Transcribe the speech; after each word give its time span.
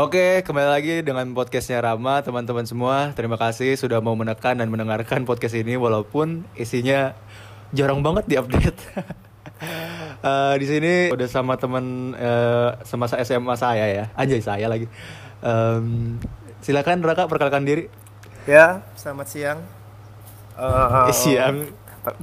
Oke, 0.00 0.40
kembali 0.48 0.68
lagi 0.72 0.94
dengan 1.04 1.28
podcastnya 1.36 1.84
Rama, 1.84 2.24
teman-teman 2.24 2.64
semua. 2.64 3.12
Terima 3.12 3.36
kasih 3.36 3.76
sudah 3.76 4.00
mau 4.00 4.16
menekan 4.16 4.56
dan 4.56 4.72
mendengarkan 4.72 5.28
podcast 5.28 5.52
ini, 5.52 5.76
walaupun 5.76 6.40
isinya 6.56 7.12
jarang 7.76 8.00
banget 8.00 8.24
diupdate. 8.24 8.80
Eh, 10.20 10.54
di 10.56 10.64
sini 10.64 10.92
udah 11.12 11.28
sama 11.28 11.60
teman 11.60 12.16
eh, 12.16 12.80
semasa 12.80 13.20
SMA 13.20 13.52
saya 13.60 13.84
ya, 13.92 14.04
anjay 14.16 14.40
saya 14.40 14.72
lagi. 14.72 14.88
Em, 15.44 16.16
silakan 16.64 17.04
Raka 17.04 17.28
perkenalkan 17.28 17.68
diri. 17.68 17.84
Ya, 18.48 18.80
selamat 18.96 19.26
siang. 19.28 19.60
Eh, 21.12 21.12
siang. 21.12 21.68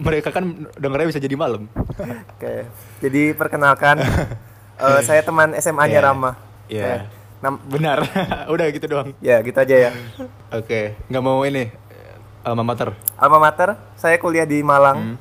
Mereka 0.02 0.34
kan 0.34 0.66
dengarnya 0.82 1.14
bisa 1.14 1.22
jadi 1.22 1.38
malam. 1.38 1.70
Oke, 2.34 2.66
jadi 3.06 3.38
perkenalkan, 3.38 4.02
eh, 4.82 5.02
saya 5.06 5.22
teman 5.22 5.54
SMA-nya 5.54 6.02
Iya. 6.02 6.06
Rama. 6.10 6.32
Iya. 6.74 6.86
Eh, 6.86 7.02
nam- 7.40 7.62
Benar. 7.64 8.02
udah 8.54 8.66
gitu 8.70 8.86
doang. 8.86 9.10
ya 9.20 9.40
gitu 9.40 9.56
aja 9.56 9.76
ya. 9.80 9.92
Oke, 10.50 10.98
nggak 11.06 11.22
mau 11.22 11.42
ini 11.42 11.70
alma 12.42 12.64
mater. 12.64 12.96
Alma 13.16 13.38
mater, 13.38 13.76
saya 13.94 14.16
kuliah 14.16 14.44
di 14.44 14.62
Malang, 14.62 14.98
Hmm. 14.98 15.18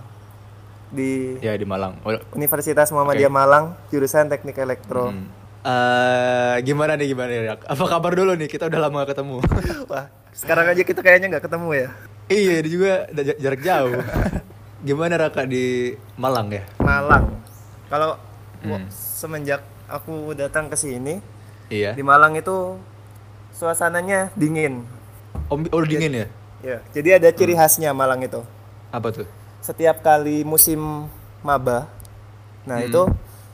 di 0.88 1.34
Ya 1.40 1.52
di 1.52 1.64
Malang. 1.64 1.98
Universitas 2.30 2.88
Muhammadiyah 2.88 3.26
Oke. 3.26 3.34
Malang, 3.34 3.64
jurusan 3.88 4.26
Teknik 4.26 4.56
Elektro. 4.56 5.10
Hmm. 5.10 5.26
Eh, 5.60 6.62
gimana 6.62 6.94
nih 6.94 7.10
gimana 7.10 7.26
nih 7.28 7.42
Rak? 7.48 7.60
Apa 7.66 7.84
kabar 7.88 8.14
dulu 8.14 8.32
nih? 8.32 8.46
Kita 8.46 8.70
udah 8.70 8.78
lama 8.80 9.02
gak 9.02 9.10
ketemu. 9.12 9.42
Wah, 9.90 10.06
sekarang 10.30 10.70
aja 10.70 10.78
kita 10.80 11.02
kayaknya 11.02 11.26
nggak 11.28 11.44
ketemu 11.44 11.68
ya. 11.74 11.88
iya, 12.28 12.54
dia 12.58 12.70
juga 12.70 12.92
jarak 13.34 13.60
jauh. 13.60 13.98
gimana 14.86 15.18
Raka 15.18 15.42
di 15.42 15.90
Malang 16.14 16.54
ya? 16.54 16.62
Malang. 16.78 17.34
Kalau 17.86 18.14
Hmm. 18.56 18.86
semenjak 18.88 19.58
aku 19.86 20.30
datang 20.32 20.66
ke 20.66 20.74
sini, 20.74 21.18
Iya. 21.66 21.92
di 21.92 22.02
Malang 22.02 22.34
itu 22.34 22.78
suasananya 23.50 24.30
dingin. 24.32 24.86
Oh, 25.46 25.58
oh 25.72 25.82
dingin 25.82 26.12
ya? 26.14 26.26
Ya, 26.58 26.78
jadi 26.90 27.18
ada 27.18 27.28
ciri 27.30 27.52
Hmm. 27.52 27.60
khasnya 27.60 27.90
Malang 27.90 28.20
itu. 28.20 28.42
Apa 28.88 29.10
tuh? 29.10 29.26
setiap 29.58 29.98
kali 29.98 30.42
musim 30.42 31.10
maba 31.42 31.90
nah 32.62 32.78
Hmm. 32.78 32.86
itu 32.86 33.02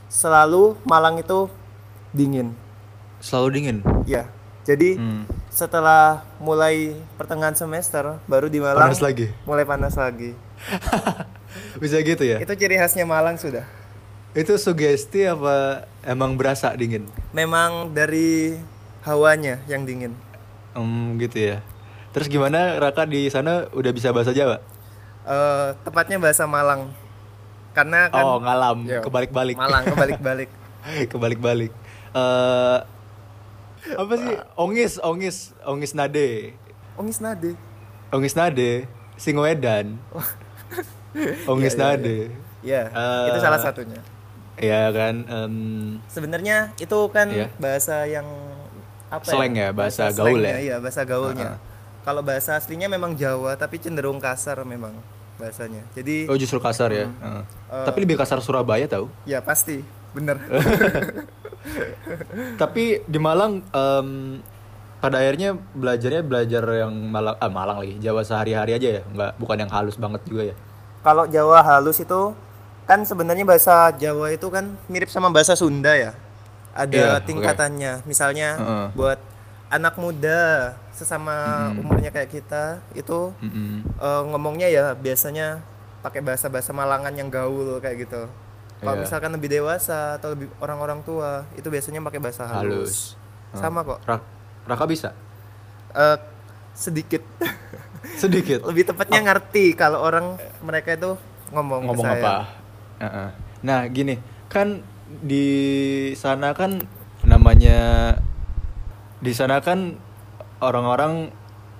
selalu 0.07 0.77
Malang 0.83 1.17
itu 1.17 1.49
dingin 2.11 2.53
Selalu 3.17 3.47
dingin. 3.51 3.77
ya 4.05 4.29
jadi 4.61 4.93
Hmm. 4.93 5.25
setelah 5.49 6.21
mulai 6.37 6.93
pertengahan 7.17 7.57
semester 7.57 8.21
baru 8.23 8.45
di 8.45 8.61
Malang 8.61 8.93
Panas 8.93 9.01
lagi. 9.01 9.33
mulai 9.41 9.65
panas 9.65 9.97
lagi 9.97 10.37
Bisa 11.81 11.97
gitu 11.99 12.21
ya? 12.21 12.37
itu 12.37 12.53
ciri 12.53 12.77
khasnya 12.77 13.03
Malang 13.03 13.35
sudah 13.35 13.65
Itu 14.33 14.57
sugesti 14.57 15.29
apa 15.29 15.85
emang 16.01 16.33
berasa 16.33 16.73
dingin? 16.73 17.05
memang 17.31 17.93
dari 17.93 18.57
hawanya 19.05 19.61
yang 19.65 19.85
dingin 19.85 20.13
Hmm, 20.73 21.21
gitu 21.21 21.53
ya. 21.53 21.57
Terus 22.09 22.25
gimana 22.25 22.81
Raka 22.81 23.05
di 23.05 23.29
sana 23.29 23.69
udah 23.69 23.93
bisa 23.93 24.09
bahasa 24.09 24.33
Jawa? 24.33 24.57
Eh, 25.23 25.69
tepatnya 25.85 26.17
bahasa 26.17 26.49
Malang 26.49 26.89
karena 27.73 28.09
kan 28.09 28.25
oh, 28.25 28.37
ngalam, 28.41 28.85
Ya, 28.85 29.01
kebalik-balik. 29.01 29.53
Malang 29.53 29.85
kebalik-balik 29.85 30.49
kebalik-balik. 31.13 31.71
Eh 32.13 32.77
apa 33.93 34.13
sih? 34.15 34.33
Ongis, 34.55 34.97
ongis, 34.97 35.37
ongis 35.61 35.93
nade. 35.93 36.57
Ongis 36.97 37.17
nade 37.19 37.53
Ongis 38.09 38.33
nade, 38.33 38.85
Singoedan. 39.13 39.97
Ongis 41.51 41.73
Iya, 41.73 41.81
iya, 41.85 41.93
nade. 41.93 42.17
ya 42.63 42.81
Eh, 42.89 43.25
itu 43.29 43.39
salah 43.41 43.61
satunya 43.61 44.01
Ya 44.55 44.93
kan 44.93 45.25
em, 45.25 45.55
Sebenarnya 46.05 46.69
itu 46.77 46.97
kan 47.09 47.27
Iya. 47.27 47.49
bahasa 47.57 48.05
yang 48.05 48.25
apa 49.09 49.25
Slang 49.25 49.53
ya, 49.53 49.69
bahasa 49.69 50.09
gaul 50.09 50.37
slangnya, 50.37 50.57
ya? 50.57 50.59
Iya, 50.61 50.75
bahasa 50.81 51.01
gaulnya. 51.05 51.49
Heeh. 51.53 51.59
Kalau 52.03 52.21
bahasa 52.21 52.57
aslinya 52.57 52.85
memang 52.85 53.13
Jawa 53.13 53.55
tapi 53.55 53.77
cenderung 53.77 54.17
kasar 54.17 54.59
memang 54.61 54.93
bahasanya. 55.37 55.81
Jadi 55.93 56.25
oh 56.29 56.37
justru 56.37 56.57
kasar 56.57 56.89
ya. 56.89 57.07
Heeh. 57.09 57.43
Eh. 57.73 57.85
Tapi 57.85 57.97
lebih 58.01 58.17
kasar 58.17 58.41
Surabaya 58.41 58.85
tahu. 58.85 59.09
ya 59.25 59.41
pasti, 59.41 59.81
bener. 60.11 60.37
Tapi 62.59 63.03
di 63.05 63.19
Malang 63.19 63.63
em, 63.63 64.07
pada 64.99 65.19
akhirnya 65.19 65.55
belajarnya 65.55 66.21
belajar 66.23 66.63
yang 66.87 66.93
Malang 67.07 67.35
ah 67.39 67.51
Malang 67.51 67.77
lagi, 67.83 67.95
Jawa 67.99 68.23
sehari-hari 68.23 68.75
aja 68.75 68.99
ya, 68.99 69.01
nggak 69.03 69.31
bukan 69.39 69.57
yang 69.59 69.71
halus 69.71 69.95
banget 69.95 70.21
juga 70.27 70.43
ya. 70.51 70.55
Kalau 71.03 71.27
Jawa 71.27 71.59
halus 71.61 71.99
itu 71.99 72.31
kan 72.83 72.99
sebenarnya 73.01 73.43
bahasa 73.43 73.91
Jawa 73.93 74.29
itu 74.29 74.47
kan 74.47 74.75
mirip 74.85 75.07
sama 75.07 75.27
bahasa 75.27 75.53
Sunda 75.53 75.93
ya. 75.93 76.11
Ada 76.73 76.93
Iya, 76.93 77.09
oke. 77.15 77.25
tingkatannya. 77.25 77.93
Misalnya 78.03 78.49
Heeh. 78.55 78.87
buat 78.93 79.19
anak 79.69 79.95
muda 79.95 80.73
sesama 80.89 81.33
umurnya 81.73 82.09
kayak 82.09 82.29
kita 82.29 82.63
itu 82.93 83.33
Mm-mm. 83.39 83.81
eh, 83.95 84.21
ngomongnya 84.27 84.67
ya 84.67 84.83
biasanya 84.93 85.61
pakai 85.99 86.19
bahasa-bahasa 86.19 86.69
Malangan 86.69 87.13
yang 87.13 87.29
gaul 87.29 87.79
kayak 87.79 88.05
gitu. 88.05 88.27
Kalau 88.77 88.93
Iya. 88.93 89.01
misalkan 89.01 89.31
lebih 89.31 89.49
dewasa 89.49 90.17
atau 90.17 90.35
lebih 90.35 90.51
orang-orang 90.59 90.99
tua 91.01 91.47
itu 91.53 91.65
biasanya 91.67 92.03
pakai 92.03 92.19
bahasa 92.19 92.43
halus. 92.43 93.15
Halus. 93.15 93.17
Sama 93.55 93.79
kok. 93.81 94.03
Rak- 94.03 94.29
Raka 94.65 94.85
bisa? 94.85 95.09
Eh, 95.93 96.17
sedikit. 96.73 97.21
Sedikit. 98.15 98.59
lebih 98.69 98.83
tepatnya 98.83 99.23
ngerti 99.23 99.71
kalau 99.73 100.01
orang 100.01 100.35
mereka 100.59 100.93
itu 100.93 101.15
ngomong, 101.49 101.81
ngomong 101.85 102.07
apa? 102.07 102.62
Heeh. 103.03 103.29
Nah 103.67 103.83
gini 103.91 104.15
kan 104.47 104.79
di 105.19 105.47
sana 106.15 106.55
kan 106.55 106.79
namanya 107.27 108.15
di 109.19 109.31
sana 109.35 109.59
kan 109.59 109.99
orang-orang 110.63 111.31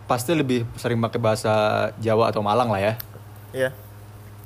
pasti 0.04 0.36
lebih 0.36 0.68
sering 0.76 1.00
pakai 1.00 1.20
bahasa 1.20 1.54
Jawa 2.04 2.28
atau 2.32 2.44
Malang 2.44 2.68
lah 2.68 2.82
ya. 2.84 2.94
Iya. 3.56 3.70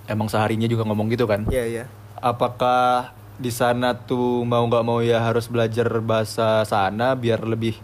Emang 0.06 0.30
seharinya 0.30 0.70
juga 0.70 0.86
ngomong 0.86 1.10
gitu 1.10 1.26
kan? 1.26 1.50
Iya, 1.50 1.64
iya. 1.66 1.84
Apakah 2.22 3.12
di 3.38 3.50
sana 3.54 3.94
tuh 3.94 4.46
mau 4.46 4.66
nggak 4.66 4.86
mau 4.86 5.02
ya 5.02 5.22
harus 5.22 5.50
belajar 5.50 5.90
bahasa 6.02 6.66
sana 6.66 7.14
biar 7.14 7.46
lebih 7.46 7.78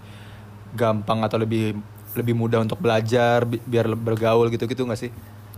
gampang 0.73 1.21
atau 1.21 1.37
lebih 1.41 1.77
lebih 2.13 2.33
mudah 2.37 2.61
untuk 2.61 2.77
belajar 2.81 3.45
bi- 3.45 3.61
biar 3.65 3.89
bergaul 3.97 4.49
gitu-gitu 4.53 4.85
nggak 4.85 5.01
sih? 5.01 5.11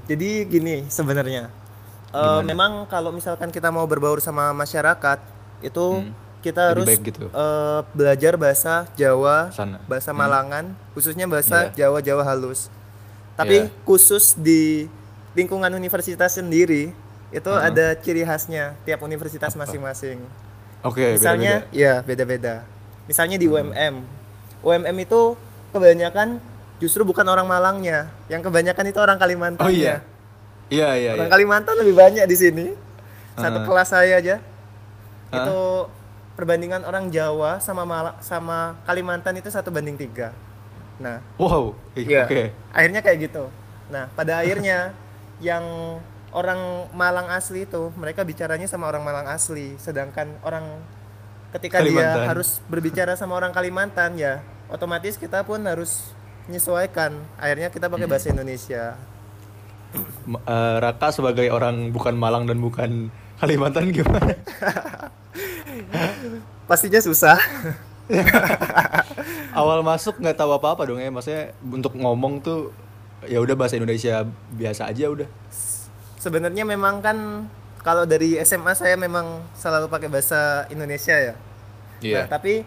Jadi 0.07 0.47
gini 0.47 0.87
sebenarnya. 0.87 1.51
Gimana? 2.15 2.45
memang 2.45 2.71
kalau 2.85 3.09
misalkan 3.09 3.49
kita 3.49 3.67
mau 3.67 3.83
berbaur 3.83 4.17
sama 4.17 4.51
masyarakat 4.51 5.19
itu 5.59 5.85
Hmm. 5.97 6.11
kita 6.39 6.61
Lebih 6.61 6.71
harus 6.71 6.87
baik 6.87 7.01
gitu. 7.05 7.25
eh, 7.25 7.79
belajar 7.91 8.33
bahasa 8.35 8.73
Jawa, 8.93 9.49
Sana. 9.49 9.81
bahasa 9.85 10.09
Hmm. 10.09 10.19
Malangan, 10.19 10.65
khususnya 10.93 11.25
bahasa 11.25 11.69
Iya. 11.69 11.85
Jawa 11.85 11.99
Jawa 11.99 12.23
halus. 12.23 12.69
Tapi 13.33 13.65
Iya. 13.65 13.73
khusus 13.83 14.33
di 14.33 14.85
lingkungan 15.33 15.67
universitas 15.69 16.33
sendiri 16.33 16.93
itu 17.29 17.49
Hmm. 17.49 17.65
ada 17.65 17.91
ciri 17.95 18.21
khasnya 18.21 18.77
tiap 18.81 19.01
universitas 19.01 19.51
masing-masing. 19.53 20.21
Oke, 20.81 21.17
Misalnya, 21.17 21.65
beda-beda. 21.65 21.75
ya 21.75 21.93
beda-beda. 21.99 22.55
Misalnya 23.05 23.35
di 23.35 23.45
Hmm. 23.45 23.73
UMM, 23.73 23.95
UMM 24.61 24.97
itu 24.99 25.21
kebanyakan 25.71 26.37
justru 26.77 27.01
bukan 27.01 27.25
orang 27.25 27.43
Malangnya, 27.43 28.07
yang 28.27 28.39
kebanyakan 28.39 28.85
itu 28.85 28.99
orang 28.99 29.17
Kalimantan. 29.17 29.59
Oh 29.59 29.67
iya. 29.67 30.05
Iya 30.69 30.89
iya. 30.97 31.11
Orang 31.13 31.29
iya. 31.29 31.33
Kalimantan 31.33 31.75
lebih 31.77 31.95
banyak 31.95 32.25
di 32.25 32.37
sini. 32.37 32.65
Satu 33.35 33.61
Heeh. 33.61 33.67
kelas 33.67 33.89
saya 33.91 34.13
aja. 34.17 34.35
Hah? 35.29 35.45
Itu 35.45 35.59
perbandingan 36.35 36.83
orang 36.83 37.11
Jawa 37.11 37.59
sama 37.59 37.83
Mala- 37.83 38.17
sama 38.19 38.75
Kalimantan 38.83 39.37
itu 39.37 39.47
satu 39.47 39.69
banding 39.69 39.95
tiga. 39.95 40.31
Nah, 40.97 41.19
Wow. 41.35 41.75
Iya. 41.93 42.25
Oke. 42.25 42.43
akhirnya 42.71 43.03
kayak 43.03 43.29
gitu. 43.29 43.51
Nah, 43.91 44.07
pada 44.15 44.39
akhirnya 44.41 44.95
yang 45.43 45.63
orang 46.31 46.87
Malang 46.91 47.31
asli 47.31 47.63
itu 47.63 47.91
mereka 47.95 48.23
bicaranya 48.23 48.67
sama 48.67 48.87
orang 48.87 49.03
Malang 49.03 49.27
asli, 49.27 49.75
sedangkan 49.79 50.35
orang 50.43 50.67
ketika 51.55 51.79
dia 51.79 51.91
Kalimantan. 51.91 52.25
harus 52.27 52.49
berbicara 52.67 53.13
sama 53.15 53.35
orang 53.35 53.55
Kalimantan 53.55 54.19
ya, 54.19 54.43
otomatis 54.67 55.15
kita 55.15 55.43
pun 55.43 55.63
harus 55.63 56.11
menyesuaikan. 56.47 57.15
Akhirnya 57.39 57.71
kita 57.71 57.87
pakai 57.87 58.07
bahasa 58.07 58.31
Indonesia. 58.31 58.95
Eh, 60.25 60.77
Raka 60.81 61.13
sebagai 61.13 61.47
orang 61.53 61.93
bukan 61.93 62.17
Malang 62.17 62.49
dan 62.49 62.57
bukan 62.57 63.09
Kalimantan 63.35 63.91
gimana? 63.91 64.33
Pastinya 66.69 66.99
susah. 67.03 67.37
Awal 69.59 69.81
masuk 69.81 70.21
nggak 70.21 70.37
tahu 70.37 70.51
apa-apa 70.55 70.85
dong 70.87 71.01
ya, 71.01 71.09
maksudnya 71.09 71.51
untuk 71.61 71.97
ngomong 71.97 72.41
tuh 72.41 72.71
ya 73.25 73.41
udah 73.41 73.55
bahasa 73.57 73.77
Indonesia 73.77 74.23
biasa 74.53 74.89
aja 74.89 75.09
udah. 75.09 75.29
Sebenarnya 76.21 76.65
memang 76.65 77.01
kan 77.01 77.47
kalau 77.85 78.05
dari 78.09 78.37
SMA 78.41 78.73
saya 78.73 78.97
memang 78.97 79.45
selalu 79.53 79.89
pakai 79.89 80.09
bahasa 80.09 80.65
Indonesia 80.73 81.13
ya. 81.13 81.35
Iya. 82.01 82.25
Nah, 82.25 82.27
tapi 82.29 82.65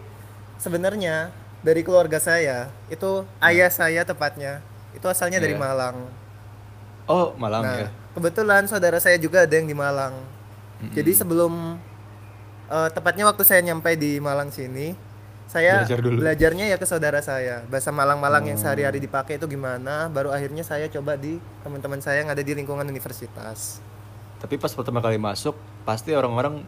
sebenarnya 0.59 1.31
dari 1.63 1.83
keluarga 1.83 2.23
saya 2.23 2.71
itu 2.87 3.27
ayah 3.43 3.71
saya 3.71 4.07
tepatnya 4.07 4.63
itu 4.95 5.07
asalnya 5.11 5.43
dari 5.43 5.59
Iya. 5.59 5.63
Malang. 5.63 5.97
Oh 7.09 7.33
Malang 7.35 7.65
nah, 7.65 7.77
ya. 7.83 7.89
kebetulan 8.13 8.69
saudara 8.69 9.01
saya 9.01 9.17
juga 9.17 9.43
ada 9.43 9.55
yang 9.55 9.65
di 9.65 9.73
Malang. 9.73 10.13
Jadi 10.93 11.11
sebelum 11.11 11.81
eh, 12.69 12.89
tepatnya 12.93 13.25
waktu 13.25 13.43
saya 13.43 13.65
nyampe 13.65 13.97
di 13.97 14.21
Malang 14.21 14.53
sini 14.53 14.93
saya 15.49 15.81
Belajar 15.81 16.01
dulu. 16.05 16.17
belajarnya 16.21 16.65
ya 16.69 16.77
ke 16.77 16.85
saudara 16.85 17.25
saya 17.25 17.65
bahasa 17.67 17.89
Malang-Malang 17.89 18.45
yang 18.47 18.61
Oh. 18.61 18.63
sehari-hari 18.63 19.01
dipakai 19.01 19.41
itu 19.41 19.49
gimana 19.49 20.07
baru 20.07 20.29
akhirnya 20.29 20.61
saya 20.61 20.93
coba 20.93 21.17
di 21.17 21.41
teman-teman 21.65 21.99
saya 21.99 22.21
yang 22.21 22.29
ada 22.29 22.45
di 22.45 22.53
lingkungan 22.53 22.85
universitas 22.85 23.81
Tapi 24.39 24.55
pas 24.55 24.69
pertama 24.71 25.01
kali 25.01 25.17
masuk 25.17 25.57
pasti 25.83 26.13
orang-orang 26.13 26.63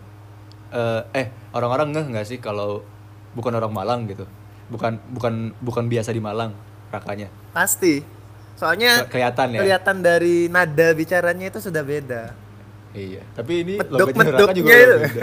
eh, 0.73 1.03
eh 1.15 1.27
orang-orang 1.53 1.93
ngeh 1.93 2.07
nggak 2.09 2.27
sih 2.27 2.39
kalau 2.41 2.81
bukan 3.31 3.53
orang 3.55 3.71
Malang 3.71 4.01
gitu. 4.09 4.25
Bukan 4.67 4.97
bukan 5.13 5.53
bukan 5.61 5.85
biasa 5.87 6.11
di 6.11 6.19
Malang 6.19 6.57
rakanya. 6.89 7.29
pasti 7.53 8.01
soalnya 8.61 9.09
Ke- 9.09 9.17
kelihatan 9.17 9.47
ya? 9.51 9.61
kelihatan 9.65 9.97
dari 9.99 10.37
nada 10.47 10.89
bicaranya 10.93 11.49
itu 11.49 11.59
sudah 11.59 11.81
beda 11.81 12.25
Iya. 12.91 13.23
Tapi 13.39 13.53
ini 13.63 13.75
logatnya 13.79 14.35
Raka 14.35 14.51
juga 14.51 14.75
udah 14.75 14.99
beda. 14.99 15.23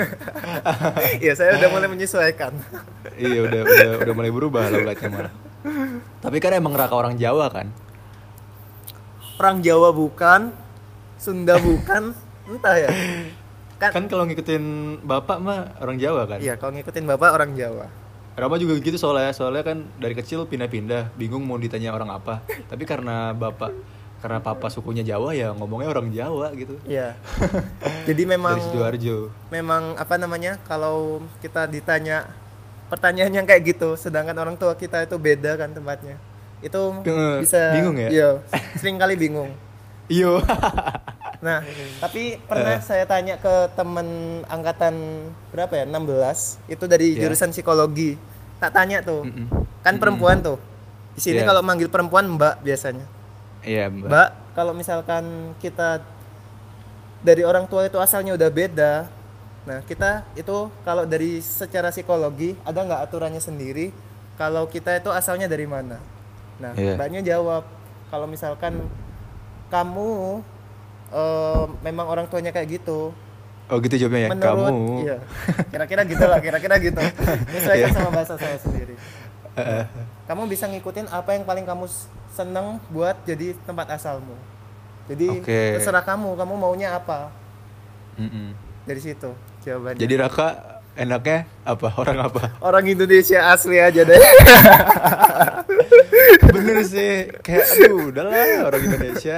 iya 1.20 1.34
saya 1.36 1.60
udah 1.60 1.68
mulai 1.68 1.88
menyesuaikan 1.92 2.56
iya 3.20 3.44
udah 3.44 3.60
udah 3.62 3.90
udah 4.08 4.14
mulai 4.16 4.32
berubah 4.32 4.72
logatnya 4.72 5.10
malah. 5.12 5.34
Tapi 6.24 6.38
kan 6.40 6.56
emang 6.56 6.72
Raka 6.72 6.96
orang 6.96 7.20
Jawa 7.20 7.52
kan? 7.52 7.68
orang 9.38 9.60
Jawa 9.60 9.92
bukan 9.92 10.56
Sunda 11.20 11.60
bukan 11.60 12.16
entah 12.50 12.76
ya 12.80 12.90
kan, 13.78 13.92
Kan 13.92 14.04
kalau 14.08 14.24
ngikutin 14.24 14.64
bapak 15.04 15.38
mah 15.38 15.76
orang 15.78 16.00
Jawa 16.00 16.24
kan? 16.24 16.40
iya 16.40 16.56
kalau 16.56 16.72
ngikutin 16.72 17.04
bapak 17.06 17.36
orang 17.36 17.52
Jawa 17.52 17.92
Rama 18.38 18.62
juga 18.62 18.78
gitu 18.78 19.02
soalnya, 19.02 19.34
soalnya 19.34 19.66
kan 19.66 19.82
dari 19.98 20.14
kecil 20.14 20.46
pindah-pindah, 20.46 21.10
bingung 21.18 21.42
mau 21.42 21.58
ditanya 21.58 21.90
orang 21.90 22.14
apa. 22.14 22.46
Tapi 22.70 22.86
karena 22.86 23.34
bapak, 23.34 23.74
karena 24.22 24.38
papa 24.38 24.70
sukunya 24.70 25.02
Jawa 25.02 25.34
ya 25.34 25.58
ngomongnya 25.58 25.90
orang 25.90 26.10
Jawa 26.10 26.50
gitu. 26.54 26.78
iya 26.86 27.14
jadi 28.10 28.24
memang 28.26 28.58
Dari 28.58 28.66
sidoarjo. 28.70 29.18
memang 29.54 29.94
apa 29.98 30.18
namanya 30.18 30.58
kalau 30.66 31.22
kita 31.42 31.70
ditanya 31.70 32.26
pertanyaan 32.90 33.30
yang 33.34 33.46
kayak 33.46 33.78
gitu 33.78 33.94
sedangkan 33.94 34.34
orang 34.38 34.56
tua 34.58 34.74
kita 34.74 35.06
itu 35.06 35.18
beda 35.22 35.54
kan 35.60 35.70
tempatnya 35.70 36.18
itu 36.66 36.82
bisa 37.38 37.78
bingung 37.78 37.98
ya? 38.00 38.10
iya 38.10 38.30
sering 38.82 38.98
kali 38.98 39.14
bingung 39.14 39.54
Iyo. 40.08 40.40
nah 41.38 41.62
tapi 42.00 42.42
pernah 42.42 42.76
Eh. 42.76 42.82
saya 42.82 43.06
tanya 43.06 43.38
ke 43.38 43.54
temen 43.72 44.08
angkatan 44.46 44.94
berapa 45.48 45.70
ya 45.76 45.86
16 45.86 46.58
itu 46.66 46.84
dari 46.84 47.14
Ya. 47.14 47.24
jurusan 47.24 47.52
psikologi 47.52 48.18
tak 48.58 48.74
tanya 48.74 49.00
tuh 49.00 49.22
Mm-mm. 49.22 49.46
kan 49.80 49.96
perempuan 49.96 50.42
tuh 50.42 50.58
di 51.14 51.22
sini 51.22 51.40
Iya. 51.40 51.46
kalau 51.46 51.62
manggil 51.62 51.88
perempuan 51.88 52.26
mbak 52.28 52.62
biasanya 52.62 53.06
Iya 53.62 53.86
mbak. 53.88 54.10
mbak 54.10 54.30
kalau 54.54 54.74
misalkan 54.74 55.24
kita 55.58 56.02
dari 57.20 57.42
orang 57.42 57.66
tua 57.66 57.86
itu 57.86 57.98
asalnya 57.98 58.34
udah 58.34 58.50
beda 58.50 58.94
nah 59.64 59.84
kita 59.84 60.26
itu 60.34 60.58
kalau 60.82 61.04
dari 61.04 61.38
secara 61.38 61.92
psikologi 61.92 62.58
ada 62.64 62.80
nggak 62.80 63.02
aturannya 63.04 63.38
sendiri 63.40 63.94
kalau 64.34 64.66
kita 64.66 64.96
itu 64.96 65.12
asalnya 65.12 65.46
dari 65.46 65.68
mana 65.68 66.02
nah 66.58 66.74
Iya. 66.74 66.98
mbaknya 66.98 67.22
jawab 67.22 67.62
kalau 68.08 68.26
misalkan 68.26 68.82
kamu 69.68 70.42
eh, 71.10 71.66
memang 71.82 72.06
orang 72.06 72.26
tuanya 72.26 72.50
kayak 72.50 72.70
gitu 72.74 73.12
Oh 73.68 73.78
gitu 73.78 74.00
jawabnya 74.00 74.22
ya. 74.22 74.30
menurut 74.32 74.48
Kamu. 74.64 74.88
iya 75.04 75.18
kira-kira 75.68 76.02
gitu 76.04 76.24
lah 76.24 76.40
kira-kira 76.40 76.76
gitu 76.80 77.04
menyesuaikan 77.52 77.84
Iya. 77.84 77.96
sama 77.96 78.10
bahasa 78.10 78.34
saya 78.36 78.56
sendiri 78.58 78.96
eh. 79.54 79.84
kamu 80.24 80.48
bisa 80.48 80.66
ngikutin 80.66 81.08
apa 81.08 81.36
yang 81.36 81.44
paling 81.44 81.64
kamu 81.64 81.84
seneng 82.30 82.80
buat 82.88 83.20
jadi 83.22 83.60
tempat 83.62 83.92
asalmu 83.92 84.40
jadi 85.06 85.28
Oke. 85.36 85.62
terserah 85.76 86.00
kamu 86.02 86.32
kamu 86.34 86.54
maunya 86.56 86.96
apa 86.96 87.28
Mm-mm. 88.16 88.56
dari 88.84 89.00
situ 89.00 89.36
jawabannya 89.62 90.00
Jadi 90.00 90.14
Raka 90.16 90.48
enaknya 90.96 91.44
apa? 91.62 91.88
Orang 91.94 92.18
apa? 92.24 92.44
orang 92.60 92.88
Indonesia 92.88 93.52
asli 93.52 93.78
aja 93.78 94.02
deh 94.02 94.16
Bener 96.48 96.78
sih. 96.84 97.30
Kayak 97.40 97.66
aduh, 97.78 98.10
udahlah 98.10 98.36
orang 98.66 98.82
Indonesia. 98.84 99.38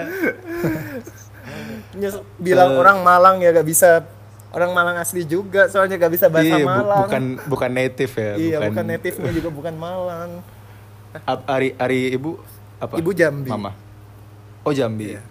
Bilang 2.38 2.70
Eh. 2.72 2.78
orang 2.78 2.98
Malang 3.02 3.36
ya 3.40 3.50
gak 3.52 3.66
bisa 3.66 4.06
orang 4.50 4.72
Malang 4.72 4.98
asli 4.98 5.24
juga 5.24 5.66
soalnya 5.68 5.98
gak 5.98 6.10
bisa 6.10 6.26
bahasa 6.28 6.48
Iya, 6.52 6.58
bu- 6.60 6.70
Malang 6.70 7.00
bukan 7.04 7.24
bukan 7.46 7.72
native 7.72 8.14
ya. 8.14 8.32
iya 8.36 8.58
bukan, 8.60 8.86
native-nya 8.88 9.32
juga 9.32 9.50
bukan 9.50 9.74
Malang 9.74 10.30
Ari 11.26 11.74
Ari 11.76 12.14
ibu 12.14 12.38
apa? 12.78 12.94
Ibu 12.96 13.12
Jambi. 13.12 13.50
Mama. 13.50 13.74
Oh 14.62 14.72
Jambi. 14.72 15.12
Iya. 15.12 15.22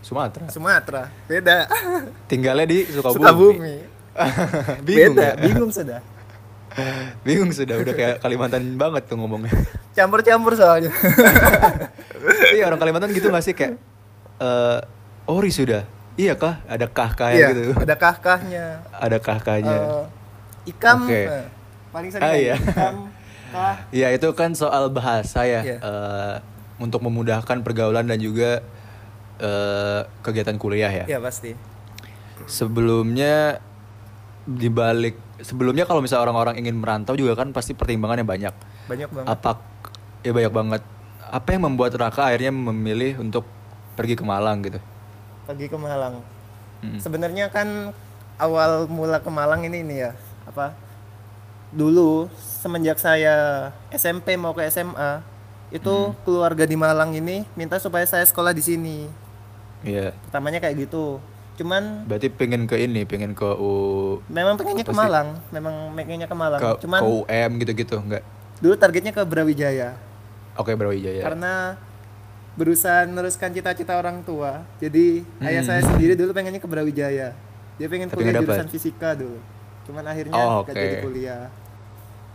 Sumatera. 0.00 0.46
Sumatera 0.48 1.02
beda 1.24 1.70
Tinggalnya 2.26 2.66
di 2.66 2.84
Sukabumi. 2.84 3.16
Sukabumi 3.16 3.76
bingung 4.84 5.16
beda 5.16 5.24
ya? 5.24 5.34
bingung 5.40 5.70
sudah 5.70 6.00
bingung 7.26 7.50
sudah 7.50 7.76
udah 7.76 7.92
kayak 7.92 8.14
Kalimantan 8.18 8.74
banget 8.74 9.06
tuh 9.06 9.16
ngomongnya. 9.16 9.52
campur-campur 9.92 10.54
soalnya 10.54 10.88
Iya 12.54 12.64
orang 12.66 12.78
Kalimantan 12.78 13.10
gitu 13.10 13.28
gak 13.28 13.42
sih 13.42 13.52
kayak 13.52 13.76
eh 14.38 14.78
ori 15.24 15.48
sudah. 15.48 15.84
Iya 16.12 16.34
kah? 16.34 16.60
Ada 16.66 16.86
kah 16.86 17.12
kah 17.12 17.30
iya 17.30 17.50
gitu. 17.50 17.72
ada 17.72 17.94
kah-kahnya 17.94 18.84
Ada 18.92 19.16
kah 19.16 19.38
kahnya. 19.38 19.76
Eh, 19.76 20.04
ikam 20.68 21.04
Oke. 21.04 21.22
eh, 21.24 21.46
paling 21.88 22.10
sering 22.10 22.22
Ah, 22.22 22.34
iya. 22.34 22.54
ikam 22.54 22.96
kah 23.48 23.76
Iya 23.96 24.08
itu 24.10 24.28
kan 24.32 24.52
soal 24.52 24.88
bahasa 24.88 25.42
ya 25.42 25.60
Iya. 25.62 25.76
eh, 25.78 26.34
untuk 26.76 27.00
memudahkan 27.00 27.60
pergaulan 27.60 28.04
dan 28.04 28.18
juga 28.18 28.60
eh, 29.38 30.00
kegiatan 30.20 30.56
kuliah 30.56 30.90
ya. 30.90 31.04
ya 31.06 31.18
pasti 31.18 31.52
Sebelumnya 32.44 33.62
dibalik 34.44 35.14
sebelumnya 35.42 35.84
kalau 35.84 36.00
misalnya 36.00 36.24
orang-orang 36.24 36.58
ingin 36.58 36.74
merantau 36.74 37.12
juga 37.12 37.34
kan 37.34 37.50
pasti 37.50 37.72
pertimbangannya 37.72 38.22
banyak. 38.22 38.54
banyak 38.86 39.08
banget 39.10 39.28
Apa 39.28 39.50
ya 40.22 40.30
banyak 40.30 40.52
banget. 40.52 40.82
Apa 41.24 41.48
yang 41.50 41.62
membuat 41.64 41.92
Raka 41.94 42.28
akhirnya 42.28 42.50
memilih 42.50 43.18
untuk 43.18 43.44
pergi 43.92 44.14
ke 44.14 44.22
Malang 44.22 44.62
gitu? 44.62 44.80
pergi 45.42 45.66
ke 45.66 45.74
Malang 45.74 46.22
Mm. 46.82 46.98
sebenarnya 46.98 47.46
kan 47.46 47.94
awal 48.36 48.86
mula 48.86 49.18
ke 49.18 49.30
Malang 49.30 49.62
ini 49.62 49.82
nih 49.82 49.98
ya 50.00 50.12
apa 50.42 50.74
dulu 51.70 52.26
semenjak 52.34 52.98
saya 52.98 53.70
SMP 53.88 54.34
mau 54.34 54.50
ke 54.50 54.66
SMA 54.66 55.22
itu 55.70 55.94
keluarga 56.22 56.62
di 56.62 56.74
Malang 56.74 57.14
ini 57.14 57.46
minta 57.54 57.78
supaya 57.78 58.02
saya 58.02 58.22
sekolah 58.22 58.50
di 58.50 58.60
sini 58.60 58.98
Iya. 59.82 60.10
pertamanya 60.26 60.58
kayak 60.58 60.86
gitu 60.86 61.22
cuman 61.52 62.04
Berarti 62.04 62.28
pengen 62.28 62.64
ke 62.64 62.76
ini, 62.76 63.04
pengen 63.04 63.32
ke 63.32 63.44
U 63.54 63.72
memang 64.26 64.56
pengennya 64.56 64.82
ke 64.82 64.90
sih? 64.90 64.98
Malang 64.98 65.28
memang 65.48 65.74
pengennya 65.92 66.24
ke 66.24 66.32
Malang 66.32 66.58
ke, 66.58 66.70
cuman 66.80 66.98
ke 66.98 67.06
UM 67.06 67.50
gitu-gitu 67.58 67.96
enggak? 67.98 68.22
dulu 68.58 68.74
targetnya 68.74 69.10
ke 69.10 69.22
Brawijaya 69.22 69.94
Oke 70.54 70.72
Brawijaya. 70.72 71.20
karena 71.20 71.76
berusaha 72.52 73.04
meneruskan 73.04 73.48
cita-cita 73.50 73.92
orang 73.94 74.20
tua 74.20 74.64
jadi 74.76 75.24
ayah 75.40 75.60
Hmm. 75.60 75.70
saya 75.70 75.82
sendiri 75.82 76.12
dulu 76.12 76.32
pengennya 76.32 76.56
ke 76.56 76.66
Brawijaya 76.66 77.32
dia 77.74 77.86
pengen 77.86 78.08
Tapi 78.08 78.16
kuliah 78.18 78.36
jurusan 78.38 78.68
fisika 78.68 79.12
dulu 79.12 79.40
cuman 79.82 80.04
akhirnya 80.04 80.36
Oh, 80.36 80.62
nggak 80.62 80.72
oke. 80.72 80.78
jadi 80.78 80.96
kuliah 81.00 81.44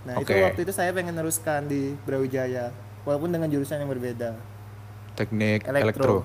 nah 0.04 0.14
itu 0.16 0.30
Oke. 0.30 0.42
waktu 0.42 0.60
itu 0.62 0.72
saya 0.72 0.90
pengen 0.90 1.14
neruskan 1.14 1.66
di 1.66 1.94
Brawijaya 2.02 2.70
walaupun 3.02 3.30
dengan 3.30 3.48
jurusan 3.48 3.78
yang 3.78 3.88
berbeda 3.88 4.34
Teknik 5.14 5.66
Elektro. 5.66 5.82
elektro. 5.82 6.16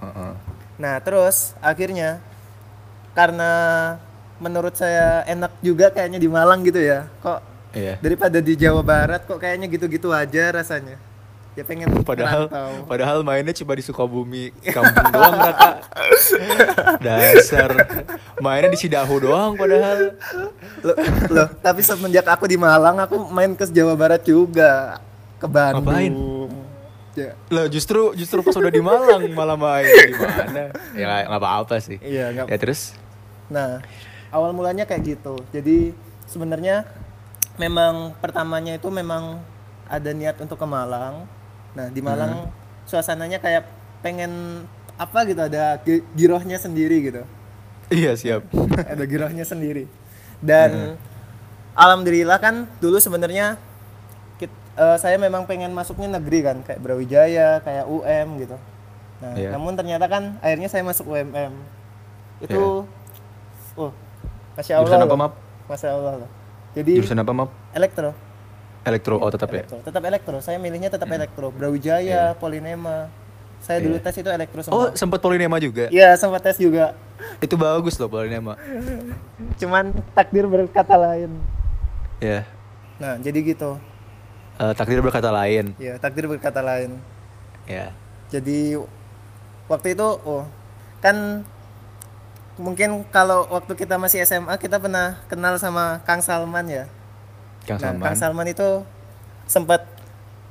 Heeh. 0.00 0.32
Nah 0.80 0.96
terus 0.98 1.52
akhirnya 1.60 2.24
karena 3.12 3.52
menurut 4.40 4.72
saya 4.72 5.20
enak 5.26 5.52
juga 5.60 5.92
kayaknya 5.92 6.16
di 6.16 6.26
Malang 6.26 6.64
gitu 6.64 6.80
ya 6.80 7.04
kok 7.20 7.44
Iya. 7.70 8.02
daripada 8.02 8.42
di 8.42 8.58
Jawa 8.58 8.82
Barat 8.82 9.22
kok 9.22 9.38
kayaknya 9.38 9.68
gitu-gitu 9.68 10.10
aja 10.10 10.50
rasanya 10.50 10.98
ya 11.52 11.62
pengen 11.62 11.86
Padahal 12.02 12.46
merantau. 12.46 12.82
padahal 12.82 13.18
mainnya 13.22 13.52
cuma 13.52 13.74
di 13.74 13.84
Sukabumi 13.84 14.50
kampung 14.64 15.06
doang 15.14 15.36
Raka. 15.36 15.70
Dasar 16.98 17.70
mainnya 18.38 18.70
di 18.70 18.78
Cidahu 18.78 19.20
doang 19.20 19.54
padahal. 19.54 20.18
loh, 20.80 20.96
loh, 21.28 21.48
tapi 21.60 21.80
semenjak 21.80 22.26
aku 22.26 22.46
di 22.46 22.56
Malang 22.56 22.98
aku 22.98 23.22
main 23.28 23.52
ke 23.52 23.66
Jawa 23.66 23.94
Barat 23.94 24.22
juga 24.22 24.98
ke 25.36 25.46
Bandung 25.46 25.84
Ngapain? 25.84 26.12
Ya. 27.14 27.34
Lah 27.50 27.66
justru 27.66 28.14
justru 28.14 28.40
pas 28.40 28.54
udah 28.54 28.72
di 28.72 28.82
Malang 28.82 29.30
malah 29.32 29.58
main. 29.58 29.86
Gimana? 29.86 30.62
Ya 30.94 31.26
nggak 31.26 31.40
apa-apa 31.40 31.78
sih. 31.78 31.98
iya 32.02 32.30
nggak 32.30 32.46
Ya 32.46 32.56
terus? 32.56 32.94
Nah 33.50 33.82
awal 34.30 34.54
mulanya 34.54 34.86
kayak 34.86 35.18
gitu. 35.18 35.38
Jadi 35.50 35.90
sebenarnya 36.26 36.86
memang 37.58 38.14
pertamanya 38.18 38.78
itu 38.78 38.88
memang 38.88 39.42
ada 39.90 40.10
niat 40.14 40.38
untuk 40.38 40.56
ke 40.56 40.66
Malang. 40.66 41.26
Nah 41.74 41.86
di 41.90 42.00
Malang 42.00 42.50
suasananya 42.86 43.38
kayak 43.38 43.66
pengen 44.00 44.64
apa 44.96 45.24
gitu 45.24 45.40
ada 45.40 45.78
gi- 45.82 46.04
girohnya 46.14 46.56
sendiri 46.56 47.10
gitu. 47.10 47.22
Iya 47.90 48.14
siap. 48.14 48.46
ada 48.86 49.02
girohnya 49.02 49.42
sendiri. 49.42 49.90
Dan 50.40 50.94
alhamdulillah 51.74 52.38
kan 52.38 52.64
dulu 52.78 52.96
sebenarnya 52.96 53.58
eh, 54.80 54.96
saya 54.96 55.16
memang 55.16 55.44
pengen 55.44 55.70
masuknya 55.70 56.08
negeri 56.10 56.40
kan 56.40 56.56
kayak 56.62 56.80
Brawijaya 56.80 57.60
kayak 57.60 57.84
UM 57.84 58.28
gitu 58.40 58.56
nah 59.20 59.36
Iya. 59.36 59.52
namun 59.52 59.76
ternyata 59.76 60.08
kan 60.08 60.40
akhirnya 60.40 60.66
saya 60.66 60.80
masuk 60.80 61.04
UMM 61.06 61.52
itu 62.40 62.88
oh 63.76 63.92
masya 64.56 64.80
Allah 64.80 64.88
Jurusan 64.88 65.04
apa. 65.04 65.16
Map? 65.18 65.32
masya 65.68 65.88
Allah 65.92 66.12
loh 66.24 66.30
jadi 66.72 66.92
Jurusan 66.96 67.18
apa, 67.18 67.32
Map? 67.34 67.50
elektro 67.70 68.16
Elektro, 68.80 69.20
oh 69.20 69.28
tetap 69.28 69.52
ya. 69.52 69.60
elektro. 69.60 69.76
Tetap 69.84 70.00
elektro. 70.00 70.36
Saya 70.40 70.56
milihnya 70.56 70.88
tetap 70.88 71.04
elektro. 71.06 71.52
Brawijaya, 71.52 72.32
Polinema. 72.32 73.12
Saya 73.60 73.84
dulu 73.84 74.00
Iya. 74.00 74.04
tes 74.08 74.16
itu 74.16 74.30
elektro 74.32 74.58
Oh, 74.58 74.64
semua. 74.64 74.96
sempat 74.96 75.20
polinema 75.20 75.60
juga. 75.60 75.92
Iya, 75.92 76.16
sempat 76.16 76.40
tes 76.40 76.56
juga. 76.56 76.96
Itu 77.44 77.60
bagus 77.60 78.00
loh 78.00 78.08
polinema. 78.08 78.56
Cuman 79.60 79.92
takdir 80.16 80.48
berkata 80.48 80.96
lain. 80.96 81.28
Ya. 82.18 82.48
Nah, 82.96 83.20
jadi 83.20 83.52
gitu. 83.52 83.76
Eh, 84.60 84.72
takdir 84.76 85.00
berkata 85.00 85.32
lain. 85.32 85.72
Ya, 85.80 85.96
takdir 85.96 86.28
berkata 86.28 86.60
lain. 86.60 87.00
Ya. 87.64 87.96
Jadi 88.28 88.76
waktu 89.66 89.96
itu 89.96 90.04
oh 90.04 90.44
kan 91.00 91.46
mungkin 92.60 93.08
kalau 93.08 93.48
waktu 93.48 93.72
kita 93.72 93.96
masih 93.96 94.20
SMA 94.20 94.52
kita 94.60 94.76
pernah 94.76 95.16
kenal 95.26 95.56
sama 95.56 96.04
Kang 96.04 96.20
Salman 96.20 96.68
ya. 96.68 96.84
Kang 97.64 97.80
Nah, 97.80 97.88
Salman. 97.88 98.04
Kang 98.04 98.16
Salman 98.16 98.48
itu 98.52 98.68
sempat 99.48 99.80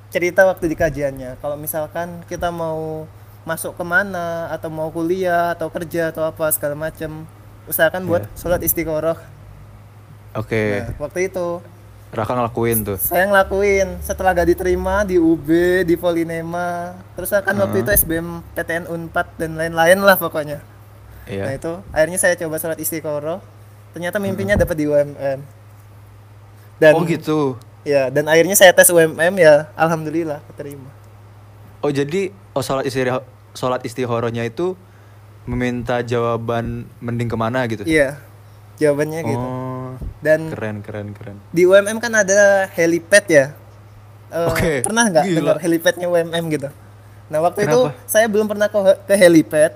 cerita 0.10 0.42
waktu 0.44 0.66
di 0.66 0.75
kajiannya 0.75 1.38
kalau 1.38 1.54
misalkan 1.54 2.25
kita 2.25 2.50
mau 2.50 3.06
masuk 3.46 3.78
ke 3.78 3.86
mana 3.86 4.50
atau 4.50 4.74
mau 4.74 4.89
kuliah 4.89 5.54
atau 5.54 5.70
kerja 5.70 6.10
atau 6.10 6.25
apa 6.25 6.50
segala 6.50 6.74
macam 6.74 7.30
usahakan 7.70 8.10
buat 8.10 8.25
Iya. 8.25 8.34
sholat 8.34 8.62
istiqoroh. 8.66 9.18
Oke. 10.34 10.82
Nah, 10.82 10.98
waktu 10.98 11.30
itu 11.30 11.62
Raka 12.10 12.34
ngelakuin 12.34 12.78
tuh. 12.82 12.98
saya 12.98 13.25
ngelakuin 13.25 14.01
setelah 14.01 14.34
gak 14.34 14.50
diterima 14.50 15.06
di 15.06 15.16
UB 15.16 15.46
di 15.86 15.94
Polinema 15.94 16.98
terus 17.13 17.30
kan 17.30 17.54
waktu 17.54 17.82
itu 17.82 17.89
SBM 17.94 18.42
PTN 18.51 18.86
Unpad 18.88 19.38
dan 19.38 19.54
lain-lain 19.54 20.00
lah 20.00 20.16
pokoknya 20.16 20.58
nah 21.28 21.30
Iya. 21.30 21.62
itu 21.62 21.72
akhirnya 21.89 22.18
saya 22.18 22.34
coba 22.36 22.58
sholat 22.58 22.78
istiqoroh 22.78 23.38
ternyata 23.92 24.18
mimpinya 24.18 24.58
dapat 24.58 24.74
di 24.74 24.86
UMM 24.86 25.39
dan 26.78 26.92
Oh 26.94 27.06
gitu. 27.06 27.54
ya 27.82 28.10
dan 28.10 28.25
akhirnya 28.25 28.58
saya 28.58 28.74
tes 28.74 28.89
UMM 28.89 29.34
ya 29.36 29.70
alhamdulillah 29.75 30.42
keterima 30.48 30.89
Oh 31.80 31.94
jadi 31.94 32.34
oh 32.51 32.60
sholat 32.60 32.84
istri 32.84 33.06
sholat 33.51 33.82
istihorohnya 33.84 34.44
itu 34.44 34.74
meminta 35.46 36.01
jawaban 36.01 36.89
mending 36.98 37.25
ke 37.25 37.38
mana 37.38 37.63
gitu. 37.66 37.86
iya 37.86 38.18
jawabannya 38.75 39.22
gitu 39.24 39.38
Oh. 39.39 39.69
Dan 40.20 40.50
Keren 40.50 40.78
keren 40.80 41.08
keren. 41.12 41.38
di 41.50 41.64
UMM 41.64 41.98
kan 41.98 42.14
ada 42.14 42.40
helipad 42.70 43.26
ya 43.26 43.46
Eh, 44.30 44.46
Oke, 44.46 44.72
pernah 44.82 45.10
nggak 45.10 45.26
dengar 45.28 45.58
helipadnya 45.58 46.06
UMM 46.06 46.44
gitu 46.50 46.70
nah 47.26 47.40
waktu 47.40 47.64
Kenapa? 47.64 47.74
itu 47.74 47.80
saya 48.06 48.26
belum 48.26 48.46
pernah 48.46 48.68
ke, 48.68 48.78
ke 49.04 49.16
helipad 49.16 49.74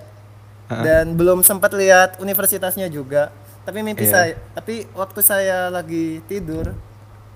Heeh. 0.63 0.83
dan 0.83 1.05
belum 1.11 1.41
sempat 1.41 1.73
lihat 1.73 2.17
universitasnya 2.17 2.85
juga 2.85 3.33
tapi 3.61 3.81
mimpi 3.81 4.03
Iya. 4.03 4.11
saya 4.11 4.33
tapi 4.51 4.85
waktu 4.91 5.19
saya 5.19 5.57
lagi 5.67 6.21
tidur 6.23 6.69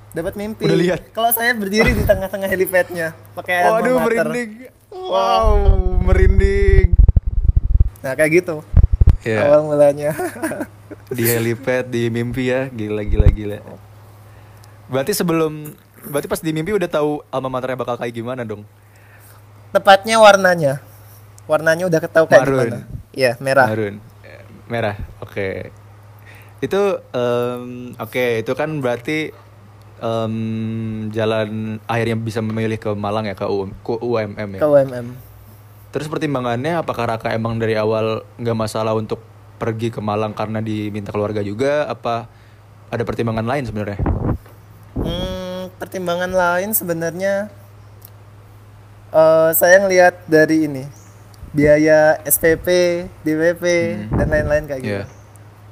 dapat 0.09 0.33
mimpi 0.35 0.63
Udah 0.63 0.77
lihat? 0.77 0.99
kalau 1.09 1.29
saya 1.31 1.53
berdiri 1.53 1.89
di 1.91 2.03
tengah-tengah 2.03 2.45
helipadnya 2.45 3.17
pakai 3.33 3.65
Waduh 3.65 3.97
merinding. 3.99 4.49
Wow 4.89 5.57
merinding. 5.99 6.93
nah 7.99 8.13
kayak 8.13 8.31
gitu 8.37 8.61
Ya 9.21 9.41
awal 9.43 9.65
mulanya 9.65 10.13
di 11.07 11.23
helipad 11.23 11.87
di 11.87 12.11
mimpi 12.11 12.51
ya 12.51 12.67
gila 12.67 13.03
gila 13.03 13.27
gila. 13.31 13.57
Berarti 14.87 15.11
sebelum 15.11 15.71
berarti 16.07 16.27
pas 16.27 16.39
di 16.39 16.51
mimpi 16.51 16.71
udah 16.71 16.87
tahu 16.87 17.19
alma 17.27 17.47
maternya 17.51 17.79
bakal 17.79 17.95
kayak 17.95 18.15
gimana 18.15 18.43
dong? 18.47 18.63
tepatnya 19.67 20.15
warnanya 20.17 20.79
warnanya 21.43 21.91
udah 21.91 21.99
ketahui 21.99 22.31
kayak 22.31 22.47
Marun. 22.47 22.55
gimana 22.55 22.79
iya 23.11 23.31
merah 23.43 23.67
Marun. 23.67 23.95
Merah. 24.67 24.99
Oke. 25.23 25.71
Itu 26.59 26.99
em, 27.15 27.95
oke, 27.95 28.43
itu 28.43 28.51
kan 28.51 28.67
berarti 28.83 29.31
em, 30.03 30.35
jalan 31.15 31.79
akhirnya 31.87 32.19
bisa 32.19 32.43
memilih 32.43 32.75
ke 32.75 32.91
Malang 32.91 33.31
ya 33.31 33.35
ke, 33.35 33.47
U- 33.47 33.71
ke 33.71 33.93
UMM 33.95 34.49
ya. 34.55 34.59
ke 34.59 34.67
UMM 34.67 35.07
Terus 35.87 36.11
pertimbangannya 36.11 36.83
apakah 36.83 37.15
Raka 37.15 37.31
emang 37.31 37.55
dari 37.57 37.79
awal 37.79 38.27
nggak 38.35 38.57
masalah 38.59 38.91
untuk 38.91 39.23
pergi 39.57 39.89
ke 39.89 39.99
Malang 39.99 40.33
karena 40.37 40.61
diminta 40.61 41.09
keluarga 41.09 41.41
juga 41.41 41.89
apa 41.89 42.29
ada 42.93 43.03
pertimbangan 43.03 43.45
lain 43.45 43.65
sebenarnya? 43.65 43.99
Hmm, 44.97 45.73
pertimbangan 45.77 46.31
lain 46.31 46.71
sebenarnya 46.73 47.51
eh 49.07 49.49
saya 49.55 49.81
ngelihat 49.83 50.25
dari 50.29 50.67
ini 50.69 50.83
biaya 51.55 52.21
SPP, 52.27 52.67
DWP 53.25 53.63
dan 54.13 54.27
lain-lain 54.29 54.63
kayak 54.67 54.81
gitu. 54.83 54.93
Iya. 55.01 55.03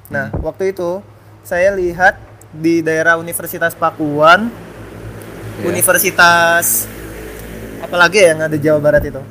Nah, 0.09 0.33
waktu 0.41 0.71
itu 0.73 1.03
saya 1.45 1.73
lihat 1.75 2.17
di 2.55 2.79
daerah 2.79 3.19
Universitas 3.19 3.75
Pakuan, 3.75 4.49
Iya. 5.55 5.71
Universitas 5.71 6.83
apalagi 7.79 8.19
ya 8.19 8.35
yang 8.35 8.43
ada 8.43 8.57
Jawa 8.59 8.79
Barat 8.83 9.03
itu. 9.07 9.21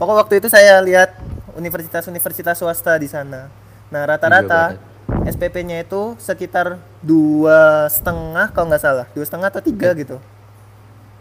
Pokok 0.00 0.26
waktu 0.26 0.42
itu 0.42 0.48
saya 0.50 0.80
lihat 0.82 1.14
universitas-universitas 1.54 2.58
swasta 2.58 2.96
di 2.98 3.06
sana. 3.06 3.46
Nah, 3.90 4.06
rata-rata 4.06 4.78
SPP-nya 5.26 5.82
itu 5.82 6.14
sekitar 6.16 6.78
dua 7.02 7.90
setengah 7.90 8.48
kalau 8.54 8.70
nggak 8.70 8.82
salah, 8.82 9.06
dua 9.10 9.26
setengah 9.26 9.50
atau 9.50 9.58
tiga 9.60 9.90
gitu. 9.92 10.16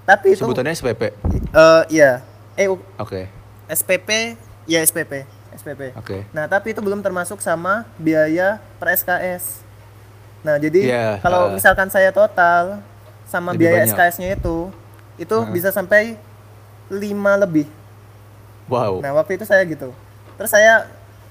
Tapi 0.05 0.33
itu 0.33 0.41
Sebutannya 0.41 0.73
SPP. 0.73 1.01
eh 1.49 1.83
iya, 1.89 2.21
eh 2.53 2.69
Oke. 2.97 3.25
SPP, 3.69 4.37
ya 4.65 4.81
SPP, 4.81 5.25
SPP. 5.53 5.93
Oke. 5.97 6.25
Nah, 6.29 6.45
tapi 6.45 6.73
itu 6.73 6.81
belum 6.81 7.01
termasuk 7.01 7.41
sama 7.41 7.85
biaya 7.97 8.57
per 8.77 8.93
SKS. 8.93 9.61
Nah, 10.41 10.57
jadi 10.57 10.81
Iya, 10.81 11.07
kalau 11.19 11.49
uh, 11.49 11.53
misalkan 11.53 11.89
saya 11.89 12.09
total 12.09 12.81
sama 13.25 13.53
biaya. 13.53 13.85
SKS-nya 13.85 14.33
itu, 14.33 14.69
itu 15.17 15.35
Uh. 15.35 15.49
bisa 15.49 15.69
sampai 15.69 16.17
5 16.89 17.01
lebih. 17.37 17.69
Wow. 18.65 19.01
Nah, 19.01 19.13
waktu 19.13 19.37
itu 19.37 19.45
saya 19.45 19.61
gitu. 19.65 19.93
Terus 20.37 20.49
saya 20.49 20.89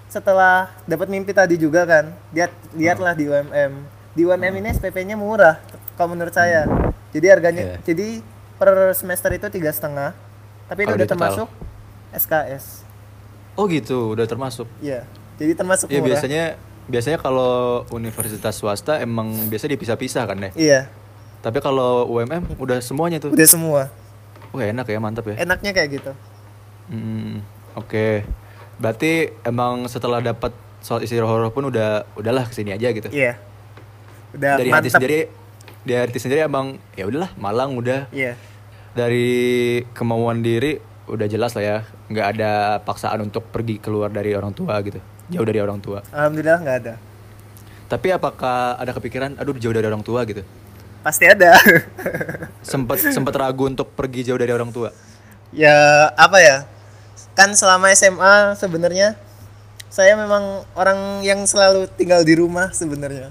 setelah 0.08 0.72
dapat 0.84 1.06
mimpi 1.06 1.30
tadi 1.30 1.54
juga 1.54 1.84
kan, 1.84 2.04
lihat 2.30 2.48
lihatlah 2.72 3.12
di 3.12 3.24
UMM. 3.24 3.72
Di 4.12 4.22
UMM 4.22 4.54
ini 4.56 4.68
SPP-nya 4.72 5.14
murah 5.14 5.60
kalau 5.94 6.12
menurut 6.12 6.32
saya. 6.32 6.64
Jadi 7.08 7.26
harganya 7.26 7.62
Iya. 7.62 7.76
jadi 7.84 8.08
per 8.54 8.68
semester 8.92 9.30
itu 9.30 9.46
tiga 9.48 9.68
setengah, 9.68 10.12
tapi 10.66 10.82
itu 10.82 10.86
Kalau 10.86 10.96
udah 10.96 10.98
di 10.98 11.08
total. 11.08 11.20
termasuk 11.30 11.48
SKS. 12.10 12.64
Oh 13.54 13.64
gitu, 13.64 14.12
udah 14.12 14.24
termasuk. 14.24 14.66
Iya. 14.78 15.04
Jadi 15.36 15.52
termasuk 15.54 15.86
Ya 15.86 15.98
murah. 15.98 16.08
biasanya 16.10 16.42
biasanya 16.84 17.18
kalau 17.18 17.54
universitas 17.88 18.54
swasta 18.54 18.98
emang 18.98 19.28
biasa 19.46 19.68
dipisah-pisah 19.68 20.24
kan 20.24 20.38
ya. 20.38 20.50
Iya, 20.54 20.80
Tapi 21.38 21.60
kalau 21.60 22.08
UMM 22.08 22.58
udah 22.58 22.80
semuanya 22.80 23.18
tuh. 23.18 23.30
udah 23.30 23.46
semua. 23.46 23.82
Wah 24.50 24.64
enak 24.64 24.84
ya, 24.84 24.98
mantap 24.98 25.28
ya. 25.28 25.36
Enaknya 25.38 25.70
kayak 25.70 25.88
gitu. 25.92 26.12
Hmm, 26.88 27.44
Oke. 27.74 28.24
Berarti 28.78 29.34
emang 29.42 29.90
setelah 29.90 30.22
dapat 30.22 30.54
soal 30.78 31.02
istirahat 31.02 31.50
pun 31.50 31.66
udah 31.66 32.06
udahlah 32.14 32.46
ke 32.46 32.54
sini 32.54 32.70
aja 32.74 32.88
gitu. 32.94 33.10
Iya. 33.10 33.38
Udah 34.34 34.62
Dari 34.62 34.70
hati 34.70 34.88
mantap. 34.88 34.94
sendiri, 35.02 35.20
dari 35.82 36.00
hati 36.06 36.18
sendiri 36.22 36.40
emang 36.46 36.78
ya 36.94 37.04
udahlah 37.10 37.30
Malang 37.34 37.74
udah. 37.74 38.06
Iya. 38.14 38.38
Dari 38.94 39.28
kemauan 39.94 40.42
diri 40.42 40.78
udah 41.08 41.26
jelas 41.26 41.56
lah 41.56 41.64
ya, 41.64 41.76
nggak 42.12 42.26
ada 42.36 42.52
paksaan 42.84 43.24
untuk 43.24 43.48
pergi 43.48 43.80
keluar 43.80 44.12
dari 44.12 44.36
orang 44.36 44.52
tua 44.52 44.76
gitu, 44.84 45.00
jauh 45.32 45.46
dari 45.46 45.60
orang 45.60 45.80
tua. 45.80 46.04
Alhamdulillah 46.12 46.58
nggak 46.60 46.76
ada. 46.84 46.94
Tapi 47.88 48.12
apakah 48.12 48.76
ada 48.76 48.92
kepikiran, 48.92 49.40
aduh 49.40 49.56
jauh 49.56 49.72
dari 49.72 49.88
orang 49.88 50.04
tua 50.04 50.28
gitu? 50.28 50.44
Pasti 51.00 51.24
ada. 51.24 51.56
Sempet 52.60 53.00
sempet 53.00 53.32
ragu 53.32 53.64
untuk 53.64 53.88
pergi 53.96 54.28
jauh 54.28 54.36
dari 54.36 54.52
orang 54.52 54.68
tua. 54.68 54.92
ya 55.56 56.08
apa 56.12 56.38
ya? 56.44 56.56
Kan 57.38 57.54
selama 57.54 57.86
SMA 57.94 58.58
sebenarnya 58.58 59.14
saya 59.88 60.18
memang 60.18 60.66
orang 60.74 61.22
yang 61.22 61.46
selalu 61.46 61.86
tinggal 61.94 62.26
di 62.26 62.34
rumah 62.34 62.74
sebenarnya. 62.74 63.30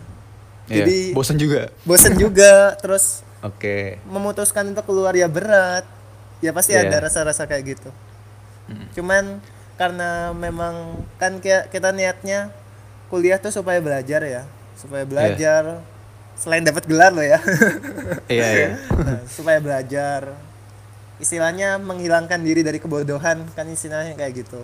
Iya, 0.72 0.84
Jadi 0.88 0.98
bosen 1.12 1.36
juga. 1.36 1.68
bosen 1.84 2.16
juga 2.24 2.76
terus 2.80 3.22
Oke. 3.44 4.00
memutuskan 4.08 4.72
untuk 4.72 4.88
keluar 4.88 5.12
ya 5.12 5.28
berat. 5.28 5.84
Ya 6.40 6.56
pasti 6.56 6.72
Iya. 6.72 6.88
ada 6.88 7.04
rasa-rasa 7.10 7.44
kayak 7.44 7.78
gitu. 7.78 7.90
Mm. 8.72 8.88
Cuman 8.96 9.24
karena 9.76 10.32
memang 10.32 11.04
kan 11.20 11.44
kita, 11.44 11.68
kita 11.68 11.92
niatnya 11.92 12.50
kuliah 13.12 13.38
tuh 13.38 13.52
supaya 13.52 13.78
belajar 13.84 14.24
ya, 14.24 14.44
supaya 14.80 15.04
belajar 15.04 15.84
selain 16.38 16.62
dapat 16.64 16.86
gelar 16.86 17.12
loh 17.12 17.26
ya. 17.26 17.40
Iya 18.30 18.48
iya. 18.54 18.70
Nah, 18.94 19.20
supaya 19.26 19.58
belajar 19.60 20.32
istilahnya 21.18 21.82
menghilangkan 21.82 22.40
diri 22.42 22.62
dari 22.62 22.78
kebodohan 22.78 23.46
kan 23.58 23.66
istilahnya 23.66 24.14
kayak 24.14 24.46
gitu 24.46 24.62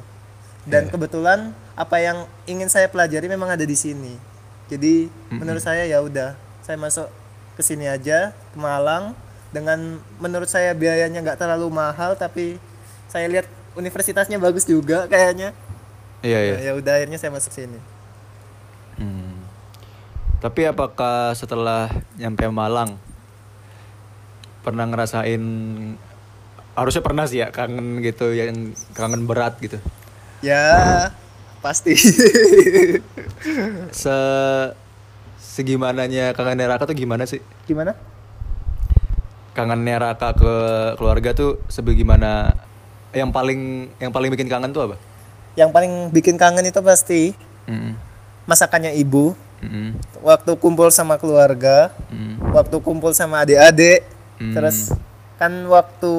dan 0.63 0.88
Iya. 0.88 0.91
kebetulan 0.95 1.39
apa 1.75 1.98
yang 2.00 2.24
ingin 2.45 2.69
saya 2.72 2.88
pelajari 2.88 3.27
memang 3.27 3.51
ada 3.51 3.65
di 3.65 3.75
sini 3.75 4.15
jadi 4.72 5.12
menurut 5.33 5.60
saya 5.60 5.83
ya 5.83 6.00
udah 6.00 6.38
saya 6.63 6.79
masuk 6.79 7.10
ke 7.53 7.62
sini 7.62 7.86
aja 7.86 8.31
ke 8.31 8.57
Malang 8.57 9.12
dengan 9.51 10.00
menurut 10.17 10.48
saya 10.48 10.72
biayanya 10.74 11.22
nggak 11.22 11.38
terlalu 11.38 11.67
mahal 11.69 12.15
tapi 12.15 12.57
saya 13.12 13.29
lihat 13.29 13.45
universitasnya 13.74 14.38
bagus 14.38 14.65
juga 14.65 15.05
kayaknya 15.12 15.51
Iya 16.24 16.39
iya. 16.39 16.53
Nah, 16.55 16.63
ya 16.63 16.72
udah 16.79 16.93
akhirnya 16.95 17.19
saya 17.19 17.36
masuk 17.36 17.51
sini 17.51 17.79
Hmm. 18.93 19.41
Tapi 20.38 20.69
apakah 20.69 21.33
setelah 21.33 21.89
nyampe 22.13 22.45
Malang 22.48 23.01
pernah 24.62 24.86
ngerasain 24.86 25.41
harusnya 26.73 27.01
pernah 27.05 27.25
sih 27.29 27.41
ya 27.41 27.53
kangen 27.53 28.01
gitu 28.01 28.33
yang 28.33 28.73
kangen 28.97 29.29
berat 29.29 29.57
gitu. 29.61 29.77
Ya, 30.43 31.09
pasti. 31.61 31.95
Se 33.93 34.17
segimananya 35.37 36.33
kangen 36.33 36.65
Raka 36.65 36.89
tuh 36.89 36.97
gimana 36.97 37.23
sih? 37.29 37.39
Gimana? 37.69 37.93
Kangennya 39.53 40.01
Raka 40.01 40.33
ke 40.33 40.53
keluarga 40.97 41.31
tuh 41.37 41.61
sebagaimana 41.69 42.57
yang 43.13 43.29
paling 43.29 43.93
yang 44.01 44.09
paling 44.09 44.33
bikin 44.33 44.49
kangen 44.49 44.73
tuh 44.73 44.89
apa? 44.89 44.95
Yang 45.53 45.69
paling 45.69 45.93
bikin 46.09 46.35
kangen 46.41 46.65
itu 46.65 46.81
pasti 46.81 47.37
Mm 47.69 48.13
masakannya 48.43 48.91
ibu, 48.99 49.31
-mm. 49.63 50.19
waktu 50.19 50.51
kumpul 50.59 50.91
sama 50.91 51.15
keluarga, 51.15 51.95
Mm. 52.11 52.51
waktu 52.51 52.75
kumpul 52.83 53.15
sama 53.15 53.39
adik-adik, 53.47 54.03
Hmm. 54.35 54.51
terus 54.51 54.91
kan 55.43 55.51
waktu 55.67 56.13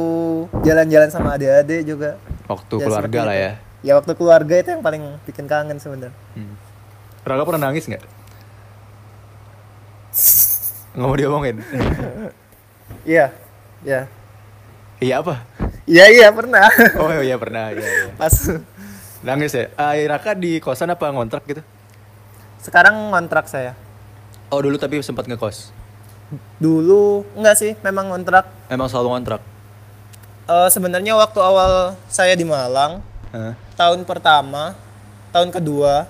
jalan-jalan 0.61 1.09
sama 1.09 1.41
adik-adik 1.41 1.89
juga. 1.89 2.21
Waktu 2.45 2.75
Ya, 2.77 2.85
keluarga 2.85 3.21
lah 3.25 3.37
ya. 3.37 3.53
Ya 3.81 3.93
waktu 3.97 4.13
keluarga 4.13 4.55
itu 4.61 4.69
yang 4.77 4.85
paling 4.85 5.17
bikin 5.25 5.49
kangen 5.49 5.81
sebenarnya. 5.81 6.13
Hmm. 6.37 6.53
Raka 7.25 7.49
pernah 7.49 7.73
nangis 7.73 7.89
nggak? 7.89 8.05
Nggak 10.93 11.09
mau 11.09 11.17
diomongin. 11.17 11.57
Iya, 13.05 13.33
iya. 13.81 14.05
iya 15.01 15.15
apa? 15.21 15.41
Iya 15.89 16.05
iya 16.09 16.29
pernah. 16.33 16.69
Oh 17.01 17.09
iya 17.21 17.37
pernah. 17.41 17.73
Iya, 17.73 17.81
iya. 17.81 18.13
Pas 18.17 18.33
Nangis 19.25 19.57
ya? 19.57 19.73
Ah, 19.81 19.97
Raka 19.97 20.37
di 20.37 20.61
kosan 20.61 20.93
apa 20.93 21.09
ngontrak 21.09 21.49
gitu? 21.49 21.65
sekarang 22.65 23.13
ngontrak 23.13 23.45
saya. 23.45 23.77
Oh 24.49 24.61
dulu 24.65 24.81
tapi 24.81 25.01
sempat 25.05 25.29
ngekos. 25.29 25.84
Dulu 26.59 27.25
enggak 27.37 27.57
sih, 27.59 27.73
memang 27.83 28.11
ngontrak. 28.11 28.47
Emang 28.71 28.89
selalu 28.89 29.09
ngontrak. 29.19 29.41
Eh 30.45 30.69
sebenarnya 30.69 31.17
waktu 31.17 31.41
awal 31.41 31.97
saya 32.07 32.37
di 32.37 32.45
Malang, 32.45 33.01
Hah? 33.33 33.57
tahun 33.81 34.05
pertama, 34.05 34.77
tahun 35.33 35.49
kedua, 35.49 36.05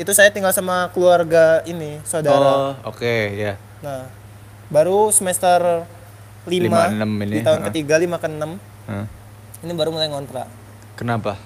itu 0.00 0.08
saya 0.16 0.32
tinggal 0.32 0.52
sama 0.52 0.88
keluarga 0.96 1.60
ini, 1.68 2.00
saudara. 2.08 2.76
Oh 2.80 2.92
oke 2.92 3.14
ya. 3.36 3.60
Nah, 3.84 4.08
baru 4.72 5.12
semester 5.12 5.84
5, 6.48 6.50
Lima, 6.50 6.88
enam 6.88 7.10
ini, 7.20 7.38
di 7.38 7.40
tahun 7.44 7.60
ha. 7.60 7.66
ketiga 7.68 8.00
5 8.00 8.16
ke 8.16 8.28
6, 8.32 8.56
Hah? 8.88 9.06
ini 9.60 9.72
baru 9.76 9.92
mulai 9.92 10.08
ngontrak. 10.08 10.48
Kenapa? 10.96 11.36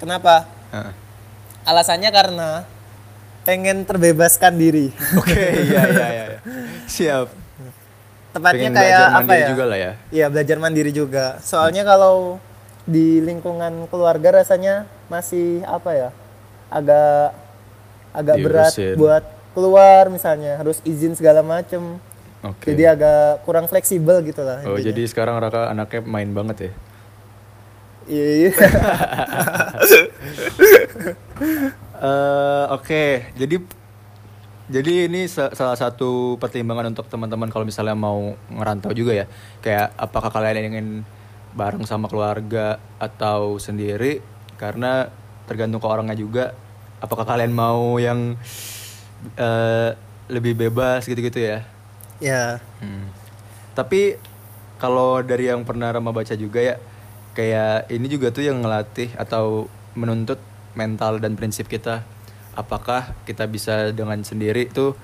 Kenapa? 0.00 0.48
Hah. 0.72 0.92
Alasannya 1.68 2.08
karena 2.12 2.64
pengen 3.46 3.86
terbebaskan 3.86 4.58
diri. 4.58 4.90
Oke 5.22 5.42
iya 5.70 5.82
iya 5.86 6.06
iya. 6.10 6.24
Siap. 6.90 7.26
Tepatnya 8.34 8.68
Pengen 8.68 8.74
kayak 8.76 8.84
belajar 8.84 9.08
apa 9.08 9.20
mandiri 9.22 9.40
ya? 9.40 9.48
juga 9.48 9.64
lah 9.64 9.78
ya. 9.78 9.92
Iya, 10.12 10.26
belajar 10.28 10.56
mandiri 10.60 10.92
juga. 10.92 11.26
Soalnya 11.40 11.82
kalau 11.88 12.36
di 12.84 13.24
lingkungan 13.24 13.88
keluarga 13.88 14.44
rasanya 14.44 14.84
masih 15.08 15.64
apa 15.64 15.90
ya? 15.96 16.10
Agak 16.68 17.32
agak 18.12 18.36
berat 18.44 18.72
buat 19.00 19.24
keluar 19.56 20.12
misalnya, 20.12 20.60
harus 20.60 20.84
izin 20.84 21.16
segala 21.16 21.40
macem. 21.40 21.96
Oke. 22.44 22.76
Jadi 22.76 22.84
agak 22.84 23.40
kurang 23.48 23.64
fleksibel 23.72 24.20
gitu 24.20 24.44
lah. 24.44 24.60
Oh 24.68 24.76
intinya. 24.76 24.92
jadi 24.92 25.02
sekarang 25.08 25.40
Raka 25.40 25.72
anaknya 25.72 26.04
main 26.04 26.28
banget 26.36 26.56
ya? 26.68 26.72
Iya. 28.06 28.26
iya. 28.38 28.50
Eh, 31.96 32.64
Oke, 32.76 33.32
jadi 33.40 33.56
jadi 34.68 35.08
ini 35.08 35.24
sa- 35.32 35.52
salah 35.56 35.78
satu 35.78 36.36
pertimbangan 36.36 36.92
untuk 36.92 37.08
teman-teman 37.08 37.48
kalau 37.48 37.64
misalnya 37.64 37.96
mau 37.96 38.36
ngerantau 38.52 38.92
juga 38.92 39.16
ya. 39.16 39.26
Kayak 39.64 39.96
apakah 39.96 40.28
kalian 40.28 40.76
ingin 40.76 40.88
bareng 41.56 41.88
sama 41.88 42.10
keluarga 42.12 42.76
atau 43.00 43.56
sendiri? 43.56 44.20
Karena 44.60 45.08
tergantung 45.48 45.80
ke 45.80 45.88
orangnya 45.88 46.12
juga. 46.18 46.52
Apakah 47.00 47.24
kalian 47.24 47.56
mau 47.56 47.96
yang 47.96 48.36
eh, 49.40 49.90
lebih 50.28 50.52
bebas 50.52 51.08
gitu-gitu 51.08 51.40
ya? 51.40 51.64
ya. 52.20 52.58
Hmm. 52.82 53.08
Tapi 53.72 54.18
kalau 54.76 55.24
dari 55.24 55.48
yang 55.48 55.64
pernah 55.64 55.92
Rama 55.94 56.12
baca 56.12 56.34
juga 56.36 56.60
ya, 56.60 56.76
kayak 57.36 57.92
ini 57.92 58.08
juga 58.08 58.32
tuh 58.32 58.48
yang 58.48 58.64
ngelatih 58.64 59.12
atau 59.20 59.68
menuntut 59.92 60.40
mental 60.72 61.20
dan 61.20 61.36
prinsip 61.36 61.68
kita. 61.68 62.00
Apakah 62.56 63.12
kita 63.28 63.44
bisa 63.44 63.92
dengan 63.92 64.16
sendiri 64.24 64.72
tuh 64.72 64.96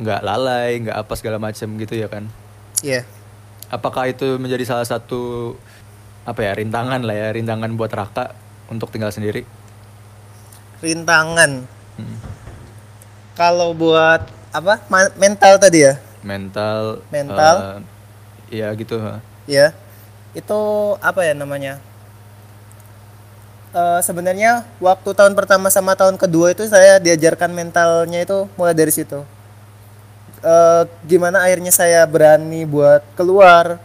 nggak 0.00 0.24
lalai, 0.24 0.80
nggak 0.80 0.96
apa 0.96 1.12
segala 1.12 1.36
macam 1.36 1.76
gitu 1.76 1.92
ya 1.92 2.08
kan? 2.08 2.24
Iya. 2.80 3.04
Apakah 3.68 4.08
itu 4.08 4.40
menjadi 4.40 4.64
salah 4.64 4.88
satu 4.88 5.54
apa 6.24 6.40
ya 6.40 6.56
rintangan 6.56 7.04
lah 7.04 7.12
ya, 7.12 7.28
rintangan 7.36 7.76
buat 7.76 7.92
Raka 7.92 8.32
untuk 8.72 8.88
tinggal 8.88 9.12
sendiri? 9.12 9.44
Rintangan. 10.80 11.68
Hmm. 12.00 12.18
Kalau 13.36 13.76
buat 13.76 14.24
apa? 14.50 14.80
Ma- 14.88 15.12
mental 15.20 15.60
tadi 15.60 15.84
ya? 15.84 16.00
Mental. 16.24 17.04
Mental. 17.12 17.56
eh, 17.60 17.78
Iya 18.50 18.68
gitu. 18.74 18.98
ha. 18.98 19.20
ya 19.46 19.70
itu 20.32 20.60
apa 21.00 21.20
ya 21.22 21.34
namanya 21.34 21.78
Eh 23.70 24.00
sebenarnya 24.02 24.66
waktu 24.82 25.14
tahun 25.14 25.38
pertama 25.38 25.70
sama 25.70 25.94
tahun 25.94 26.18
kedua 26.18 26.50
itu 26.50 26.66
saya 26.66 26.98
diajarkan 26.98 27.50
mentalnya 27.50 28.18
itu 28.18 28.50
mulai 28.54 28.74
dari 28.74 28.90
situ 28.90 29.22
Eh 30.40 30.82
gimana 31.04 31.38
akhirnya 31.40 31.70
saya 31.70 32.02
berani 32.02 32.66
buat 32.66 32.98
keluar 33.14 33.78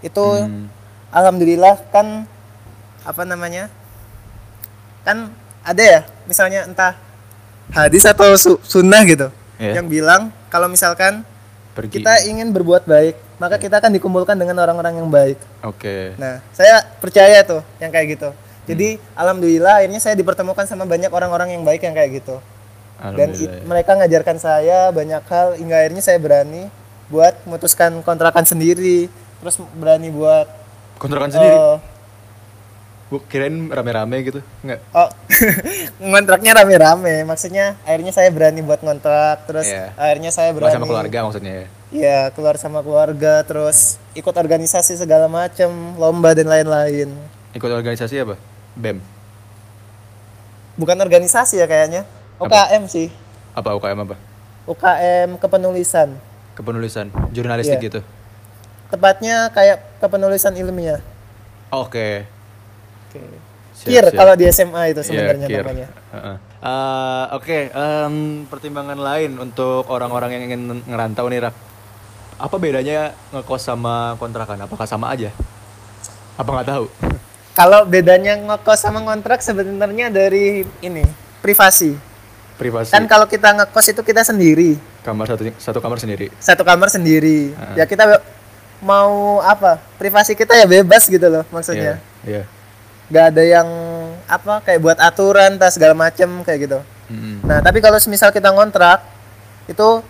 itu 0.00 0.22
Hmm. 0.22 0.70
alhamdulillah 1.10 1.82
kan 1.90 2.30
apa 3.02 3.22
namanya 3.24 3.66
kan 5.02 5.26
ada 5.64 5.82
ya 5.82 6.00
misalnya 6.24 6.62
entah 6.64 6.94
hadis 7.72 8.04
atau 8.04 8.36
su- 8.36 8.60
sunnah 8.62 9.02
gitu 9.02 9.32
Iya. 9.56 9.80
yang 9.80 9.88
bilang 9.88 10.22
kalau 10.46 10.68
misalkan 10.68 11.26
Pergi. 11.72 11.98
kita 11.98 12.22
ingin 12.28 12.52
berbuat 12.52 12.84
baik 12.84 13.16
maka 13.36 13.56
kita 13.56 13.76
akan 13.76 13.90
dikumpulkan 13.92 14.34
dengan 14.34 14.54
orang-orang 14.58 14.94
yang 14.96 15.08
baik 15.08 15.38
Oke. 15.60 16.14
Nah, 16.16 16.38
saya 16.50 16.82
percaya 16.94 17.40
tuh 17.40 17.60
yang 17.76 17.88
kayak 17.88 18.06
gitu. 18.12 18.30
Jadi 18.64 18.96
alhamdulillah 19.12 19.78
akhirnya 19.78 19.98
saya 19.98 20.12
dipertemukan 20.12 20.64
sama 20.64 20.84
banyak 20.84 21.08
orang-orang 21.08 21.52
yang 21.52 21.62
baik 21.62 21.80
yang 21.80 21.92
kayak 21.92 22.18
gitu. 22.18 22.36
Dan 23.12 23.32
it- 23.32 23.60
mereka 23.62 23.92
ngajarkan 23.94 24.36
saya 24.36 24.88
banyak 24.88 25.20
hal 25.22 25.52
hingga 25.54 25.76
akhirnya 25.76 26.00
saya 26.00 26.16
berani 26.16 26.72
buat 27.06 27.36
memutuskan 27.44 28.00
kontrakan 28.00 28.44
sendiri, 28.44 29.12
terus 29.38 29.56
berani 29.74 30.08
buat 30.08 30.48
Kontrakan 30.96 31.28
sendiri? 31.28 31.52
eh, 31.52 31.76
Bu, 33.04 33.20
kirain 33.20 33.52
rame-rame 33.68 34.16
gitu. 34.22 34.40
Enggak. 34.60 34.80
oh 34.90 35.12
ngontraknya 36.08 36.56
rame-rame. 36.56 37.22
Maksudnya 37.24 37.76
akhirnya 37.84 38.10
saya 38.10 38.32
berani 38.32 38.60
buat 38.60 38.80
ngontrak, 38.80 39.44
terus 39.44 39.68
Iya. 39.68 39.92
akhirnya 39.94 40.30
saya 40.30 40.50
berani 40.50 40.72
sama 40.72 40.88
keluarga 40.88 41.18
maksudnya 41.22 41.52
ya. 41.54 41.66
Iya, 41.94 42.34
keluar 42.34 42.58
sama 42.58 42.82
keluarga, 42.82 43.46
terus 43.46 44.02
ikut 44.12 44.34
organisasi 44.34 44.98
segala 44.98 45.30
macem, 45.30 45.70
lomba 45.94 46.34
dan 46.34 46.50
lain-lain. 46.50 47.06
Ikut 47.54 47.70
organisasi 47.70 48.18
apa? 48.18 48.34
BEM. 48.74 48.98
Bukan 50.74 50.98
organisasi 50.98 51.62
ya 51.62 51.70
kayaknya. 51.70 52.02
UKM 52.42 52.90
sih. 52.90 53.14
Apa 53.54 53.78
UKM 53.78 53.94
apa? 54.02 54.18
UKM 54.66 55.38
kepenulisan. 55.38 56.18
Kepenulisan, 56.58 57.14
jurnalistik 57.30 57.78
Iya. 57.78 57.86
gitu. 57.86 58.00
Tepatnya 58.90 59.54
kayak 59.54 60.02
kepenulisan 60.02 60.58
ilmiah. 60.58 60.98
Oke. 61.70 62.26
Oke. 63.06 63.22
Siap, 63.74 63.86
Kir 63.86 64.04
siap. 64.06 64.18
kalau 64.18 64.34
di 64.34 64.50
SMA 64.50 64.82
itu 64.90 64.98
Iya, 64.98 65.06
sebenarnya 65.06 65.46
kir. 65.46 65.62
namanya. 65.62 65.88
Eh, 66.10 67.24
Oke, 67.34 67.70
em, 67.70 68.14
pertimbangan 68.50 68.98
lain 68.98 69.38
untuk 69.38 69.86
orang-orang 69.86 70.34
yang 70.34 70.42
ingin 70.50 70.82
ngerantau 70.86 71.30
nih, 71.30 71.38
Rak. 71.46 71.54
Apa 72.44 72.60
bedanya 72.60 73.16
ngekos 73.32 73.64
sama 73.64 74.20
kontrakan? 74.20 74.68
Apakah 74.68 74.84
sama 74.84 75.08
aja? 75.08 75.32
Apa 76.36 76.44
nggak 76.52 76.68
tahu? 76.68 76.84
Kalau 77.58 77.88
bedanya 77.88 78.36
ngekos 78.36 78.84
sama 78.84 79.00
ngontrak 79.00 79.40
sebenarnya 79.40 80.12
dari 80.12 80.68
ini, 80.84 81.08
privasi. 81.40 81.96
Privasi. 82.60 82.92
Kan 82.92 83.08
kalau 83.08 83.26
kita 83.26 83.50
ngekos 83.50 83.96
itu 83.96 84.02
kita 84.06 84.22
sendiri, 84.22 84.78
kamar 85.02 85.26
satu 85.26 85.42
satu 85.58 85.78
kamar 85.82 85.98
sendiri. 85.98 86.26
satu 86.38 86.62
kamar 86.62 86.86
sendiri. 86.86 87.50
Ah. 87.58 87.78
Ya 87.78 87.84
kita 87.88 88.22
mau 88.78 89.42
apa? 89.42 89.82
Privasi 89.98 90.38
kita 90.38 90.54
ya 90.54 90.66
bebas 90.68 91.08
gitu 91.10 91.26
loh 91.26 91.42
maksudnya. 91.50 91.98
Iya. 92.22 92.42
Iya. 92.42 92.42
Gak 93.10 93.24
ada 93.34 93.42
yang 93.42 93.68
apa 94.30 94.62
kayak 94.62 94.80
buat 94.84 94.98
aturan 95.02 95.58
tas 95.58 95.74
segala 95.74 95.98
macem 95.98 96.30
kayak 96.46 96.58
gitu. 96.70 96.78
Mm-mm. 97.10 97.42
Nah, 97.42 97.58
tapi 97.58 97.82
kalau 97.82 97.98
semisal 97.98 98.30
kita 98.30 98.54
ngontrak 98.54 99.02
itu 99.66 100.02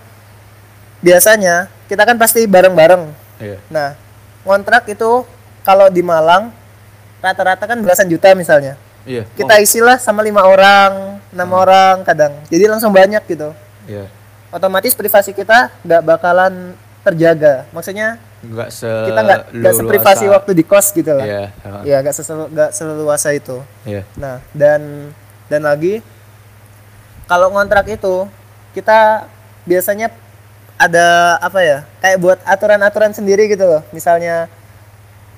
biasanya 1.05 1.69
kita 1.95 2.03
kan 2.03 2.19
pasti 2.19 2.43
bareng-bareng. 2.45 3.07
Iya. 3.39 3.63
Nah, 3.71 3.95
ngontrak 4.43 4.91
itu 4.91 5.23
kalau 5.63 5.87
di 5.87 6.03
Malang 6.03 6.51
rata-rata 7.23 7.65
kan 7.65 7.79
belasan 7.79 8.11
juta 8.11 8.35
misalnya. 8.35 8.75
Iya. 9.07 9.23
Kita 9.39 9.63
isilah 9.63 10.03
sama 10.03 10.27
lima 10.27 10.43
orang, 10.43 11.23
enam 11.31 11.49
Hmm. 11.49 11.63
orang 11.63 11.97
kadang. 12.03 12.35
Jadi 12.51 12.67
langsung 12.67 12.91
banyak 12.91 13.23
gitu. 13.25 13.55
Oh, 13.55 13.87
iya. 13.87 14.11
Otomatis 14.51 14.91
privasi 14.93 15.31
kita 15.31 15.71
nggak 15.87 16.03
bakalan 16.03 16.75
terjaga. 17.07 17.71
Maksudnya 17.71 18.19
nggak 18.43 18.69
se 18.71 18.87
kita 18.87 19.21
nggak 19.23 19.41
nggak 19.55 19.75
seprivasi 19.79 20.25
waktu 20.29 20.51
di 20.53 20.65
kos 20.67 20.91
gitu 20.91 21.15
lah. 21.15 21.25
Iya, 21.25 21.45
heeh. 21.55 21.83
Iya, 21.87 21.97
nggak 22.03 22.15
seselu- 22.17 22.51
nggak 22.51 22.71
seleluasa 22.75 23.29
itu. 23.31 23.63
Iya. 23.87 24.03
Nah, 24.19 24.43
dan 24.51 25.15
dan 25.47 25.63
lagi 25.63 26.03
kalau 27.25 27.55
ngontrak 27.55 27.87
itu 27.89 28.27
kita 28.75 29.31
biasanya 29.65 30.13
ada 30.77 31.07
apa 31.39 31.61
ya? 31.61 31.79
Kayak 31.99 32.19
buat 32.19 32.39
aturan-aturan 32.43 33.11
sendiri 33.11 33.47
gitu 33.47 33.65
loh. 33.65 33.83
Misalnya 33.91 34.51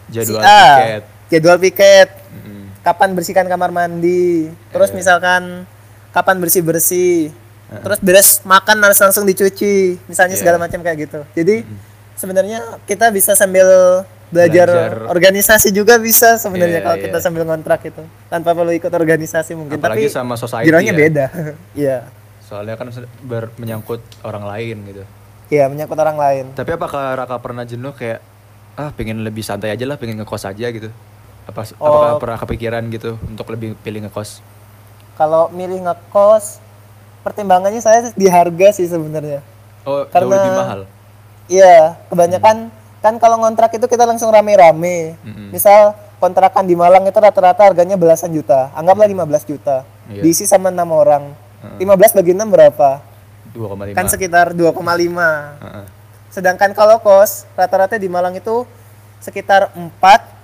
Jadwal 0.07 0.38
si 0.38 0.46
A, 0.46 0.62
tiket. 0.79 1.03
jadwal 1.29 1.59
piket, 1.59 2.09
Mm-mm. 2.33 2.62
kapan 2.81 3.11
bersihkan 3.12 3.46
kamar 3.46 3.68
mandi, 3.68 4.46
terus 4.70 4.90
Iya. 4.90 4.96
misalkan 4.96 5.42
kapan 6.11 6.37
bersih-bersih. 6.38 7.35
Terus 7.66 7.99
beres 7.99 8.29
makan 8.42 8.79
harus 8.79 8.94
langsung 8.96 9.27
dicuci, 9.27 9.99
misalnya 10.07 10.38
Iya. 10.38 10.40
segala 10.40 10.57
macam 10.57 10.79
kayak 10.79 10.99
gitu. 11.03 11.20
Jadi 11.35 11.66
sebenarnya 12.14 12.62
kita 12.87 13.11
bisa 13.11 13.35
sambil 13.35 13.66
belajar, 14.27 14.70
Belajar. 14.70 15.07
organisasi 15.07 15.70
juga 15.70 15.99
bisa 15.99 16.35
sebenarnya 16.37 16.79
Iya, 16.79 16.85
kalau 16.85 16.96
iya. 16.96 17.05
kita 17.05 17.18
sambil 17.18 17.42
ngontrak 17.42 17.83
itu 17.85 18.03
tanpa 18.27 18.55
perlu 18.55 18.70
ikut 18.70 18.90
organisasi 18.90 19.55
mungkin 19.55 19.75
Apalagi 19.77 20.07
tapi 20.07 20.11
sama 20.12 20.35
society 20.35 20.70
ya. 20.70 20.94
beda 20.94 21.27
iya 21.77 21.99
Soalnya 22.42 22.75
kan 22.75 22.90
ber- 23.20 23.51
menyangkut 23.55 23.99
orang 24.22 24.46
lain 24.46 24.77
gitu. 24.85 25.03
Iya 25.49 25.67
menyangkut 25.67 25.95
orang 25.95 26.15
lain 26.15 26.45
Tapi 26.53 26.71
apakah 26.71 27.15
Raka 27.15 27.37
pernah 27.37 27.63
jenuh 27.63 27.91
kayak 27.91 28.19
ah 28.75 28.91
pengen 28.91 29.21
lebih 29.21 29.41
santai 29.41 29.71
aja 29.71 29.83
lah, 29.83 29.97
pengen 29.97 30.19
ngekos 30.19 30.45
aja 30.45 30.67
gitu? 30.69 30.93
Apa 31.45 31.65
Oh. 31.77 31.89
apakah 31.89 32.11
pernah 32.19 32.39
kepikiran 32.39 32.83
gitu 32.89 33.17
untuk 33.23 33.49
lebih 33.49 33.73
pilih 33.77 34.05
ngekos? 34.05 34.43
kalau 35.15 35.49
milih 35.49 35.81
ngekos 35.83 36.61
pertimbangannya 37.23 37.81
saya 37.81 38.13
di 38.13 38.27
harga 38.27 38.69
sih 38.71 38.85
sebenarnya 38.85 39.41
Oh, 39.83 40.03
jauh 40.03 40.11
Karena- 40.11 40.35
lebih 40.37 40.53
mahal. 40.53 40.81
iya 41.47 41.97
kebanyakan 42.07 42.69
kan 42.99 43.15
kalau 43.17 43.39
ngontrak 43.39 43.73
itu 43.73 43.87
kita 43.87 44.03
langsung 44.03 44.29
rame-rame 44.29 45.17
Mm-mm. 45.19 45.49
misal 45.51 45.95
kontrakan 46.17 46.65
di 46.65 46.75
Malang 46.75 47.01
itu 47.03 47.15
rata-rata 47.15 47.63
harganya 47.63 47.95
belasan 47.95 48.29
juta 48.31 48.69
anggaplah 48.73 49.07
15 49.07 49.47
juta 49.47 49.87
Iya. 50.07 50.21
diisi 50.21 50.45
sama 50.45 50.69
enam 50.69 50.91
orang 50.91 51.33
15 51.79 51.87
bagi 52.13 52.31
6 52.31 52.45
berapa 52.47 53.01
2,5. 53.57 53.97
kan 53.97 54.07
sekitar 54.07 54.53
2,5 54.53 54.77
Heeh. 55.64 55.87
Sedangkan 56.29 56.77
kalau 56.77 57.01
kos 57.01 57.49
rata-rata 57.57 57.97
di 57.97 58.12
Malang 58.12 58.37
itu 58.37 58.69
sekitar 59.25 59.73
4 59.73 59.88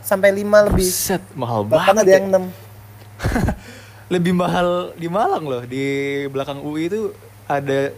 sampai 0.00 0.32
5 0.32 0.72
lebih. 0.72 0.88
Buset, 0.88 1.22
mahal 1.36 1.68
Bahkan 1.68 1.94
banget. 1.94 2.02
ada 2.02 2.10
ya. 2.10 2.16
yang 2.16 2.26
6. 4.08 4.12
Lebih 4.12 4.32
mahal 4.32 4.68
di 4.96 5.08
Malang 5.12 5.44
loh. 5.44 5.62
Di 5.68 5.84
belakang 6.32 6.64
UI 6.64 6.88
itu 6.88 7.12
ada 7.44 7.92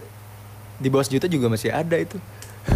di 0.75 0.87
bawah 0.91 1.07
sejuta 1.07 1.31
juga 1.31 1.47
masih 1.47 1.71
ada 1.71 1.95
itu. 1.95 2.19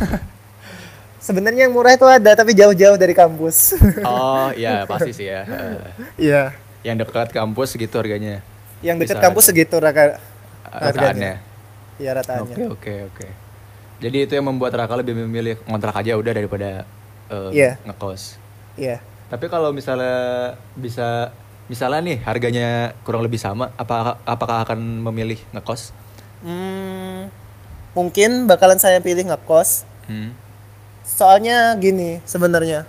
Sebenarnya 1.19 1.67
yang 1.67 1.75
murah 1.75 1.99
itu 1.99 2.08
ada 2.08 2.32
tapi 2.32 2.56
jauh-jauh 2.56 2.95
dari 2.95 3.12
kampus. 3.12 3.75
oh, 4.08 4.56
iya 4.56 4.88
pasti 4.88 5.12
sih 5.12 5.28
ya. 5.28 5.43
Iya. 6.15 6.43
Yang 6.80 7.04
dekat 7.04 7.36
kampus 7.36 7.75
gitu 7.75 7.95
harganya. 7.99 8.39
Yang 8.80 9.04
dekat 9.04 9.19
kampus 9.19 9.52
segitu 9.52 9.75
raka 9.84 10.15
Rataannya. 10.69 11.48
Iya 11.99 12.12
rataannya. 12.15 12.55
Oke, 12.55 12.63
oke, 12.71 12.93
oke. 13.12 13.27
Jadi 13.99 14.17
itu 14.23 14.31
yang 14.31 14.47
membuat 14.47 14.71
Raka 14.79 14.95
lebih 14.95 15.12
memilih 15.19 15.59
ngontrak 15.67 15.99
aja 15.99 16.15
udah 16.15 16.31
daripada 16.31 16.88
eh, 17.27 17.49
Iya. 17.51 17.71
ngekos. 17.83 18.39
Iya. 18.79 19.03
Tapi 19.27 19.45
kalau 19.51 19.75
misalnya 19.75 20.55
bisa 20.73 21.35
misalnya 21.69 22.01
nih 22.01 22.17
harganya 22.23 22.97
kurang 23.05 23.21
lebih 23.21 23.38
sama, 23.38 23.69
apa 23.75 24.17
apakah 24.23 24.63
akan 24.65 24.79
memilih 25.12 25.38
ngekos? 25.53 25.91
Hmm, 26.41 27.27
mungkin 27.91 28.47
bakalan 28.47 28.79
saya 28.79 29.03
pilih 29.03 29.27
ngekos. 29.27 29.83
Hmm. 30.07 30.31
Soalnya 31.03 31.75
gini 31.77 32.23
sebenarnya. 32.23 32.88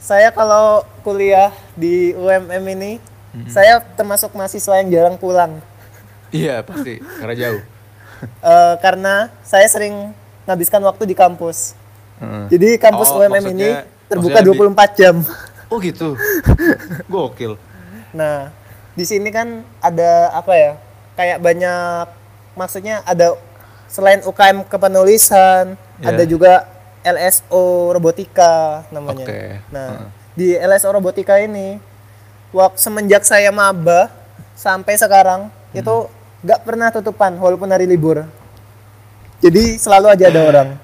Saya 0.00 0.32
kalau 0.32 0.84
kuliah 1.04 1.52
di 1.76 2.12
UMM 2.16 2.64
ini, 2.72 2.92
saya 3.52 3.80
termasuk 3.80 4.32
mahasiswa 4.32 4.80
yang 4.80 4.88
jarang 4.92 5.16
pulang. 5.20 5.60
Iya 6.30 6.62
pasti 6.62 7.02
karena 7.20 7.34
jauh. 7.34 7.62
Eh, 8.20 8.74
karena 8.78 9.28
saya 9.40 9.64
sering 9.64 10.12
menghabiskan 10.44 10.82
waktu 10.82 11.04
di 11.04 11.14
kampus. 11.14 11.72
Heeh. 12.18 12.44
Jadi 12.50 12.68
kampus 12.76 13.08
Oh, 13.08 13.18
UMM 13.18 13.44
ini 13.50 13.68
terbuka 14.06 14.40
maksudnya 14.40 14.52
di- 14.52 14.60
24 14.76 14.90
jam. 14.94 15.16
Oh 15.68 15.78
gitu. 15.78 16.18
Gokil. 17.12 17.54
Nah, 18.10 18.50
di 18.92 19.04
sini 19.04 19.30
kan 19.30 19.62
ada 19.78 20.28
apa 20.30 20.52
ya? 20.52 20.72
Kayak 21.14 21.38
banyak 21.38 22.06
maksudnya 22.52 23.00
ada 23.04 23.38
selain 23.86 24.20
UKM 24.20 24.66
kepenulisan, 24.66 25.78
Iya. 25.96 26.06
ada 26.06 26.22
juga 26.24 26.52
LSO 27.00 27.64
robotika 27.90 28.84
namanya. 28.90 29.24
Oke. 29.24 29.40
Nah, 29.70 29.88
Heeh. 29.90 30.08
di 30.34 30.48
LSO 30.54 30.90
robotika 30.90 31.38
ini 31.38 31.78
waktu 32.50 32.76
semenjak 32.76 33.22
saya 33.22 33.48
maba 33.48 34.10
sampai 34.52 34.98
sekarang 34.98 35.48
Hmm. 35.48 35.78
itu 35.78 35.94
nggak 36.40 36.60
pernah 36.60 36.88
tutupan 36.88 37.32
walaupun 37.34 37.66
hari 37.66 37.84
libur. 37.84 38.24
Jadi 39.38 39.76
selalu 39.76 40.06
aja 40.10 40.24
ada 40.26 40.40
orang. 40.42 40.68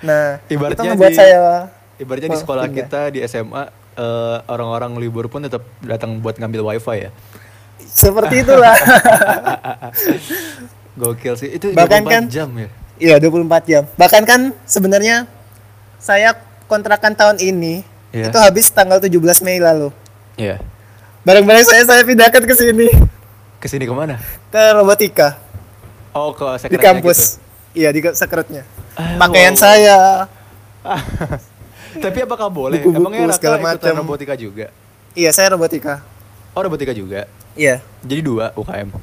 Nah, 0.00 0.40
itu 0.42 0.56
Ibaratnya 0.56 0.90
membuat 0.90 1.12
di- 1.12 1.18
saya 1.18 1.68
Ibaratnya 1.96 2.30
di 2.30 2.38
sekolah 2.38 2.64
pindah. 2.64 2.76
kita 2.78 3.00
di 3.10 3.20
SMA 3.22 3.62
eh, 3.94 4.36
orang-orang 4.46 4.96
libur 4.96 5.28
pun 5.28 5.40
tetap 5.40 5.60
datang 5.80 6.16
buat 6.16 6.34
ngambil 6.34 6.64
wifi 6.66 7.04
ya. 7.04 7.10
seperti 7.86 8.40
itulah. 8.40 8.72
Gokil 10.96 11.34
sih. 11.36 11.52
Itu 11.52 11.72
Bahkan 11.72 12.02
24 12.02 12.08
kan 12.08 12.22
jam 12.26 12.48
ya. 12.54 12.68
Iya 12.96 13.16
24 13.20 13.68
jam. 13.68 13.82
Bahkan 13.94 14.22
kan 14.24 14.40
sebenarnya 14.64 15.28
saya 15.98 16.32
kontrakan 16.64 17.12
tahun 17.12 17.36
ini 17.38 17.84
Iya. 18.08 18.32
itu 18.32 18.38
habis 18.38 18.72
tanggal 18.72 18.96
17 18.96 19.12
Mei 19.44 19.60
lalu. 19.60 19.92
Iya. 20.34 20.56
Barang-barang 21.20 21.66
saya 21.66 21.84
saya 21.84 22.00
pindahkan 22.00 22.40
ke 22.40 22.54
sini 22.54 22.88
Ke 23.56 23.66
sini 23.66 23.88
ke 23.88 23.94
mana? 23.94 24.20
ke 24.48 24.62
robotika 24.72 25.40
Oh 26.12 26.32
ke 26.32 26.44
di 26.44 26.60
sekretnya 26.64 26.80
kampus. 26.96 27.18
gitu. 27.36 27.44
Iya 27.76 27.88
di 27.92 28.00
sekretnya. 28.00 28.62
Ah, 28.96 29.20
Pakaian 29.20 29.52
wow. 29.52 29.60
saya. 29.60 29.98
Tapi 32.04 32.18
apakah 32.24 32.48
boleh? 32.48 32.80
Buku-buku, 32.80 33.00
Emangnya 33.04 33.28
Raka 33.28 33.36
segala 33.36 33.56
macam. 33.60 33.92
robotika 34.00 34.32
juga? 34.32 34.72
Iya 35.12 35.28
saya 35.32 35.52
robotika. 35.52 36.00
Oh 36.56 36.64
robotika 36.64 36.96
juga. 36.96 37.28
Iya. 37.52 37.84
Jadi 38.00 38.20
dua 38.24 38.52
UKM. 38.56 38.96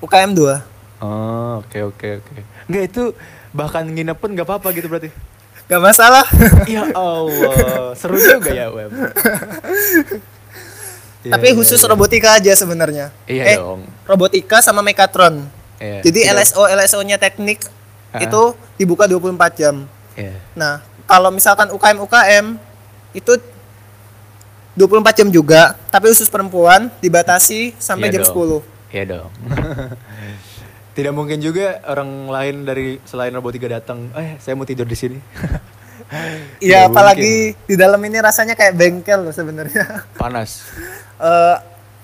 UKM 0.00 0.30
2 0.32 1.04
Oh 1.04 1.60
oke 1.60 1.78
oke 1.92 2.08
oke. 2.20 2.40
Enggak 2.68 2.84
itu 2.88 3.02
bahkan 3.52 3.84
nginep 3.84 4.16
pun 4.16 4.32
nggak 4.32 4.48
apa-apa 4.48 4.72
gitu 4.72 4.88
berarti. 4.88 5.12
Gak 5.66 5.82
masalah. 5.82 6.24
ya 6.72 6.88
Allah 6.96 7.92
seru 7.92 8.16
juga 8.16 8.48
ya 8.48 8.72
UM. 8.72 8.92
Iya, 11.22 11.32
Tapi 11.32 11.46
iya, 11.48 11.56
khusus 11.56 11.80
iya. 11.80 11.88
robotika 11.88 12.28
aja 12.34 12.52
sebenarnya. 12.52 13.06
Iya 13.24 13.42
eh, 13.46 13.56
dong. 13.56 13.82
robotika 14.04 14.60
sama 14.60 14.80
mekatron. 14.80 15.46
Iya. 15.76 16.00
Jadi 16.02 16.20
Tidak- 16.22 16.36
LSO 16.36 16.62
LSO-nya 16.66 17.16
teknik 17.16 17.64
Ah. 18.10 18.22
itu 18.22 18.42
dibuka 18.76 19.04
24 19.04 19.52
jam. 19.54 19.84
Iya. 20.14 20.32
Nah, 20.54 20.80
kalau 21.04 21.28
misalkan 21.28 21.68
UKM 21.68 21.98
UKM 22.00 22.46
itu 23.12 23.32
24 24.72 25.16
jam 25.16 25.28
juga, 25.28 25.72
tapi 25.88 26.08
khusus 26.08 26.28
perempuan 26.28 26.92
dibatasi 26.98 27.72
sampai 27.76 28.08
Iya 28.08 28.20
jam 28.20 28.22
dong. 28.24 28.62
10. 28.62 28.92
Iya 28.92 29.04
dong. 29.08 29.30
Tidak 30.96 31.12
mungkin 31.12 31.40
juga 31.40 31.84
orang 31.84 32.08
lain 32.26 32.64
dari 32.64 32.96
selain 33.04 33.28
robotika 33.30 33.68
datang, 33.68 34.08
eh 34.16 34.36
saya 34.38 34.56
mau 34.56 34.64
tidur 34.64 34.84
di 34.84 34.96
sini. 34.96 35.18
Iya, 36.56 36.84
apalagi 36.88 37.52
di 37.58 37.74
dalam 37.74 38.00
ini 38.00 38.16
rasanya 38.16 38.56
kayak 38.56 38.72
bengkel 38.72 39.20
loh 39.20 39.34
sebenarnya. 39.34 40.08
Panas. 40.16 40.64
Eh, 41.16 41.56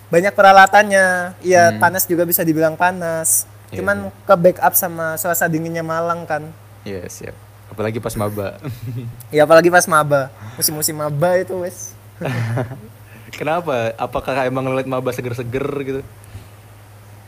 banyak 0.08 0.32
peralatannya. 0.32 1.36
Iya, 1.40 1.72
Hmm. 1.72 1.80
panas 1.80 2.04
juga 2.04 2.24
bisa 2.24 2.40
dibilang 2.42 2.76
panas. 2.76 3.44
Iya, 3.68 3.80
Cuman 3.80 3.96
ke 4.22 4.34
backup 4.36 4.72
sama 4.72 5.16
suasana 5.16 5.48
dinginnya 5.48 5.80
Malang 5.80 6.24
kan. 6.24 6.42
Iya 6.82 7.08
siap. 7.08 7.36
Apalagi 7.68 7.96
pas 7.96 8.12
maba. 8.14 8.60
Ya 9.32 9.44
apalagi 9.44 9.72
pas 9.72 9.88
maba. 9.88 10.28
Musim-musim 10.54 10.92
maba 10.92 11.40
itu 11.40 11.56
wes. 11.56 11.96
Kenapa? 13.32 13.96
Apakah 13.96 14.44
emang 14.44 14.68
ngeliat 14.68 14.84
maba 14.84 15.08
seger-seger 15.08 15.64
gitu? 15.82 16.00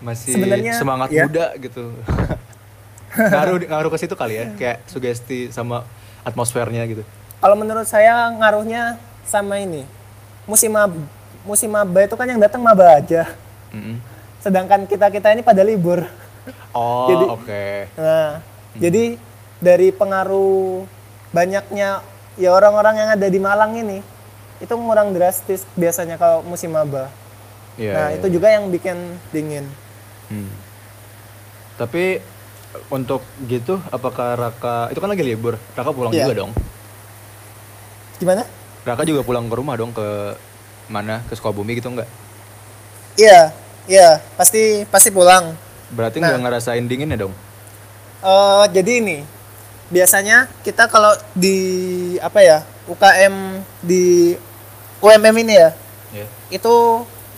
Masih 0.04 0.36
Sebenarnya, 0.36 0.76
semangat 0.76 1.08
ya. 1.08 1.24
muda 1.24 1.56
gitu. 1.56 1.96
ngaruh 3.14 3.56
ngaruh 3.64 3.88
ke 3.88 3.98
situ 3.98 4.12
kali 4.12 4.36
ya, 4.36 4.46
kayak 4.52 4.84
sugesti 4.84 5.48
sama 5.48 5.86
atmosfernya 6.20 6.84
gitu. 6.84 7.00
Kalau 7.40 7.56
menurut 7.56 7.88
saya 7.88 8.28
ngaruhnya 8.36 9.00
sama 9.24 9.56
ini. 9.56 9.88
Musim 10.44 10.76
maba, 10.76 10.92
musim 11.44 11.70
maba 11.70 12.04
itu 12.04 12.16
kan 12.16 12.26
yang 12.26 12.40
datang 12.40 12.64
maba 12.64 12.98
aja. 12.98 13.28
Mm-mm. 13.70 14.00
Sedangkan 14.40 14.84
kita-kita 14.84 15.32
ini 15.32 15.44
pada 15.44 15.60
libur. 15.64 16.04
Oh, 16.76 17.08
Jadi- 17.08 17.28
oke. 17.30 17.66
Nah, 17.96 18.40
jadi 18.76 19.16
dari 19.62 19.88
pengaruh 19.94 20.84
banyaknya 21.32 22.04
ya 22.36 22.50
orang-orang 22.52 22.94
yang 22.98 23.10
ada 23.14 23.26
di 23.30 23.40
Malang 23.40 23.72
ini 23.78 24.02
itu 24.60 24.74
ngurang 24.74 25.14
drastis 25.14 25.64
biasanya 25.76 26.18
kalau 26.18 26.44
musim 26.44 26.72
maba. 26.74 27.08
Iya, 27.74 27.92
nah, 27.92 28.08
iya, 28.10 28.16
itu 28.18 28.26
iya. 28.30 28.34
juga 28.34 28.48
yang 28.52 28.70
bikin 28.70 28.96
dingin. 29.34 29.66
Hmm. 30.30 30.50
Tapi 31.74 32.22
untuk 32.90 33.22
gitu 33.46 33.78
apakah 33.90 34.34
Raka 34.34 34.90
itu 34.90 34.98
kan 34.98 35.10
lagi 35.10 35.22
libur 35.22 35.54
Raka 35.78 35.94
pulang 35.94 36.10
Iya. 36.10 36.26
juga 36.26 36.34
dong 36.42 36.52
Gimana? 38.18 38.42
Raka 38.82 39.02
juga 39.06 39.22
pulang 39.22 39.46
ke 39.46 39.54
rumah 39.54 39.74
dong 39.78 39.94
ke 39.94 40.34
mana? 40.86 41.24
Ke 41.26 41.34
Sukabumi 41.34 41.76
gitu 41.76 41.88
nggak? 41.88 42.08
Iya, 43.14 43.52
iya, 43.86 44.18
pasti 44.34 44.84
pasti 44.88 45.08
pulang. 45.08 45.54
berarti 45.94 46.18
Nah. 46.18 46.34
nggak 46.34 46.42
ngerasain 46.42 46.84
dinginnya 46.84 47.14
dong? 47.20 47.34
Eh 48.20 48.64
jadi 48.74 48.98
ini. 48.98 49.18
Biasanya 49.86 50.48
kita 50.64 50.88
kalau 50.88 51.12
di 51.36 51.56
apa 52.18 52.40
ya 52.40 52.58
UKM 52.88 53.34
di 53.78 54.34
UMM 54.98 55.36
ini 55.38 55.54
ya 55.54 55.70
Iya. 56.10 56.26
itu 56.50 56.74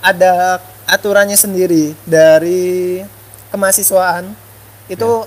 ada 0.01 0.63
aturannya 0.87 1.37
sendiri 1.37 1.93
dari 2.07 3.03
kemahasiswaan. 3.51 4.31
Itu 4.87 5.27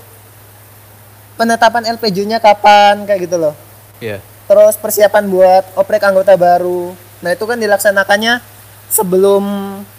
penetapan 1.36 1.86
LPJ-nya 1.94 2.40
kapan 2.40 3.04
kayak 3.04 3.20
gitu 3.28 3.36
loh. 3.38 3.54
Iya. 4.00 4.18
terus 4.46 4.74
persiapan 4.74 5.30
buat 5.30 5.62
oprek 5.78 6.02
anggota 6.02 6.34
baru 6.34 6.90
nah 7.20 7.30
itu 7.30 7.44
kan 7.44 7.56
dilaksanakannya 7.56 8.40
sebelum 8.88 9.44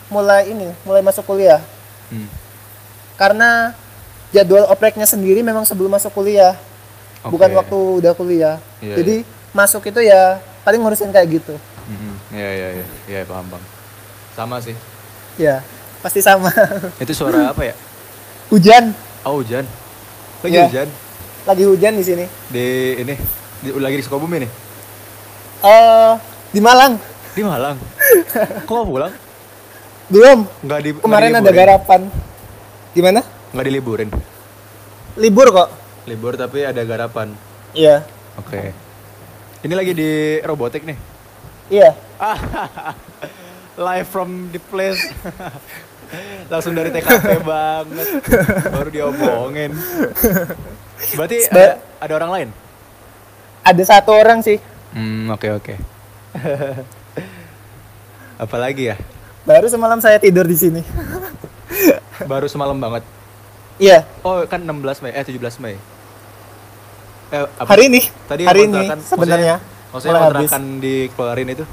mulai 0.08 0.50
ini 0.50 0.68
mulai 0.84 1.02
masuk 1.02 1.26
kuliah. 1.26 1.62
Hmm. 2.12 2.28
karena 3.16 3.72
jadwal 4.36 4.68
opreknya 4.68 5.08
sendiri 5.08 5.40
memang 5.40 5.64
sebelum 5.64 5.88
masuk 5.88 6.12
kuliah 6.12 6.58
Oke. 7.24 7.38
bukan 7.38 7.50
waktu 7.56 7.78
udah 8.04 8.14
kuliah. 8.18 8.56
Iya, 8.82 8.96
jadi 9.00 9.16
masuk 9.54 9.86
itu 9.86 10.02
ya 10.02 10.42
paling 10.66 10.82
ngurusin 10.82 11.14
kayak 11.14 11.40
gitu. 11.40 11.56
Mhm. 11.88 12.14
Iya 12.34 12.50
iya 12.50 12.68
iya. 12.76 12.86
Iya 13.08 13.20
paham 13.24 13.46
bang 13.48 13.64
sama 14.34 14.58
sih. 14.60 14.76
Ya 15.38 15.62
pasti 16.02 16.20
sama. 16.20 16.50
Itu 17.04 17.14
suara 17.14 17.54
apa 17.54 17.62
ya? 17.62 17.76
Hujan. 18.50 18.92
Oh 19.22 19.40
hujan. 19.40 19.64
Lagi 20.42 20.56
Iya. 20.58 20.66
hujan? 20.68 20.88
Lagi 21.46 21.64
hujan 21.64 21.94
di 21.94 22.04
sini. 22.04 22.26
Di 22.50 22.66
ini 22.98 23.14
di, 23.62 23.70
lagi 23.78 23.96
di 24.00 24.04
Sukabumi 24.04 24.42
nih? 24.42 24.52
Eh 25.62 26.14
di 26.52 26.60
Malang. 26.60 27.00
Di 27.32 27.44
Malang? 27.44 27.80
Kok 28.68 28.72
nggak 28.72 28.88
pulang? 28.88 29.14
Belum. 30.12 30.40
Nggak 30.64 30.80
di 30.84 30.90
nggak 30.92 31.04
kemarin 31.08 31.32
ada 31.40 31.52
garapan. 31.52 32.02
Gimana? 32.92 33.24
Nggak 33.56 33.66
diliburin? 33.72 34.10
Libur 35.16 35.48
kok. 35.52 35.70
Libur 36.08 36.36
tapi 36.36 36.68
ada 36.68 36.84
garapan. 36.84 37.32
Iya. 37.72 38.04
Oke. 38.36 38.76
Ini 39.64 39.74
lagi 39.76 39.96
di 39.96 40.12
robotik 40.44 40.84
nih. 40.84 40.98
Iya. 41.72 41.96
Live 43.88 44.08
from 44.12 44.52
the 44.52 44.60
place. 44.60 45.00
Langsung 46.52 46.76
dari 46.76 46.92
TKP 46.92 47.40
banget. 47.48 48.08
Baru 48.68 48.90
diomongin. 48.92 49.72
Berarti 51.16 51.48
ada, 51.48 51.80
ada 52.04 52.14
orang 52.20 52.32
lain? 52.32 52.50
Ada 53.64 53.84
satu 53.88 54.12
orang 54.12 54.44
sih. 54.44 54.60
Hmm 54.92 55.32
oke 55.32 55.48
oke 55.56 56.01
apalagi 58.44 58.94
ya? 58.94 58.96
Baru 59.44 59.68
semalam 59.68 60.00
saya 60.00 60.22
tidur 60.22 60.46
di 60.46 60.58
sini. 60.58 60.82
Baru 62.32 62.46
semalam 62.46 62.78
banget? 62.78 63.04
Iya. 63.82 64.06
Oh 64.22 64.46
kan 64.46 64.62
16 64.62 65.02
Mei 65.02 65.12
eh 65.18 65.26
17 65.26 65.64
Mei. 65.64 65.76
Eh, 67.32 67.46
apa? 67.58 67.70
hari 67.72 67.90
ini. 67.90 68.02
Tadi 68.28 68.44
hari 68.46 68.68
ini 68.68 68.82
sebenarnya. 69.02 69.56
maksudnya, 69.90 69.92
maksudnya 69.92 70.20
habis. 70.20 70.50
kontrakan 70.52 70.64
dikeluarin 70.84 71.50
itu? 71.50 71.66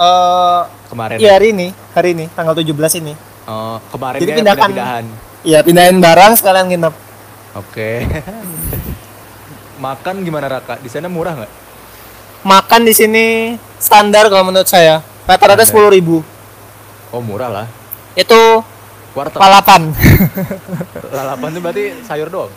Eh 0.00 0.60
kemarin 0.88 1.16
iya 1.18 1.32
hari 1.36 1.48
ini. 1.52 1.68
Hari 1.96 2.08
ini 2.14 2.24
tanggal 2.32 2.54
17 2.54 3.02
ini. 3.02 3.14
Oh 3.50 3.82
kemarin 3.90 4.20
Jadi 4.22 4.30
ya 4.30 4.36
pindahkan. 4.38 4.70
pindahan 4.70 5.06
iya 5.40 5.58
pindahin 5.64 5.98
barang 5.98 6.32
sekalian 6.38 6.66
nginep. 6.70 6.94
Oke. 7.58 7.90
Makan 9.84 10.22
gimana 10.22 10.46
Raka? 10.46 10.76
Di 10.76 10.92
sana 10.92 11.08
murah 11.08 11.34
nggak 11.40 11.52
makan 12.44 12.88
di 12.88 12.92
sini 12.96 13.26
standar 13.76 14.28
kalau 14.32 14.48
menurut 14.48 14.68
saya. 14.68 15.04
Rata-rata 15.28 15.62
sepuluh 15.62 15.92
ribu. 15.92 16.24
Oh 17.14 17.22
murah 17.22 17.50
lah. 17.50 17.66
Itu 18.16 18.64
warteg 19.14 19.38
lalapan. 19.38 19.90
Lalapan 21.16 21.48
itu 21.50 21.60
berarti 21.62 21.84
sayur 22.06 22.28
doang? 22.30 22.52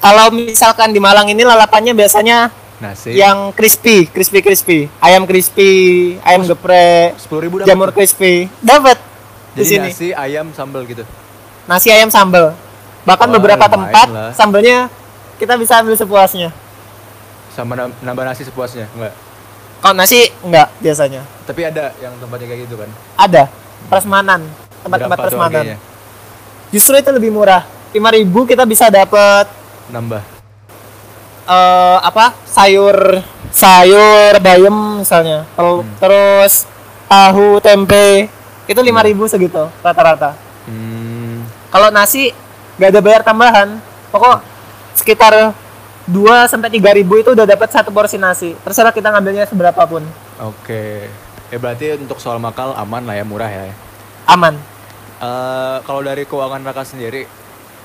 Kalau 0.00 0.28
misalkan 0.32 0.92
di 0.92 1.00
Malang 1.00 1.28
ini 1.28 1.40
lalapannya 1.40 1.96
biasanya 1.96 2.52
nasi. 2.80 3.16
yang 3.16 3.52
crispy 3.56 4.08
crispy 4.08 4.40
crispy. 4.44 4.78
Ayam 5.00 5.24
crispy 5.24 5.70
ayam 6.20 6.44
geprek 6.44 7.16
sepuluh 7.20 7.48
ribu 7.48 7.54
jamur 7.64 7.92
crispy. 7.92 8.48
Dapat 8.60 9.00
di 9.56 9.64
sini. 9.64 9.88
nasi 9.88 10.08
ayam 10.12 10.52
sambal 10.52 10.84
gitu? 10.84 11.04
Nasi 11.64 11.88
ayam 11.88 12.12
sambal. 12.12 12.52
Bahkan 13.08 13.28
Wah, 13.30 13.34
beberapa 13.38 13.64
tempat 13.70 14.08
lah. 14.10 14.30
sambalnya 14.36 14.92
kita 15.40 15.56
bisa 15.56 15.80
ambil 15.80 15.96
sepuasnya 15.96 16.65
sama 17.56 17.72
nam- 17.72 17.96
nambah 18.04 18.24
nasi 18.28 18.44
sepuasnya 18.44 18.84
enggak? 18.92 19.16
Kalau 19.80 19.94
nasi 19.96 20.28
enggak 20.44 20.68
biasanya. 20.76 21.24
Tapi 21.48 21.60
ada 21.64 21.96
yang 22.04 22.12
tempatnya 22.20 22.46
kayak 22.52 22.60
gitu 22.68 22.76
kan? 22.76 22.90
Ada. 23.16 23.48
Prasmanan. 23.88 24.44
Tempat-tempat 24.84 25.16
prasmanan. 25.16 25.64
harganya? 25.64 25.76
justru 26.68 27.00
itu 27.00 27.08
lebih 27.08 27.32
murah. 27.32 27.64
5000 27.96 28.50
kita 28.50 28.68
bisa 28.68 28.92
dapat 28.92 29.48
nambah. 29.88 30.20
Eh 31.48 31.98
apa? 32.04 32.36
Sayur 32.44 33.24
sayur 33.48 34.36
bayam 34.44 35.00
misalnya. 35.00 35.48
Hmm. 35.56 35.86
terus 35.96 36.68
tahu 37.08 37.56
tempe. 37.64 38.28
Itu 38.68 38.84
5000 38.84 39.32
segitu 39.32 39.64
rata-rata. 39.80 40.36
Hmm, 40.66 41.46
kalau 41.72 41.88
nasi 41.94 42.34
gak 42.76 42.92
ada 42.92 43.00
bayar 43.00 43.22
tambahan. 43.24 43.80
Pokok 44.12 44.42
sekitar 44.98 45.54
2 46.06 46.46
sampai 46.46 46.70
3000 46.70 47.02
itu 47.02 47.30
udah 47.34 47.46
dapat 47.46 47.66
satu 47.66 47.90
porsi 47.90 48.14
nasi. 48.14 48.54
Terserah 48.62 48.94
kita 48.94 49.10
ngambilnya 49.10 49.46
seberapa 49.46 49.82
pun 49.84 50.06
oke. 50.38 50.84
Ya 51.46 51.58
berarti 51.58 51.98
untuk 51.98 52.18
soal 52.18 52.38
makal 52.38 52.74
aman 52.74 53.06
lah 53.06 53.14
ya 53.14 53.24
murah 53.26 53.46
ya? 53.46 53.70
Aman. 54.26 54.54
Eh, 55.16 55.78
kalau 55.82 56.02
dari 56.02 56.26
keuangan 56.26 56.62
Raka 56.62 56.82
sendiri, 56.82 57.26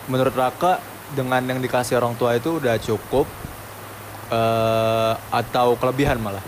menurut 0.06 0.34
Raka 0.34 0.82
dengan 1.14 1.42
yang 1.46 1.60
dikasih 1.62 1.98
orang 1.98 2.14
tua 2.16 2.38
itu 2.38 2.58
udah 2.58 2.78
cukup 2.78 3.26
eh 4.32 5.14
atau 5.30 5.76
kelebihan 5.76 6.18
malah? 6.18 6.44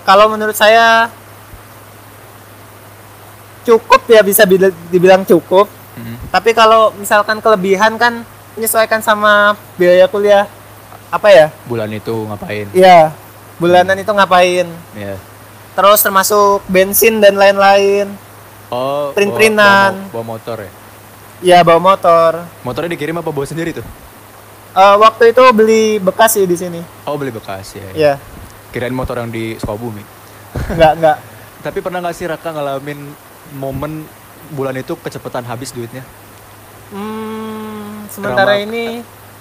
kalau 0.00 0.32
menurut 0.32 0.56
saya 0.56 1.06
cukup 3.62 4.00
ya 4.08 4.24
bisa 4.24 4.42
bila- 4.44 4.74
dibilang 4.88 5.22
cukup. 5.22 5.68
Mhm. 5.90 6.32
tapi 6.32 6.50
kalau 6.56 6.94
misalkan 6.96 7.42
kelebihan 7.42 7.98
kan 8.00 8.24
menyesuaikan 8.54 9.00
sama 9.00 9.54
biaya 9.78 10.06
kuliah 10.06 10.46
apa 11.10 11.28
ya 11.30 11.46
Bulan 11.66 11.90
itu 11.90 12.14
ngapain? 12.26 12.66
Iya, 12.70 13.10
bulanan 13.58 13.98
itu 13.98 14.10
ngapain? 14.14 14.66
Ya. 14.94 15.14
Terus 15.74 16.00
termasuk 16.02 16.62
bensin 16.66 17.18
dan 17.18 17.34
lain-lain. 17.34 18.10
Oh, 18.70 19.10
Print-printan. 19.10 20.06
bawa, 20.06 20.06
bawa, 20.06 20.14
bawa 20.14 20.24
motor 20.24 20.56
ya. 20.62 20.70
Ya 21.40 21.58
bawa 21.66 21.80
motor. 21.82 22.32
Motornya 22.62 22.94
dikirim 22.94 23.18
apa 23.18 23.30
bawa 23.32 23.46
sendiri 23.48 23.74
tuh? 23.74 23.86
Eh, 24.70 24.96
waktu 25.02 25.34
itu 25.34 25.42
beli 25.50 25.98
bekas 25.98 26.38
sih 26.38 26.46
di 26.46 26.54
sini. 26.54 26.78
Oh, 27.02 27.18
beli 27.18 27.34
bekas 27.34 27.74
ya. 27.74 27.88
Iya, 27.90 28.12
Kirain 28.70 28.94
motor 28.94 29.18
yang 29.18 29.34
di 29.34 29.58
Sukabumi. 29.58 30.04
nggak 30.54 30.92
nggak. 31.02 31.16
Tapi 31.66 31.78
pernah 31.82 31.98
nggak 31.98 32.14
sih 32.14 32.30
Raka 32.30 32.54
ngalamin 32.54 33.10
momen 33.58 34.06
bulan 34.54 34.78
itu 34.78 34.94
kecepatan 34.94 35.42
habis 35.42 35.74
duitnya? 35.74 36.06
Hmm, 36.94 37.39
sementara 38.10 38.52
Drama- 38.52 38.64
ini, 38.66 38.84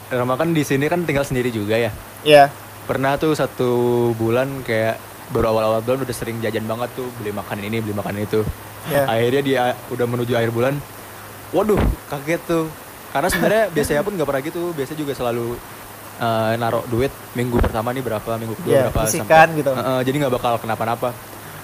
Rama 0.07 0.33
kan 0.35 0.49
di 0.49 0.61
sini 0.61 0.85
kan 0.85 1.03
tinggal 1.03 1.21
sendiri 1.21 1.49
juga 1.49 1.75
ya. 1.75 1.91
ya 2.21 2.49
pernah 2.85 3.15
tuh 3.15 3.33
satu 3.33 3.69
bulan 4.13 4.61
kayak 4.61 4.97
baru 5.29 5.51
awal-awal 5.51 5.79
bulan 5.79 6.01
udah 6.01 6.11
sering 6.11 6.39
jajan 6.39 6.65
banget 6.65 6.89
tuh 6.91 7.05
beli 7.15 7.29
makanan 7.29 7.63
ini 7.63 7.77
beli 7.79 7.93
makanan 7.93 8.23
itu 8.23 8.41
Ya. 8.87 9.05
akhirnya 9.05 9.41
dia 9.41 9.61
udah 9.87 10.05
menuju 10.07 10.33
akhir 10.33 10.49
bulan 10.49 10.73
waduh 11.49 11.77
kaget 12.07 12.41
tuh 12.43 12.65
karena 13.09 13.27
sebenarnya 13.27 13.63
biasanya 13.75 14.01
pun 14.01 14.13
nggak 14.13 14.25
pernah 14.25 14.41
gitu 14.41 14.61
biasanya 14.71 14.99
juga 14.99 15.13
selalu 15.13 15.47
eh, 16.17 16.53
naruh 16.55 16.81
duit 16.87 17.13
minggu 17.31 17.59
pertama 17.59 17.91
nih 17.91 18.01
berapa 18.01 18.31
minggu 18.35 18.55
kedua 18.55 18.71
Ya, 18.71 18.81
berapa 18.87 19.05
sisihkan 19.05 19.53
gitu. 19.53 19.69
Eh, 19.69 20.01
jadi 20.01 20.15
nggak 20.17 20.33
bakal 20.33 20.53
kenapa-napa 20.57 21.13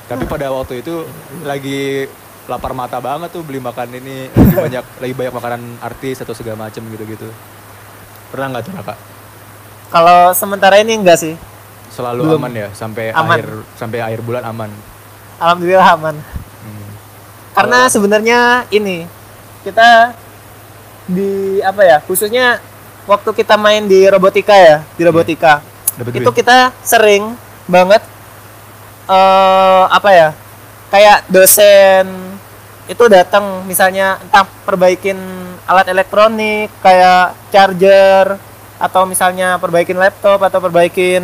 tapi 0.05 0.23
pada 0.25 0.53
waktu 0.53 0.79
itu 0.79 1.01
lagi 1.41 2.05
lapar 2.45 2.71
mata 2.77 3.01
banget 3.01 3.29
tuh 3.34 3.41
beli 3.41 3.58
makan 3.58 3.89
ini 3.97 4.29
lagi 4.36 4.55
banyak 4.55 4.86
lagi 5.01 5.13
banyak 5.13 5.34
makanan 5.34 5.62
artis 5.81 6.21
atau 6.21 6.34
segala 6.38 6.69
macem 6.69 6.86
gitu-gitu 6.86 7.29
pernah 8.29 8.53
nggak 8.53 8.63
tuh 8.69 8.73
kak 8.86 8.99
kalau 9.95 10.34
sementara 10.34 10.81
ini 10.81 10.97
enggak 10.97 11.19
sih. 11.21 11.36
selalu 11.95 12.27
Belum. 12.27 12.43
aman 12.43 12.51
ya 12.51 12.67
sampai 12.75 13.15
Aman. 13.15 13.39
akhir 13.39 13.47
sampai 13.79 13.99
akhir 14.03 14.19
bulan 14.27 14.43
aman. 14.43 14.67
Alhamdulillah 15.39 15.89
aman. 15.95 16.15
Hmm. 16.19 16.89
Karena 17.55 17.79
sebenarnya 17.88 18.39
ini 18.67 19.08
kita 19.63 20.12
di 21.08 21.63
apa 21.63 21.88
ya? 21.88 21.97
Khususnya 22.03 22.60
waktu 23.08 23.31
kita 23.31 23.55
main 23.55 23.88
di 23.88 24.03
robotika 24.12 24.51
ya, 24.51 24.84
di 24.99 25.08
robotika. 25.08 25.63
Dapat 25.95 26.19
itu 26.19 26.29
kita 26.36 26.75
sering 26.84 27.31
banget 27.71 28.03
eh 29.08 29.84
apa 29.88 30.10
ya 30.12 30.29
kayak 30.91 31.29
dosen 31.31 32.24
itu 32.86 33.04
datang 33.10 33.65
misalnya 33.65 34.21
entah 34.21 34.45
perbaikin 34.63 35.17
alat 35.65 35.89
elektronik 35.89 36.69
kayak 36.86 37.34
charger 37.50 38.38
atau 38.78 39.10
misalnya 39.10 39.58
perbaikin 39.58 39.98
laptop 39.98 40.43
atau 40.45 40.62
perbaikin 40.62 41.24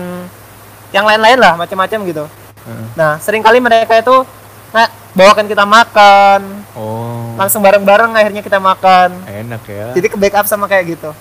yang 0.89 1.05
lain-lain 1.05 1.37
lah 1.37 1.53
macam-macam 1.55 1.99
gitu. 2.09 2.25
Heeh. 2.65 2.85
Nah, 2.97 3.21
sering 3.21 3.45
kali 3.45 3.61
mereka 3.61 3.93
itu 3.95 4.25
nah, 4.71 4.87
bawakan 5.13 5.45
kita 5.45 5.67
makan, 5.67 6.41
Oh. 6.73 7.35
langsung 7.35 7.59
bareng-bareng 7.59 8.15
akhirnya 8.15 8.41
kita 8.41 8.57
makan. 8.57 9.11
Enak 9.27 9.61
ya. 9.67 9.87
Jadi 9.93 10.07
ke 10.07 10.17
backup 10.17 10.47
sama 10.47 10.65
kayak 10.65 10.95
gitu. 10.97 11.11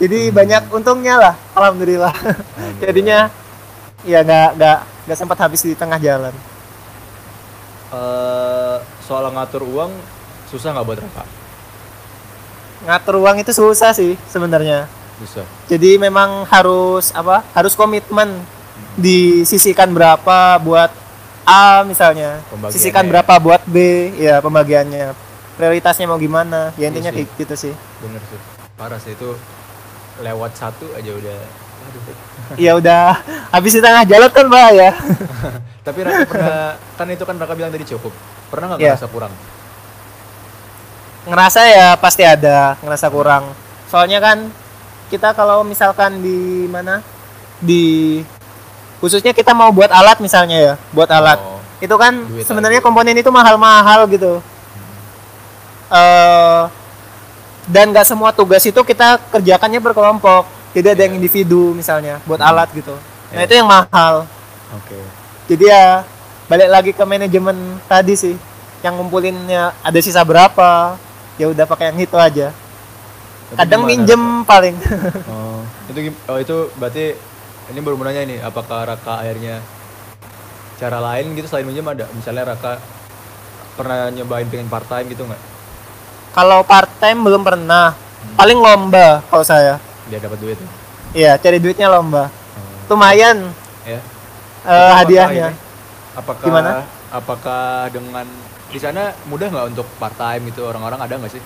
Jadi 0.00 0.32
Hmm. 0.32 0.34
banyak 0.34 0.62
untungnya 0.72 1.14
lah, 1.20 1.34
alhamdulillah. 1.54 2.10
Jadinya 2.82 3.28
ya 4.02 4.24
nggak 4.26 4.50
nggak 4.58 4.78
nggak 5.06 5.18
sempat 5.20 5.38
habis 5.38 5.62
di 5.62 5.76
tengah 5.78 6.00
jalan. 6.00 6.34
Eh, 7.92 8.51
soal 9.12 9.28
ngatur 9.28 9.60
uang 9.68 9.92
susah 10.48 10.72
nggak 10.72 10.86
buat 10.88 10.98
Raka? 11.04 11.24
Ngatur 12.88 13.20
uang 13.20 13.36
itu 13.44 13.52
susah 13.52 13.92
sih 13.92 14.16
sebenarnya. 14.32 14.88
Susah. 15.20 15.44
Jadi 15.68 16.00
memang 16.00 16.48
harus 16.48 17.12
apa? 17.12 17.44
Harus 17.52 17.76
komitmen 17.76 18.40
disisihkan 18.96 19.92
berapa 19.92 20.56
buat 20.64 20.88
A 21.44 21.84
misalnya, 21.84 22.40
ya. 22.40 23.02
berapa 23.02 23.34
buat 23.42 23.62
B, 23.68 23.76
ya 24.16 24.38
pembagiannya. 24.40 25.12
Prioritasnya 25.60 26.08
mau 26.08 26.16
gimana? 26.16 26.72
Ya 26.80 26.88
intinya 26.88 27.12
Iya 27.12 27.18
sih. 27.20 27.26
kayak 27.28 27.40
gitu 27.44 27.54
sih. 27.68 27.74
Bener 28.00 28.22
sih. 28.30 28.40
Parah 28.78 28.96
sih 28.96 29.12
itu 29.12 29.36
lewat 30.24 30.56
satu 30.56 30.86
aja 30.96 31.10
udah. 31.12 31.38
Aduh. 31.92 32.02
Ya 32.56 32.72
udah 32.74 33.20
habis 33.48 33.72
di 33.72 33.80
tengah 33.80 34.04
jalan 34.04 34.28
kan 34.28 34.46
bahaya. 34.46 34.90
Tapi 35.86 35.98
Raka 36.00 36.22
pernah 36.24 36.78
kan 36.94 37.06
itu 37.08 37.24
kan 37.24 37.34
Raka 37.36 37.54
bilang 37.54 37.70
tadi 37.70 37.84
cukup. 37.84 38.12
Pernah 38.48 38.74
nggak 38.74 38.80
Iya. 38.80 38.94
ngerasa 38.94 39.08
kurang? 39.08 39.32
ngerasa 41.22 41.60
ya 41.64 41.88
pasti 41.94 42.26
ada 42.26 42.74
ngerasa 42.82 43.06
kurang 43.06 43.46
soalnya 43.86 44.18
kan 44.18 44.50
kita 45.06 45.30
kalau 45.30 45.62
misalkan 45.62 46.18
di 46.18 46.66
mana 46.66 46.98
di 47.62 48.18
khususnya 48.98 49.30
kita 49.30 49.54
mau 49.54 49.70
buat 49.70 49.86
alat 49.86 50.18
misalnya 50.18 50.58
ya 50.58 50.74
buat 50.90 51.06
alat 51.06 51.38
Oh. 51.38 51.62
itu 51.78 51.94
kan 51.94 52.26
sebenarnya 52.42 52.82
komponen 52.82 53.14
itu 53.14 53.30
mahal-mahal 53.30 54.10
gitu 54.10 54.42
eh 55.90 56.62
dan 57.70 57.94
nggak 57.94 58.02
semua 58.02 58.34
tugas 58.34 58.66
itu 58.66 58.82
kita 58.82 59.22
kerjakannya 59.30 59.78
berkelompok 59.78 60.42
jadi 60.72 60.96
ada 60.96 61.02
yang 61.04 61.20
individu 61.20 61.76
misalnya 61.76 62.18
buat 62.24 62.40
Hmm. 62.40 62.48
alat 62.48 62.68
gitu. 62.72 62.96
Nah 63.32 63.42
itu 63.44 63.54
yang 63.54 63.68
mahal. 63.68 64.24
Oke. 64.72 64.96
jadi 65.44 65.64
ya 65.68 65.84
balik 66.48 66.68
lagi 66.68 66.90
ke 66.96 67.04
manajemen 67.04 67.56
tadi 67.84 68.16
sih. 68.16 68.34
Yang 68.80 68.94
ngumpulinnya 68.98 69.76
ada 69.78 69.98
sisa 70.00 70.24
berapa 70.24 70.96
ya 71.36 71.46
udah 71.48 71.64
pakai 71.64 71.92
yang 71.92 72.00
itu 72.00 72.16
aja. 72.16 72.50
Tapi 73.52 73.58
kadang 73.60 73.84
minjem 73.84 74.42
paling? 74.42 74.76
Oh, 75.32 75.60
itu 75.92 76.00
oh 76.24 76.38
itu 76.40 76.56
berarti 76.74 77.14
ini 77.68 77.78
baru 77.78 78.00
mau 78.00 78.08
nanya 78.08 78.24
ini 78.24 78.36
apakah 78.40 78.88
Raka 78.88 79.20
akhirnya 79.20 79.60
cara 80.76 80.98
lain 80.98 81.36
gitu 81.36 81.46
selain 81.46 81.68
minjem 81.68 81.84
ada? 81.84 82.08
Misalnya 82.16 82.56
Raka 82.56 82.80
pernah 83.76 84.08
nyobain 84.08 84.48
pengen 84.48 84.72
part 84.72 84.88
time 84.88 85.12
gitu 85.12 85.28
nggak? 85.28 85.42
Kalau 86.32 86.64
part 86.64 86.88
time 86.96 87.20
belum 87.20 87.44
pernah. 87.44 87.92
Paling 88.34 88.56
lomba 88.56 89.20
kalau 89.28 89.42
saya 89.42 89.76
dia 90.12 90.20
dapat 90.20 90.38
duit 90.38 90.54
ya? 90.54 90.68
iya 91.12 91.32
cari 91.34 91.56
duitnya 91.56 91.88
lomba 91.88 92.28
Oh. 92.52 92.92
lumayan. 92.92 93.48
Ya. 93.82 93.96
Eh, 93.96 94.68
Apakah 94.68 94.96
hadiahnya. 95.00 95.48
apakah 96.12 96.44
Gimana? 96.44 96.70
apakah 97.08 97.64
dengan 97.88 98.28
di 98.68 98.76
sana 98.76 99.16
mudah 99.24 99.48
nggak 99.48 99.66
untuk 99.72 99.88
part 99.96 100.12
time 100.14 100.46
gitu? 100.46 100.62
Orang-orang 100.62 101.00
ada 101.00 101.16
nggak 101.16 101.32
sih? 101.32 101.40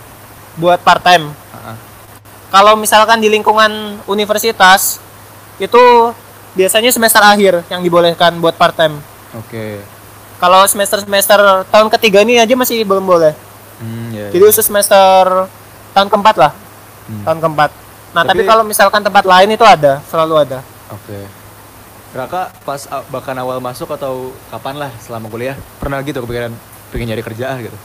Buat 0.56 0.82
part 0.82 0.98
time 1.00 1.30
ah. 1.54 1.78
kalau 2.48 2.74
misalkan 2.74 3.18
di 3.18 3.28
lingkungan 3.28 3.70
universitas 4.04 4.98
itu 5.56 6.10
biasanya 6.52 6.90
semester 6.90 7.20
akhir 7.20 7.62
yang 7.68 7.80
dibolehkan 7.80 8.36
buat 8.36 8.54
part 8.54 8.74
time 8.74 8.98
oke. 9.32 9.64
Kalau 10.36 10.66
semester 10.66 11.00
semester 11.00 11.38
tahun 11.68 11.88
ketiga 11.88 12.20
ini 12.20 12.36
aja 12.36 12.52
masih 12.52 12.82
belum 12.82 13.06
boleh. 13.06 13.32
Hmm, 13.78 14.10
ya, 14.10 14.28
jadi 14.28 14.42
khusus 14.42 14.64
semester 14.64 15.46
tahun 15.92 16.08
keempat 16.08 16.36
lah. 16.36 16.52
Hmm, 17.06 17.22
tahun 17.22 17.38
keempat 17.40 17.70
nah 18.16 18.24
tapi, 18.24 18.40
Tapi- 18.40 18.48
kalau 18.48 18.64
misalkan 18.64 19.04
tempat 19.04 19.22
lain 19.22 19.48
itu 19.50 19.60
ada 19.60 20.00
selalu 20.02 20.40
ada. 20.40 20.64
Oke. 20.88 21.20
Raka 22.10 22.48
pas 22.64 22.80
bahkan 23.06 23.36
awal 23.36 23.60
masuk 23.60 23.92
atau 23.92 24.32
kapan 24.48 24.80
lah 24.80 24.90
selama 24.96 25.28
kuliah 25.28 25.52
pernah 25.76 26.00
gitu 26.00 26.24
kepikiran 26.24 26.48
pengen 26.88 27.12
nyari 27.12 27.20
kerja 27.20 27.52
gitu? 27.60 27.76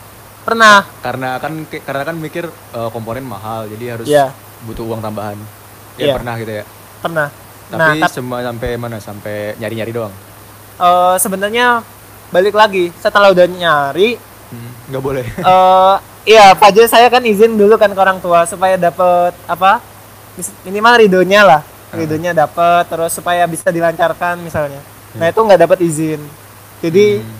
Pernah. 0.42 0.88
Karena 1.04 1.36
kan 1.36 1.52
karena 1.68 2.04
kan 2.06 2.16
mikir 2.16 2.48
eh, 2.48 2.90
komponen 2.90 3.22
mahal 3.22 3.68
jadi 3.68 3.86
harus 3.92 4.08
Iya. 4.08 4.32
butuh 4.64 4.88
uang 4.88 5.04
tambahan. 5.04 5.36
Ya 6.00 6.08
Iya. 6.08 6.14
pernah 6.16 6.34
gitu 6.40 6.52
ya? 6.54 6.64
Pernah. 7.04 7.28
Tapi 7.68 7.76
nah 7.78 7.92
tap- 8.00 8.14
semua 8.14 8.40
sampai 8.40 8.70
mana? 8.76 8.98
Sampai 8.98 9.36
nyari-nyari 9.58 9.92
doang? 9.92 10.14
Eh, 10.78 11.16
sebenarnya 11.20 11.84
balik 12.30 12.56
lagi 12.56 12.96
setelah 12.96 13.30
udah 13.30 13.44
nyari 13.46 14.16
Hmm, 14.48 14.72
nggak 14.88 15.04
boleh. 15.04 15.26
eh 15.28 15.96
iya 16.26 16.52
Fajar 16.54 16.84
saya 16.86 17.08
kan 17.08 17.20
izin 17.22 17.54
dulu 17.54 17.76
kan 17.76 17.88
ke 17.88 18.00
orang 18.00 18.18
tua 18.18 18.44
supaya 18.44 18.76
dapet 18.76 19.36
apa 19.46 19.80
minimal 20.64 20.94
ridonya 20.98 21.42
lah. 21.44 21.62
Ridonya 21.92 22.32
dapet 22.32 22.88
terus 22.88 23.12
supaya 23.12 23.44
bisa 23.44 23.68
dilancarkan 23.68 24.40
misalnya. 24.40 24.80
Nah 25.12 25.28
itu 25.28 25.40
nggak 25.40 25.60
dapat 25.60 25.80
izin. 25.84 26.22
Jadi 26.80 27.20
Hmm, 27.20 27.36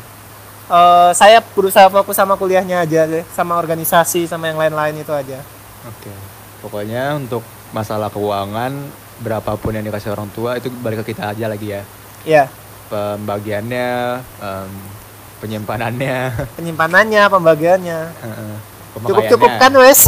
eh, 0.70 1.12
saya 1.16 1.40
berusaha 1.40 1.88
fokus 1.88 2.20
sama 2.20 2.36
kuliahnya 2.36 2.84
aja 2.84 3.08
deh 3.08 3.24
sama 3.32 3.56
organisasi 3.56 4.28
sama 4.28 4.52
yang 4.52 4.60
lain-lain 4.60 5.00
itu 5.00 5.12
aja. 5.16 5.40
Oke. 5.88 6.12
Pokoknya 6.62 7.16
untuk 7.16 7.42
masalah 7.72 8.12
keuangan 8.12 8.76
berapapun 9.24 9.72
yang 9.74 9.86
dikasih 9.88 10.12
orang 10.12 10.28
tua 10.36 10.60
itu 10.60 10.68
balik 10.84 11.02
ke 11.08 11.16
kita 11.16 11.32
aja 11.32 11.46
lagi 11.48 11.72
ya. 11.74 11.82
ya 12.28 12.46
Pembagiannya, 12.92 13.90
em, 14.20 14.72
penyimpanannya, 15.40 16.18
penyimpanannya 16.60 17.24
pembagiannya. 17.32 18.00
Cukup 19.08 19.24
cukup 19.32 19.52
kan 19.56 19.72
wes? 19.80 20.04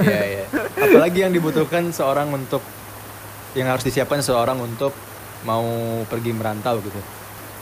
Iya, 0.00 0.22
iya. 0.24 0.44
Apalagi 0.82 1.18
yang 1.20 1.30
dibutuhkan 1.30 1.88
seorang 1.88 2.28
untuk 2.30 2.62
yang 3.52 3.68
harus 3.68 3.82
disiapkan 3.82 4.18
seorang 4.18 4.56
untuk 4.56 4.90
mau 5.42 5.62
pergi 6.06 6.32
merantau 6.32 6.78
gitu. 6.78 7.00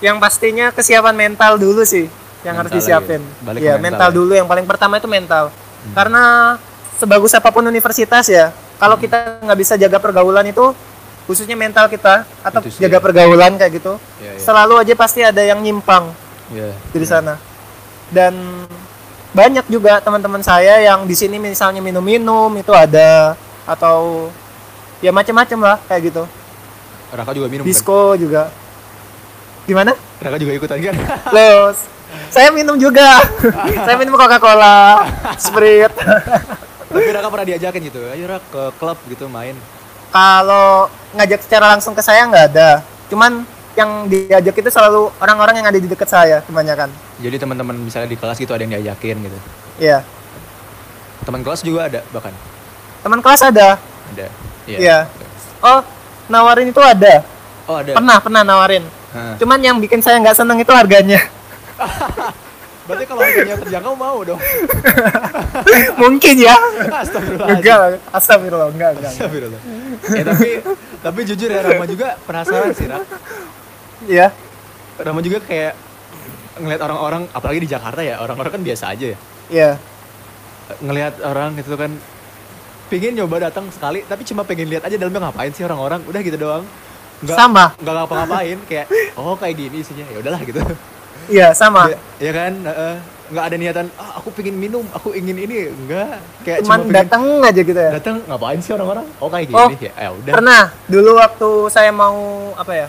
yang 0.00 0.16
pastinya 0.16 0.72
kesiapan 0.72 1.12
mental 1.12 1.60
dulu 1.60 1.84
sih 1.84 2.08
yang 2.40 2.56
harus 2.56 2.72
Mental 2.72 2.80
disiapin. 2.80 3.20
lagi. 3.20 3.44
Balik 3.44 3.60
ya 3.60 3.74
mental 3.74 3.82
mental, 3.82 4.08
ya. 4.08 4.16
dulu 4.16 4.32
yang 4.32 4.48
paling 4.48 4.64
pertama 4.64 4.96
itu 4.96 5.04
mental. 5.04 5.52
Karena 5.92 6.56
sebagus 6.96 7.32
apa 7.32 7.48
pun 7.48 7.60
universitas 7.62 8.24
ya, 8.26 8.48
kalau 8.76 8.96
Hmm. 8.96 9.04
kita 9.04 9.18
nggak 9.44 9.58
bisa 9.58 9.76
jaga 9.76 10.00
pergaulan 10.00 10.44
itu 10.44 10.72
khususnya 11.26 11.52
mental 11.52 11.84
kita 11.86 12.24
atau 12.40 12.64
sih, 12.64 12.80
jaga 12.80 12.96
ya. 12.96 13.00
pergaulan 13.00 13.52
kayak 13.54 13.72
gitu, 13.76 14.00
Iya, 14.18 14.32
iya. 14.34 14.40
selalu 14.40 14.74
aja 14.80 14.94
pasti 14.96 15.20
ada 15.20 15.42
yang 15.44 15.60
nyimpang 15.60 16.16
Iya. 16.48 16.72
dari 16.90 17.04
sana. 17.04 17.36
Dan 18.08 18.64
banyak 19.30 19.66
juga 19.70 20.02
teman-teman 20.02 20.42
saya 20.42 20.82
yang 20.82 21.06
di 21.06 21.14
sini 21.14 21.38
misalnya 21.38 21.78
minum-minum 21.78 22.50
itu 22.58 22.74
ada 22.74 23.38
atau 23.62 24.28
ya 24.98 25.14
macam-macam 25.14 25.58
lah 25.62 25.76
kayak 25.86 26.10
gitu. 26.10 26.24
Raka 27.10 27.30
juga 27.34 27.46
minum 27.50 27.62
kan? 27.66 27.70
Disco 27.70 28.14
juga. 28.18 28.50
Gimana? 29.66 29.94
Raka 30.18 30.36
juga 30.38 30.52
ikutan 30.54 30.78
kan? 30.78 30.96
Los. 31.34 31.78
Saya 32.30 32.50
minum 32.50 32.74
juga. 32.74 33.22
saya 33.86 33.94
minum 33.98 34.18
Coca-Cola, 34.18 35.06
Sprite. 35.38 35.94
Tapi 36.90 37.10
Raka 37.14 37.30
pernah 37.30 37.46
diajakin 37.46 37.80
gitu, 37.86 38.02
ayo 38.02 38.24
Rak 38.26 38.42
ke 38.50 38.62
klub 38.82 38.98
gitu 39.06 39.30
main. 39.30 39.54
Kalau 40.10 40.90
ngajak 41.14 41.46
secara 41.46 41.70
langsung 41.70 41.94
ke 41.94 42.02
saya 42.02 42.26
nggak 42.26 42.46
ada. 42.50 42.82
Cuman 43.06 43.46
yang 43.78 44.10
diajak 44.10 44.54
itu 44.54 44.70
selalu 44.70 45.14
orang-orang 45.22 45.62
yang 45.62 45.66
ada 45.70 45.78
di 45.78 45.86
dekat 45.86 46.10
saya 46.10 46.42
kebanyakan. 46.42 46.90
Jadi 47.22 47.36
teman-teman 47.38 47.76
misalnya 47.78 48.10
di 48.10 48.18
kelas 48.18 48.36
gitu 48.38 48.50
ada 48.50 48.62
yang 48.66 48.74
diajakin 48.78 49.16
gitu. 49.22 49.38
Iya. 49.78 50.02
Teman 51.22 51.40
kelas 51.46 51.62
juga 51.62 51.86
ada 51.86 52.00
bahkan. 52.10 52.34
Teman 53.00 53.20
kelas 53.22 53.40
ada. 53.46 53.78
Ada. 54.14 54.26
Iya. 54.66 55.06
Oh, 55.62 55.80
nawarin 56.26 56.72
itu 56.72 56.82
ada. 56.82 57.22
Oh 57.70 57.78
ada. 57.78 57.92
Pernah, 57.94 58.18
pernah 58.18 58.42
nawarin. 58.42 58.84
Hah. 59.14 59.34
Cuman 59.38 59.58
yang 59.62 59.78
bikin 59.78 60.02
saya 60.02 60.18
nggak 60.18 60.34
seneng 60.38 60.58
itu 60.58 60.72
harganya. 60.74 61.22
Berarti 62.90 63.04
kalau 63.06 63.22
harganya 63.22 63.54
terjangkau 63.62 63.94
mau 63.94 64.18
dong. 64.26 64.40
Mungkin 66.02 66.34
ya. 66.42 66.58
Astagfirullahaladzim. 67.06 67.62
Enggak, 67.62 67.78
astagfirullah, 68.10 68.68
enggak, 68.74 68.90
enggak. 68.98 69.12
Astagfirullah. 69.14 69.60
Ya 70.10 70.22
tapi 70.26 70.48
tapi 70.98 71.20
jujur 71.22 71.48
ya 71.48 71.60
Rama 71.62 71.86
juga 71.86 72.18
penasaran 72.26 72.74
sih 72.74 72.90
Rak. 72.90 73.06
Iya. 74.06 74.32
Rama 75.00 75.20
juga 75.20 75.40
kayak 75.40 75.72
ngelihat 76.60 76.82
orang-orang 76.84 77.22
apalagi 77.32 77.60
di 77.64 77.68
Jakarta 77.68 78.00
ya 78.00 78.20
orang-orang 78.20 78.52
kan 78.52 78.62
biasa 78.62 78.84
aja 78.92 79.06
ya. 79.16 79.18
Iya. 79.50 79.70
ngelihat 80.70 81.18
orang 81.26 81.58
gitu 81.58 81.74
kan 81.74 81.90
pengen 82.86 83.18
nyoba 83.18 83.50
datang 83.50 83.66
sekali 83.74 84.06
tapi 84.06 84.22
cuma 84.22 84.46
pengen 84.46 84.70
lihat 84.70 84.86
aja 84.86 84.94
dalamnya 84.94 85.26
ngapain 85.26 85.50
sih 85.50 85.66
orang-orang 85.66 85.98
udah 86.06 86.20
gitu 86.22 86.38
doang. 86.38 86.62
Nggak 87.20 87.36
Sama. 87.36 87.64
nggak 87.74 87.94
ngapa-ngapain 87.98 88.58
kayak 88.70 88.86
oh 89.18 89.34
kayak 89.34 89.54
gini 89.58 89.82
isinya. 89.82 90.06
Ya 90.06 90.18
udahlah 90.22 90.40
gitu. 90.46 90.62
Iya, 91.30 91.54
sama. 91.54 91.86
ya, 91.90 91.98
ya 92.18 92.32
kan? 92.32 92.52
Heeh. 92.64 92.96
nggak 93.30 93.44
ada 93.46 93.56
niatan 93.62 93.86
ah, 93.94 94.18
aku 94.18 94.34
pengen 94.34 94.58
minum 94.58 94.82
aku 94.90 95.14
ingin 95.14 95.38
ini. 95.38 95.70
Enggak 95.70 96.18
kayak 96.42 96.66
cuman 96.66 96.78
cuma 96.82 96.94
datang 96.94 97.22
aja 97.42 97.60
gitu 97.62 97.78
ya. 97.78 97.90
Datang 97.94 98.16
ngapain 98.26 98.58
sih 98.58 98.72
orang-orang? 98.74 99.06
Oh 99.22 99.30
kayak 99.30 99.46
Oh, 99.54 99.70
gini 99.70 99.86
ya 99.86 99.92
ya 99.94 100.10
udah. 100.10 100.32
pernah 100.34 100.62
dulu 100.90 101.10
waktu 101.14 101.48
saya 101.70 101.90
mau 101.94 102.18
apa 102.58 102.72
ya 102.74 102.86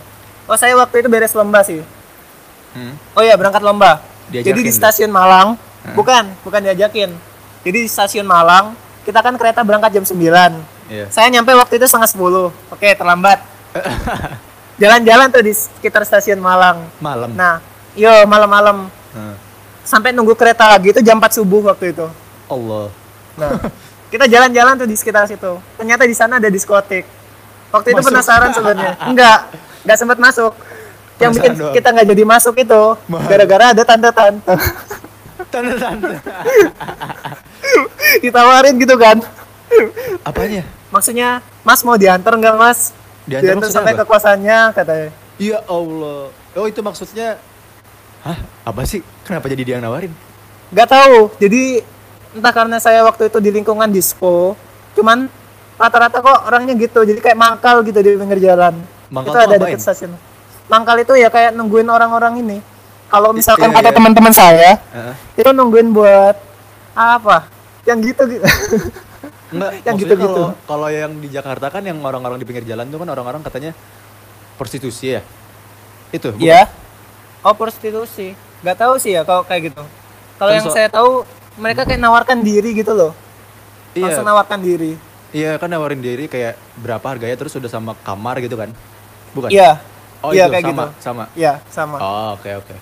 oh 0.51 0.57
saya 0.59 0.75
waktu 0.75 0.99
itu 0.99 1.07
beres 1.07 1.31
lomba 1.31 1.63
sih. 1.63 1.79
Hmm. 2.75 2.99
oh 3.15 3.23
iya 3.23 3.39
berangkat 3.39 3.63
lomba. 3.63 4.03
Diajakin 4.27 4.47
jadi 4.51 4.59
di 4.67 4.71
stasiun 4.75 5.11
Malang. 5.11 5.55
Hah? 5.55 5.95
bukan 5.95 6.23
bukan 6.43 6.59
diajakin. 6.59 7.15
Jadi 7.63 7.77
di 7.79 7.89
stasiun 7.89 8.27
Malang 8.27 8.75
kita 9.07 9.23
kan 9.23 9.33
kereta 9.39 9.63
berangkat 9.63 9.95
jam 9.95 10.05
9 10.05 10.19
Iya. 10.91 11.07
saya 11.07 11.31
nyampe 11.31 11.55
waktu 11.55 11.79
itu 11.79 11.87
setengah 11.87 12.11
10 12.11 12.51
oke 12.51 12.89
terlambat. 12.99 13.39
Jalan-jalan 14.81 15.31
tuh 15.31 15.39
di 15.39 15.55
sekitar 15.55 16.03
stasiun 16.03 16.43
Malang. 16.43 16.83
Malam. 16.99 17.31
Nah 17.31 17.63
yo 17.95 18.11
malam-malam. 18.27 18.91
Nah. 19.15 19.35
sampai 19.81 20.13
nunggu 20.13 20.37
kereta 20.37 20.67
lagi 20.69 20.93
itu 20.93 21.01
jam 21.01 21.17
4 21.17 21.39
subuh 21.41 21.71
waktu 21.71 21.95
itu. 21.95 22.05
Allah. 22.51 22.91
Nah, 23.39 23.51
kita 24.13 24.27
jalan-jalan 24.27 24.83
tuh 24.83 24.87
di 24.87 24.95
sekitar 24.99 25.25
situ. 25.25 25.57
Ternyata 25.79 26.03
di 26.03 26.15
sana 26.15 26.37
ada 26.37 26.51
diskotik. 26.51 27.07
Waktu 27.71 27.87
itu 27.95 28.01
Masuk. 28.03 28.09
penasaran 28.11 28.49
sebenarnya. 28.51 28.93
Enggak, 29.07 29.39
enggak 29.87 29.97
sempat 29.97 30.17
masuk. 30.19 30.53
Yang 31.21 31.31
bikin 31.37 31.51
doang. 31.53 31.73
kita 31.77 31.87
nggak 31.93 32.07
jadi 32.17 32.23
masuk 32.25 32.55
itu 32.57 32.81
gara-gara 33.29 33.65
ada 33.77 33.83
tante-tante 33.85 34.57
tanda-tanda 35.53 36.17
ditawarin 38.25 38.73
gitu 38.81 38.95
kan. 38.97 39.21
apanya 40.25 40.65
Maksudnya, 40.89 41.39
Mas 41.63 41.85
mau 41.85 41.93
diantar 41.95 42.33
nggak 42.35 42.55
Mas? 42.57 42.91
Diantar 43.29 43.63
maksudnya 43.63 43.75
sampai 43.77 43.93
apa? 43.93 44.01
ke 44.01 44.05
kosannya 44.09 44.59
katanya. 44.73 45.09
ya 45.37 45.61
Allah 45.69 46.33
oh 46.57 46.65
itu 46.65 46.81
maksudnya 46.81 47.37
hah 48.25 48.37
apa 48.65 48.81
sih 48.83 49.05
kenapa 49.23 49.45
jadi 49.45 49.61
dia 49.61 49.73
yang 49.77 49.85
nawarin 49.85 50.11
Nggak 50.71 50.87
tahu. 50.87 51.17
Jadi 51.35 51.83
entah 52.31 52.53
karena 52.55 52.79
saya 52.79 53.03
waktu 53.03 53.27
itu 53.27 53.37
di 53.43 53.51
lingkungan 53.51 53.91
disco, 53.91 54.55
cuman 54.95 55.27
rata-rata 55.81 56.17
kok 56.19 56.39
orangnya 56.45 56.77
gitu. 56.77 57.01
Jadi 57.01 57.17
kayak 57.17 57.35
mangkal 57.35 57.81
gitu 57.81 57.97
di 57.97 58.13
pinggir 58.13 58.39
jalan. 58.39 58.77
Mangkal 59.09 59.33
itu 59.33 59.39
ada 59.41 59.55
dekat 59.57 59.81
stasiun. 59.81 60.13
Mangkal 60.69 61.01
itu 61.01 61.13
ya 61.13 61.27
kayak 61.27 61.51
nungguin 61.51 61.89
orang-orang 61.89 62.37
ini. 62.39 62.57
Kalau 63.09 63.33
misalkan 63.33 63.67
Iya, 63.67 63.75
kata 63.75 63.89
iya. 63.91 63.97
teman-teman 63.97 64.31
saya, 64.31 64.71
Heeh. 64.79 65.13
itu 65.35 65.49
nungguin 65.51 65.91
buat 65.91 66.37
apa? 66.93 67.49
Yang 67.83 68.13
gitu 68.13 68.23
gitu. 68.29 68.45
Enggak, 69.51 69.71
Yang 69.83 69.95
maksudnya 69.99 70.15
gitu-gitu. 70.15 70.43
kalau 70.63 70.87
yang 70.87 71.11
di 71.19 71.27
Jakarta 71.27 71.67
kan 71.67 71.83
yang 71.83 71.99
orang-orang 71.99 72.39
di 72.39 72.47
pinggir 72.47 72.63
jalan 72.63 72.87
tuh 72.87 73.03
kan 73.03 73.09
orang-orang 73.11 73.43
katanya 73.43 73.75
prostitusi 74.55 75.19
ya. 75.19 75.21
Itu. 76.09 76.31
Iya. 76.39 76.71
Oh 77.43 77.51
prostitusi. 77.51 78.31
Gak 78.63 78.79
tahu 78.79 78.95
sih 78.95 79.11
ya 79.11 79.27
kalau 79.27 79.43
kayak 79.43 79.73
gitu. 79.73 79.83
Kalau 80.39 80.51
Kan 80.51 80.55
yang 80.55 80.65
so- 80.65 80.71
saya 80.71 80.87
tahu 80.87 81.27
mereka 81.59 81.83
kayak 81.83 81.99
nawarkan 81.99 82.39
diri 82.39 82.71
gitu 82.71 82.95
loh. 82.95 83.11
Iya. 83.91 84.07
Langsung 84.07 84.23
nawarkan 84.23 84.63
diri. 84.63 84.95
Iya 85.31 85.55
kan 85.55 85.71
nawarin 85.71 86.03
diri 86.03 86.27
kayak 86.27 86.59
berapa 86.77 87.03
harganya 87.07 87.39
terus 87.39 87.55
udah 87.55 87.71
sama 87.71 87.95
kamar 88.03 88.43
gitu 88.43 88.59
kan. 88.59 88.75
Bukan? 89.31 89.47
Iya. 89.47 89.79
Oh, 90.21 90.35
iya 90.35 90.45
itu 90.45 90.53
kayak 90.53 90.65
sama, 90.67 90.75
gitu. 90.75 90.87
sama. 91.01 91.23
Iya, 91.33 91.53
sama. 91.71 91.97
Oh, 91.97 92.27
oke 92.37 92.49
oke. 92.61 92.75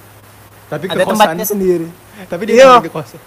Tapi 0.68 0.86
ke 0.86 0.94
Ada 0.94 1.04
kosan. 1.06 1.14
tempatnya 1.16 1.46
sendiri. 1.46 1.88
Tapi 2.26 2.42
dia 2.44 2.54
Iya. 2.58 2.68
nggak 2.76 2.90
ke 2.90 2.94
kosan. 2.94 3.20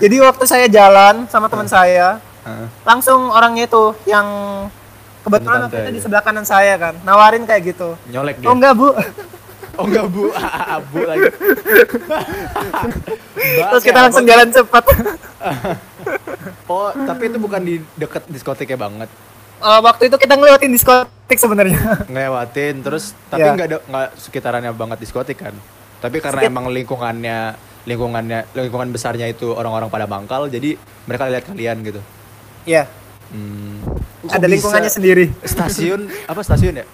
Jadi 0.00 0.16
waktu 0.16 0.44
saya 0.48 0.66
jalan 0.70 1.14
sama 1.28 1.46
teman 1.50 1.68
saya, 1.68 2.22
Heeh. 2.46 2.66
langsung 2.88 3.28
orangnya 3.28 3.68
itu 3.68 3.92
yang 4.08 4.24
kebetulan 5.20 5.68
waktu 5.68 5.76
itu 5.76 5.90
di 5.92 5.92
aja. 5.92 6.04
sebelah 6.08 6.22
kanan 6.24 6.46
saya 6.48 6.74
kan, 6.80 6.94
nawarin 7.04 7.44
kayak 7.44 7.76
gitu. 7.76 7.98
Nyolek 8.08 8.40
dia. 8.40 8.48
Oh 8.48 8.54
enggak 8.56 8.72
bu, 8.72 8.96
Oh 9.76 9.84
enggak 9.86 10.06
bu, 10.08 10.30
bu 10.90 10.98
lagi. 11.04 11.28
Mbak, 13.30 13.68
terus 13.70 13.84
kita 13.84 13.98
langsung 14.00 14.24
jalan 14.24 14.48
cepat. 14.50 14.84
Oh, 16.64 16.88
tapi 16.94 17.26
itu 17.26 17.36
bukan 17.36 17.60
di 17.60 17.82
deket 17.98 18.24
diskotiknya 18.30 18.78
banget. 18.78 19.10
Eh, 19.58 19.80
waktu 19.82 20.06
itu 20.06 20.16
kita 20.16 20.38
ngelewatin 20.38 20.70
diskotik 20.70 21.36
sebenarnya. 21.36 21.76
Ngelewatin 22.12 22.80
terus 22.80 23.12
tapi 23.26 23.42
Iya. 23.42 23.52
nggak 23.52 23.68
ada 23.68 23.78
nggak 23.84 24.08
sekitarannya 24.16 24.72
banget 24.72 24.98
diskotik 25.02 25.36
kan. 25.36 25.52
Tapi 25.98 26.22
karena 26.22 26.46
Sekit- 26.46 26.50
emang 26.50 26.70
lingkungannya 26.70 27.58
lingkungannya 27.84 28.54
lingkungan 28.54 28.88
besarnya 28.88 29.26
itu 29.26 29.50
orang-orang 29.50 29.90
pada 29.90 30.06
mangkal 30.06 30.46
jadi 30.46 30.78
mereka 31.04 31.26
lihat 31.26 31.44
kalian 31.44 31.76
gitu. 31.82 32.00
Iya, 32.64 32.86
Hmm. 33.30 33.82
Kok 34.26 34.34
ada 34.36 34.46
lingkungannya 34.50 34.90
sendiri. 34.90 35.30
Stasiun 35.42 36.10
apa 36.26 36.40
stasiun 36.42 36.82
ya? 36.82 36.86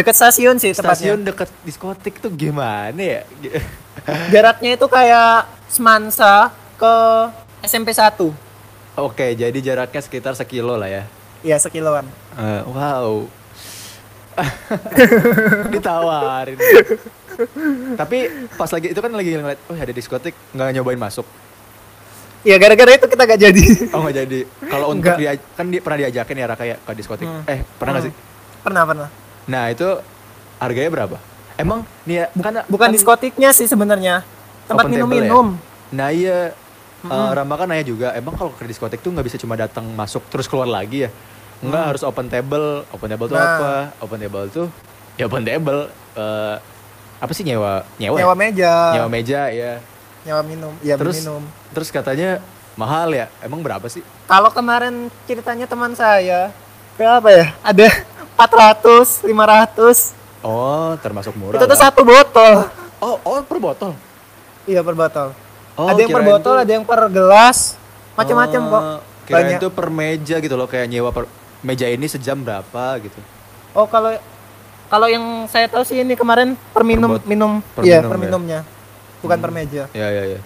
Dekat 0.00 0.16
stasiun 0.16 0.56
sih 0.56 0.72
Stasiun 0.72 1.20
deket 1.20 1.52
diskotik 1.60 2.24
tuh 2.24 2.32
gimana 2.32 2.96
ya? 2.96 3.20
Jaraknya 4.32 4.80
itu 4.80 4.86
kayak 4.88 5.44
Semansa 5.68 6.48
ke 6.80 6.94
SMP 7.60 7.92
1. 7.92 8.16
Oke, 8.96 9.36
jadi 9.36 9.54
jaraknya 9.60 10.00
sekitar 10.00 10.32
sekilo 10.32 10.74
lah 10.74 10.88
ya. 10.88 11.04
Iya, 11.40 11.60
sekiloan. 11.60 12.08
Eh, 12.34 12.62
wow. 12.64 13.28
Ditawarin. 15.72 16.56
Tapi 17.94 18.18
pas 18.56 18.68
lagi 18.68 18.90
itu 18.90 19.00
kan 19.00 19.12
lagi 19.12 19.30
ngeliat, 19.36 19.60
oh 19.68 19.76
ada 19.76 19.92
diskotik, 19.92 20.32
nggak 20.52 20.68
nyobain 20.74 20.98
masuk. 20.98 21.24
Iya, 22.40 22.56
gara-gara 22.56 22.96
itu 22.96 23.04
kita 23.04 23.22
gak 23.28 23.40
jadi. 23.40 23.64
Oh 23.92 24.00
nggak 24.00 24.16
jadi. 24.16 24.40
Kalau 24.64 24.86
untuk 24.90 25.12
dia 25.20 25.36
kan 25.36 25.68
dia 25.68 25.80
pernah 25.84 25.98
diajakin 26.00 26.36
ya 26.40 26.46
Raka 26.48 26.64
ya 26.64 26.76
ke 26.80 26.92
diskotik. 26.96 27.28
Hmm. 27.28 27.44
Eh 27.44 27.60
pernah 27.76 28.00
Hmm. 28.00 28.06
sih? 28.08 28.12
Pernah, 28.64 28.82
pernah. 28.88 29.08
Nah 29.50 29.66
itu 29.68 29.88
harganya 30.56 30.88
berapa? 30.88 31.16
Emang 31.56 31.82
nih 32.06 32.16
ya, 32.16 32.26
kan 32.32 32.54
Bukan 32.70 32.86
kan- 32.86 32.94
diskotiknya 32.94 33.50
sih 33.50 33.66
sebenarnya. 33.66 34.22
Tempat 34.64 34.86
minum-minum. 34.86 35.58
Nah 35.90 36.08
iya, 36.08 36.54
Mm-mm. 37.02 37.10
eh, 37.10 37.30
Rama 37.34 37.54
kan 37.56 37.66
nanya 37.66 37.82
juga, 37.82 38.14
emang 38.14 38.32
kalau 38.32 38.54
ke 38.54 38.62
diskotik 38.64 39.02
tuh 39.02 39.10
nggak 39.10 39.26
bisa 39.26 39.36
cuma 39.36 39.58
datang 39.58 39.82
masuk 39.90 40.22
terus 40.30 40.46
keluar 40.46 40.70
lagi 40.70 41.04
ya? 41.04 41.10
Nggak 41.60 41.82
harus 41.84 42.02
open 42.02 42.30
table. 42.30 42.86
Open 42.88 43.10
table 43.10 43.26
tuh 43.26 43.34
Hmm. 43.34 43.44
Nah. 43.44 43.58
apa? 43.58 43.72
Open 44.00 44.18
table 44.18 44.46
tuh 44.48 44.66
ya 45.16 45.26
open 45.26 45.42
table. 45.42 45.80
eh, 46.12 46.56
apa 47.18 47.30
sih 47.30 47.44
nyewa 47.44 47.84
nyewa? 47.96 48.16
ya? 48.16 48.20
Nyewa 48.22 48.34
meja. 48.34 48.74
Nyewa 48.94 49.08
meja 49.08 49.40
ya. 49.48 49.72
Nyewa 50.22 50.42
minum. 50.42 50.72
Iya, 50.80 50.94
Terus 50.96 51.20
minum. 51.20 51.42
terus 51.70 51.88
katanya 51.88 52.40
mahal 52.74 53.10
ya? 53.10 53.28
Emang 53.38 53.60
berapa 53.60 53.84
sih? 53.86 54.00
Kalau 54.24 54.48
kemarin 54.48 55.06
ceritanya 55.24 55.64
teman 55.64 55.92
saya, 55.92 56.48
berapa 56.94 57.28
ya? 57.28 57.46
Ada 57.62 57.88
400, 58.42 59.20
500. 59.22 60.16
Oh 60.40 60.96
termasuk 60.96 61.34
murah. 61.34 61.54
itu 61.54 61.64
tuh 61.64 61.70
lah. 61.70 61.82
satu 61.82 62.00
botol. 62.00 62.52
Oh 62.98 63.16
oh 63.20 63.40
per 63.42 63.58
botol. 63.58 63.92
Iya 64.64 64.80
per 64.80 64.94
botol. 64.94 65.36
Oh, 65.74 65.86
ada 65.86 65.96
yang 65.96 66.08
per 66.10 66.24
botol, 66.26 66.54
tuh- 66.54 66.60
ada 66.60 66.70
yang 66.70 66.84
per 66.84 67.00
gelas, 67.08 67.76
macam-macam 68.14 68.60
kok. 68.66 68.82
Oh, 68.82 68.98
Kirain 69.22 69.46
Banyak. 69.46 69.58
itu 69.58 69.68
per 69.70 69.88
meja 69.88 70.36
gitu 70.36 70.54
loh 70.54 70.66
kayak 70.66 70.86
nyewa 70.86 71.08
per 71.08 71.24
meja 71.60 71.86
ini 71.86 72.04
sejam 72.04 72.36
berapa 72.36 72.84
gitu. 72.98 73.20
Oh 73.70 73.84
kalau 73.84 74.12
kalau 74.86 75.06
yang 75.06 75.22
saya 75.46 75.64
tahu 75.66 75.80
sih 75.82 76.00
ini 76.00 76.12
kemarin 76.14 76.58
per 76.68 76.82
minum 76.82 77.14
bot- 77.14 77.24
minum, 77.24 77.62
per 77.62 77.82
iya 77.82 77.98
minum 77.98 78.10
per 78.10 78.16
ya. 78.16 78.22
minumnya, 78.22 78.60
bukan 79.20 79.36
Hmm. 79.36 79.44
per 79.44 79.50
meja. 79.50 79.82
Ya 79.92 80.08
ya 80.10 80.24
ya. 80.26 80.40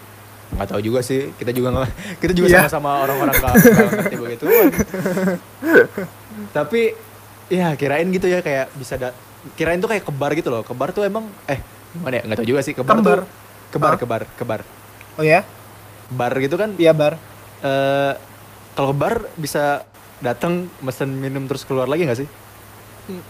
Nggak 0.52 0.68
tahu 0.68 0.80
juga 0.82 1.00
sih. 1.00 1.32
Kita 1.32 1.50
juga 1.50 1.72
nggak 1.72 1.88
kita 2.22 2.32
juga 2.32 2.46
Iya. 2.48 2.58
sama-sama 2.62 2.90
orang-orang 3.00 3.34
nggak 3.34 3.52
nggak 3.54 3.88
ngerti 3.96 4.16
begitu. 4.20 4.44
Tapi 6.56 6.82
ya 7.48 7.76
kirain 7.76 8.08
gitu 8.08 8.26
ya 8.26 8.40
kayak 8.40 8.72
bisa 8.74 8.96
da 8.96 9.08
kirain 9.56 9.78
tuh 9.78 9.90
kayak 9.90 10.04
kebar 10.04 10.32
gitu 10.34 10.48
loh. 10.48 10.62
Kebar 10.64 10.90
tuh 10.90 11.04
emang 11.04 11.28
eh 11.46 11.60
gimana 11.92 12.14
ya? 12.18 12.22
Nggak 12.24 12.38
tahu 12.40 12.48
juga 12.48 12.60
sih 12.64 12.72
kebar 12.72 12.96
Kembar. 12.96 13.18
tuh 13.22 13.28
kebar 13.70 13.94
kebar 13.98 14.22
kebar. 14.38 14.60
Oh 15.14 15.24
ya? 15.24 15.44
Bar 16.10 16.32
gitu 16.38 16.56
kan 16.56 16.72
Iya 16.76 16.92
bar. 16.92 17.16
eh 17.62 18.12
kalau 18.74 18.90
kebar 18.92 19.28
bisa 19.36 19.86
datang 20.18 20.66
mesen 20.80 21.16
minum 21.16 21.44
terus 21.46 21.62
keluar 21.64 21.86
lagi 21.86 22.04
nggak 22.04 22.20
sih? 22.20 22.28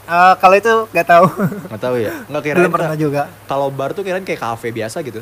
Eh, 0.07 0.35
kalau 0.39 0.55
itu 0.55 0.73
nggak 0.95 1.09
tahu. 1.09 1.27
Nggak 1.71 1.83
tahu 1.83 1.97
ya. 1.99 2.12
Nggak 2.31 2.43
kirain 2.47 2.71
Belum 2.71 2.73
pernah 2.73 2.95
juga. 2.95 3.23
kalau 3.45 3.69
bar 3.75 3.91
tuh 3.91 4.07
kirain 4.07 4.23
kayak 4.23 4.39
kafe 4.41 4.71
biasa 4.71 5.03
gitu. 5.03 5.21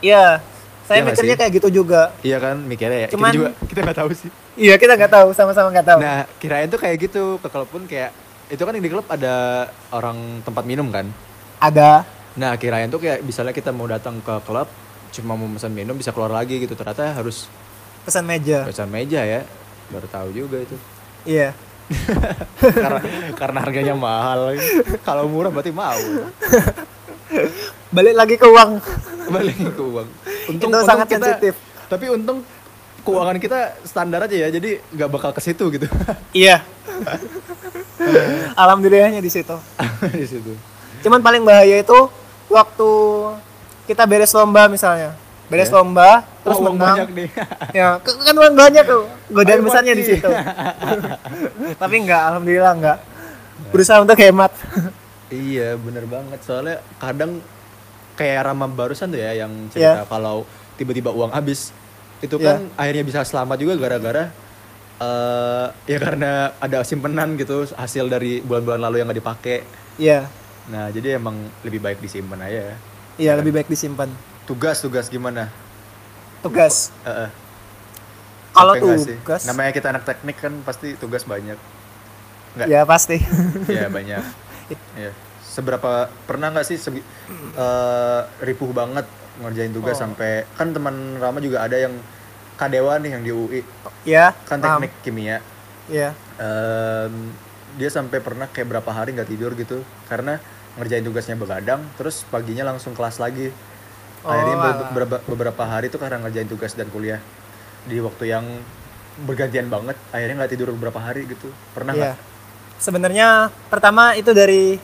Iya. 0.00 0.40
Saya 0.86 1.02
nggak 1.02 1.18
mikirnya 1.18 1.36
kayak 1.36 1.52
gitu 1.52 1.68
juga. 1.82 2.02
Iya 2.22 2.38
kan 2.38 2.56
mikirnya 2.62 2.98
ya. 3.04 3.08
Cuman- 3.10 3.28
kita 3.28 3.36
juga 3.36 3.50
kita 3.66 3.78
nggak 3.82 3.98
tahu 3.98 4.08
sih. 4.14 4.30
Iya 4.54 4.74
kita 4.78 4.92
nggak 4.94 5.12
tahu, 5.12 5.28
sama-sama 5.34 5.68
nggak 5.74 5.86
tahu. 5.86 6.00
Nah, 6.00 6.22
kirain 6.38 6.70
tuh 6.70 6.78
kayak 6.78 6.96
gitu. 7.02 7.42
Ke 7.42 7.48
klub 7.50 7.66
pun 7.66 7.82
kayak 7.84 8.14
itu 8.46 8.62
kan 8.62 8.70
di 8.70 8.86
klub 8.86 9.06
ada 9.10 9.66
orang 9.90 10.40
tempat 10.46 10.62
minum 10.62 10.86
kan. 10.88 11.10
Ada. 11.58 12.06
Nah, 12.38 12.54
kirain 12.54 12.86
tuh 12.86 13.02
kayak 13.02 13.20
misalnya 13.20 13.50
kita 13.50 13.74
mau 13.74 13.84
datang 13.84 14.22
ke 14.22 14.34
klub 14.46 14.70
cuma 15.10 15.32
mau 15.32 15.48
pesan 15.48 15.72
minum 15.72 15.96
bisa 15.96 16.14
keluar 16.14 16.30
lagi 16.30 16.62
gitu. 16.62 16.72
Ternyata 16.72 17.10
harus 17.12 17.50
Pesan 18.06 18.22
meja. 18.22 18.62
pesan 18.62 18.86
meja 18.86 19.26
ya. 19.26 19.42
Baru 19.90 20.06
tahu 20.06 20.30
juga 20.30 20.62
itu. 20.62 20.78
Iya. 21.26 21.50
karena 22.82 23.00
karena 23.34 23.58
harganya 23.58 23.94
mahal. 23.94 24.54
Kalau 25.02 25.26
murah 25.26 25.50
berarti 25.50 25.74
mau. 25.74 25.98
Balik 27.96 28.12
lagi 28.12 28.34
ke 28.36 28.44
uang. 28.44 28.70
Balik 29.34 29.56
ke 29.72 29.80
uang. 29.82 30.08
Itu 30.52 30.66
sangat 30.84 31.08
sensitif. 31.08 31.54
Tapi 31.88 32.12
untung 32.12 32.44
keuangan 33.00 33.40
kita 33.40 33.58
standar 33.88 34.28
aja 34.28 34.36
ya. 34.36 34.48
Jadi 34.52 34.84
nggak 34.92 35.08
bakal 35.08 35.30
ke 35.32 35.40
situ 35.40 35.64
gitu. 35.72 35.88
Iya. 36.36 36.60
Alhamdulillahnya 38.62 39.24
di 39.24 39.32
situ. 39.32 39.56
di 40.12 40.26
situ. 40.28 40.52
Cuman 41.00 41.24
paling 41.24 41.40
bahaya 41.40 41.80
itu 41.80 41.98
waktu 42.52 42.90
kita 43.88 44.04
beres 44.04 44.36
lomba 44.36 44.68
misalnya. 44.68 45.16
beres 45.46 45.70
Ya. 45.70 45.78
lomba 45.78 46.26
terus 46.42 46.58
uang 46.58 46.74
menang 46.74 47.06
banyak 47.06 47.10
nih. 47.14 47.28
ya 47.70 48.02
kan 48.02 48.34
uang 48.34 48.54
banyak 48.58 48.82
tuh 48.82 49.06
godaan 49.30 49.62
besarnya 49.62 49.94
di 49.94 50.02
situ 50.02 50.26
tapi 51.78 51.94
enggak 52.02 52.18
alhamdulillah 52.34 52.74
enggak 52.74 52.98
berusaha 53.70 54.02
untuk 54.02 54.18
hemat 54.18 54.50
Iya 55.30 55.78
bener 55.78 56.02
banget 56.10 56.42
soalnya 56.42 56.82
kadang 56.98 57.38
kayak 58.16 58.44
Rama 58.44 58.66
barusan 58.66 59.08
tuh 59.08 59.20
ya 59.20 59.36
yang 59.36 59.52
cerita 59.68 60.02
Iya. 60.02 60.08
kalau 60.08 60.42
tiba-tiba 60.74 61.08
uang 61.08 61.30
habis 61.30 61.70
itu 62.18 62.36
Iya. 62.36 62.44
kan 62.46 62.58
akhirnya 62.74 63.04
bisa 63.04 63.20
selamat 63.22 63.56
juga 63.56 63.76
gara-gara 63.76 64.24
eh 64.96 65.66
ya 65.86 65.98
karena 66.00 66.30
ada 66.56 66.80
simpenan 66.80 67.36
gitu 67.36 67.68
hasil 67.70 68.08
dari 68.08 68.40
bulan-bulan 68.40 68.80
lalu 68.80 68.96
yang 68.98 69.06
nggak 69.06 69.20
dipakai. 69.20 69.58
iya 69.96 70.24
Nah 70.66 70.88
jadi 70.88 71.14
emang 71.14 71.36
lebih 71.62 71.78
baik 71.78 72.00
disimpan 72.00 72.40
aja. 72.42 72.72
ya. 72.72 72.76
iya 73.16 73.32
lebih 73.32 73.52
baik 73.52 73.68
disimpan 73.68 74.08
Tugas-tugas 74.44 75.06
gimana? 75.06 75.52
tugas 76.40 76.90
Eh, 77.02 77.28
eh. 77.28 77.30
kalau 78.50 78.72
tugas 78.74 79.44
Namanya 79.44 79.70
kita 79.70 79.90
anak 79.90 80.04
teknik 80.04 80.36
kan 80.38 80.52
pasti 80.62 80.96
tugas 80.96 81.22
banyak. 81.22 81.60
Nggak? 82.56 82.66
ya 82.66 82.80
pasti 82.82 83.20
Iya 83.68 83.86
banyak. 83.88 84.22
Iya. 84.98 85.12
Seberapa 85.56 85.92
pernah 86.22 86.52
nggak 86.52 86.66
sih 86.66 86.76
segi- 86.76 87.06
eh, 87.56 88.20
ripuh 88.42 88.68
banget 88.70 89.08
ngerjain 89.36 89.68
tugas 89.70 89.96
Oh. 89.96 90.00
sampai 90.02 90.44
kan 90.50 90.68
teman 90.70 90.92
Rama 91.16 91.40
juga 91.40 91.60
ada 91.60 91.76
yang 91.76 91.96
Kadewa 92.54 92.96
nih 92.96 93.10
yang 93.10 93.22
di 93.22 93.30
UI 93.30 93.60
ya 94.02 94.32
kan 94.42 94.56
paham. 94.58 94.80
teknik 94.80 94.92
kimia. 95.02 95.38
ya 95.86 96.12
Em, 96.36 97.32
dia 97.74 97.88
sampai 97.88 98.18
pernah 98.18 98.44
kayak 98.46 98.68
berapa 98.70 98.90
hari 98.90 99.12
nggak 99.12 99.28
tidur 99.28 99.52
gitu 99.54 99.80
karena 100.04 100.40
ngerjain 100.74 101.00
tugasnya 101.02 101.32
begadang 101.34 101.80
terus 101.96 102.24
paginya 102.26 102.64
langsung 102.66 102.92
kelas 102.92 103.16
lagi. 103.16 103.48
Akhirnya 104.22 104.52
Oh, 104.52 104.58
be- 104.58 104.66
alah. 104.66 104.88
beberapa, 104.90 105.16
beberapa 105.26 105.62
hari 105.64 105.86
tuh 105.86 105.96
karena 105.96 106.18
ngerjain 106.18 106.44
tugas 106.46 106.72
dan 106.72 106.88
kuliah 106.88 107.20
di 107.84 107.96
waktu 107.98 108.24
yang 108.26 108.44
bergantian 109.18 109.68
banget 109.68 109.96
akhirnya 110.10 110.36
nggak 110.38 110.50
tidur 110.50 110.68
beberapa 110.70 110.98
hari 110.98 111.24
gitu 111.24 111.48
pernah 111.70 111.92
nggak 111.92 112.12
Iya. 112.14 112.24
Sebenarnya 112.76 113.28
pertama 113.68 114.12
itu 114.12 114.28
dari 114.30 114.76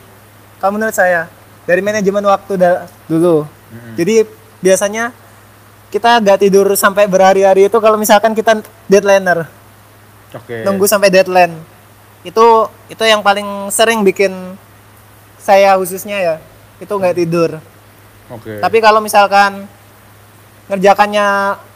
kalau 0.62 0.78
menurut 0.78 0.94
saya 0.94 1.26
dari 1.62 1.82
manajemen 1.82 2.22
waktu 2.22 2.54
da- 2.54 2.86
dulu. 3.04 3.42
Mm-mm. 3.68 3.98
Jadi 3.98 4.14
biasanya 4.58 5.10
kita 5.90 6.16
gak 6.18 6.38
tidur 6.40 6.70
sampai 6.72 7.04
berhari-hari 7.04 7.66
itu 7.66 7.76
kalau 7.76 7.98
misalkan 7.98 8.32
kita 8.32 8.62
deadlineer, 8.86 9.44
oke 10.32 10.54
nunggu 10.62 10.86
sampai 10.86 11.10
deadline. 11.10 11.52
Itu 12.22 12.46
itu 12.86 13.02
yang 13.02 13.20
paling 13.20 13.44
sering 13.68 14.00
bikin 14.00 14.30
saya 15.36 15.74
khususnya 15.74 16.16
ya. 16.16 16.34
Itu 16.78 16.94
nggak 16.94 17.18
tidur. 17.18 17.50
oke 18.28 18.62
Tapi 18.62 18.78
kalau 18.78 19.02
misalkan 19.02 19.66
ngerjakannya 20.70 21.26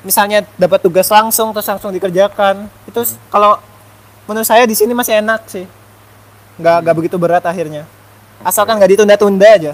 misalnya 0.01 0.47
dapat 0.55 0.79
tugas 0.81 1.11
langsung 1.11 1.51
terus 1.51 1.67
langsung 1.67 1.91
dikerjakan, 1.91 2.71
itu 2.87 3.01
s- 3.03 3.19
kalau 3.29 3.59
menurut 4.25 4.47
saya 4.47 4.65
di 4.65 4.73
sini 4.73 4.95
masih 4.95 5.19
enak 5.19 5.43
sih. 5.47 5.67
Nggak 6.57 6.77
nggak 6.83 6.97
begitu 6.97 7.17
berat 7.19 7.43
akhirnya. 7.43 7.85
Asalkan 8.47 8.79
nggak 8.79 8.95
ditunda-tunda 8.95 9.49
aja. 9.51 9.73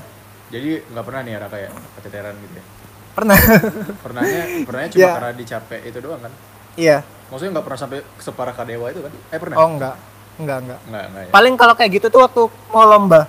Jadi 0.48 0.80
nggak 0.88 1.04
pernah 1.04 1.20
nih 1.20 1.32
Ara 1.36 1.48
kayak 1.52 1.70
keteteran 2.00 2.34
gitu 2.40 2.54
ya? 2.56 2.64
Pernah. 3.12 3.36
Pernahnya, 4.04 4.42
pernahnya 4.64 4.88
cuma 4.88 5.00
Ya. 5.04 5.12
karena 5.20 5.32
dicapek 5.36 5.80
itu 5.84 5.98
doang 6.00 6.20
kan? 6.24 6.32
iya. 6.74 7.04
Maksudnya 7.28 7.52
nggak 7.56 7.64
pernah 7.68 7.80
sampai 7.80 7.98
separah 8.16 8.52
Kadewa 8.52 8.86
itu 8.88 9.00
kan? 9.04 9.12
Eh 9.28 9.38
pernah? 9.40 9.56
Oh 9.60 9.68
enggak. 9.68 9.96
Enggak, 10.40 10.58
enggak. 10.64 10.80
Nggak, 10.88 11.04
nggak 11.12 11.22
ya? 11.24 11.30
Paling 11.32 11.54
kalau 11.56 11.74
kayak 11.76 11.90
gitu 11.96 12.06
tuh 12.08 12.20
waktu 12.24 12.42
mau 12.72 12.84
lomba. 12.84 13.28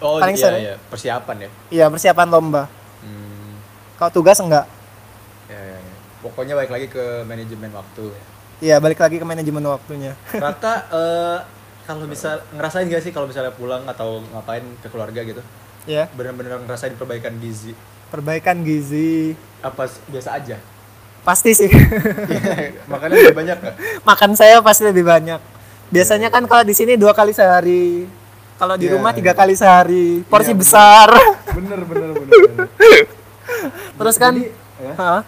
Oh 0.00 0.16
paling 0.16 0.36
iya, 0.36 0.44
sering. 0.44 0.62
iya, 0.64 0.74
persiapan 0.88 1.36
ya? 1.36 1.50
Iya, 1.68 1.84
persiapan 1.92 2.28
lomba. 2.28 2.62
Hmm, 3.04 3.52
Kalau 3.96 4.12
tugas 4.12 4.40
enggak. 4.40 4.64
ya, 5.48 5.60
ya, 5.60 5.76
ya. 5.76 5.94
Pokoknya 6.20 6.56
balik 6.56 6.72
lagi 6.72 6.86
ke 6.88 7.04
manajemen 7.24 7.68
waktu. 7.72 8.04
Iya, 8.60 8.76
balik 8.80 9.00
lagi 9.00 9.16
ke 9.20 9.24
manajemen 9.24 9.64
waktunya. 9.68 10.12
Raka, 10.32 10.74
eh, 11.00 11.38
kalau 11.90 12.06
misal 12.06 12.38
ngerasain 12.52 12.86
gak 12.86 13.02
sih 13.02 13.10
kalau 13.10 13.26
misalnya 13.26 13.50
pulang 13.50 13.82
atau 13.84 14.22
ngapain 14.30 14.62
ke 14.78 14.86
keluarga 14.86 15.20
gitu? 15.20 15.42
ya, 15.84 16.06
Bener-bener 16.12 16.60
ngerasain 16.60 16.94
perbaikan 16.94 17.34
gizi? 17.36 17.72
perbaikan 18.10 18.62
gizi. 18.62 19.38
Apa 19.60 19.86
biasa 20.06 20.34
aja? 20.34 20.58
Pasti 21.22 21.54
sih. 21.54 21.70
Makannya 22.90 23.16
lebih 23.22 23.36
banyak 23.36 23.56
nggak? 23.56 23.74
Makan 24.08 24.30
saya 24.34 24.58
pasti 24.60 24.82
lebih 24.82 25.06
banyak. 25.06 25.38
Biasanya 25.90 26.26
kan 26.26 26.42
kalau 26.46 26.62
di 26.62 26.74
sini 26.74 26.98
dua 26.98 27.14
kali 27.14 27.30
sehari. 27.30 28.06
Kalau 28.58 28.74
di 28.74 28.90
Iya, 28.90 28.98
rumah 28.98 29.14
tiga 29.14 29.30
iya. 29.32 29.38
kali 29.38 29.54
sehari. 29.54 30.26
Porsi 30.26 30.50
Iya, 30.50 30.58
bener. 30.58 30.62
besar. 30.62 31.08
Bener, 31.56 31.80
bener, 31.82 32.10
bener. 32.12 32.28
bener. 32.46 32.66
Terus 33.94 34.16
kan 34.16 34.32
Jadi, 34.34 34.50
ya. 34.80 35.22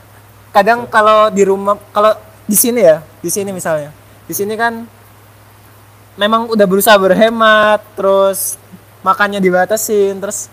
Kadang 0.52 0.84
kalau 0.86 1.30
di 1.30 1.42
rumah 1.42 1.78
kalau 1.90 2.12
di 2.44 2.56
sini 2.56 2.82
ya, 2.82 2.98
di 3.22 3.30
sini 3.30 3.50
misalnya. 3.50 3.88
Di 4.26 4.34
sini 4.34 4.52
kan 4.54 4.84
memang 6.14 6.48
udah 6.48 6.66
berusaha 6.66 6.94
berhemat, 6.94 7.80
terus 7.94 8.56
makannya 9.00 9.38
dibatasin, 9.38 10.18
terus 10.18 10.46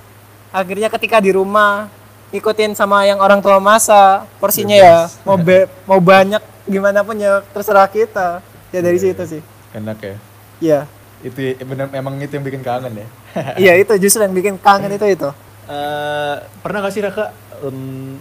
akhirnya 0.50 0.90
ketika 0.90 1.20
di 1.20 1.32
rumah 1.32 1.88
ikutin 2.30 2.74
sama 2.74 3.06
yang 3.06 3.18
orang 3.18 3.42
tua 3.42 3.58
masa, 3.58 4.26
porsinya 4.38 4.74
ya 4.74 4.98
mau 5.24 5.36
be- 5.36 5.70
mau 5.84 5.98
banyak 5.98 6.42
gimana 6.66 7.02
pun 7.02 7.18
ya 7.18 7.42
terserah 7.50 7.90
kita. 7.90 8.42
Ya 8.70 8.86
dari 8.86 9.02
Iya, 9.02 9.06
situ 9.10 9.24
sih. 9.26 9.42
Enak 9.74 9.98
ya? 9.98 10.16
Iya. 10.62 10.80
Itu 11.20 11.40
ya- 11.42 11.58
bener, 11.66 11.90
emang 11.90 12.22
itu 12.22 12.30
yang 12.30 12.46
bikin 12.46 12.62
kangen 12.62 12.94
ya? 12.96 13.08
Iya 13.62 13.74
itu 13.82 13.94
justru 13.98 14.22
yang 14.22 14.34
bikin 14.34 14.56
kangen 14.58 14.94
itu 14.94 15.06
itu. 15.10 15.30
Eh, 15.66 16.36
pernah 16.62 16.82
gak 16.82 16.94
sih 16.94 17.02
Raka 17.02 17.34
em, 17.62 18.18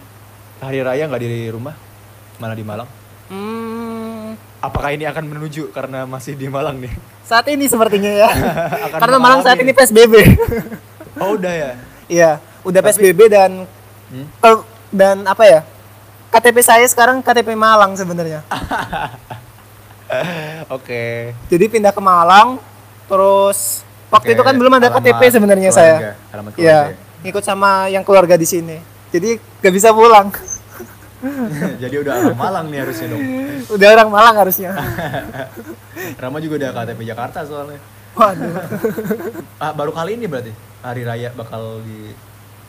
hari 0.57 0.81
raya 0.81 1.05
nggak 1.05 1.21
di 1.21 1.49
rumah 1.49 1.73
malah 2.37 2.53
di 2.53 2.61
Malang 2.61 2.89
Hmm, 3.29 4.08
apakah 4.59 4.91
ini 4.91 5.03
akan 5.03 5.23
menuju 5.25 5.69
karena 5.69 6.03
masih 6.03 6.33
di 6.33 6.47
Malang 6.47 6.77
nih 6.77 6.91
saat 7.21 7.45
ini 7.47 7.65
sepertinya 7.65 8.09
ya. 8.09 8.29
Akan 8.85 8.99
Karena 8.99 9.17
Malang 9.17 9.39
saat 9.39 9.55
ini 9.55 9.69
PSBB. 9.69 10.13
oh 11.15 11.35
udah 11.35 11.53
ya 11.53 11.71
Iya, 12.07 12.31
udah 12.61 12.79
Tapi- 12.79 12.89
PSBB 12.91 13.19
dan 13.27 13.51
Hmm? 14.09 14.25
kel- 14.35 14.65
dan 14.89 15.21
apa 15.23 15.43
ya? 15.43 15.61
KTP 16.29 16.57
saya 16.59 16.81
sekarang 16.83 17.21
KTP 17.21 17.53
Malang 17.53 17.93
sebenarnya. 17.93 18.41
oke 20.67 21.03
Jadi 21.45 21.65
pindah 21.67 21.93
ke 21.93 22.01
Malang, 22.01 22.57
terus 23.05 23.85
waktu 24.09 24.33
Oke, 24.33 24.35
itu 24.35 24.41
kan 24.41 24.55
belum 24.55 24.73
ada 24.73 24.89
alamat 24.89 25.05
KTP 25.05 25.21
sebenarnya 25.29 25.69
saya. 25.69 26.17
alamat 26.27 26.51
keluarga 26.51 26.65
Iya, 26.65 26.79
ikut 27.23 27.43
sama 27.43 27.69
yang 27.87 28.01
keluarga 28.01 28.33
di 28.33 28.45
sini. 28.45 28.77
Jadi 29.09 29.37
gak 29.59 29.69
bisa 29.69 29.89
pulang. 29.89 30.33
jadi 31.83 31.95
udah 31.97 32.13
orang 32.17 32.37
Malang 32.37 32.65
nih 32.67 32.79
harusnya 32.79 33.07
dong 33.09 33.23
udah 33.75 33.87
orang 33.89 34.09
Malang 34.09 34.35
harusnya. 34.37 34.69
Rama 36.21 36.37
juga 36.37 36.55
udah 36.57 36.69
KTP 36.73 36.99
Jakarta 37.05 37.39
soalnya 37.43 37.79
Waduh. 38.11 38.51
ah, 39.57 39.71
baru 39.71 39.91
kali 39.91 40.15
ini 40.15 40.25
berarti 40.25 40.51
hari 40.79 41.03
raya 41.03 41.29
bakal 41.31 41.79
di 41.81 42.11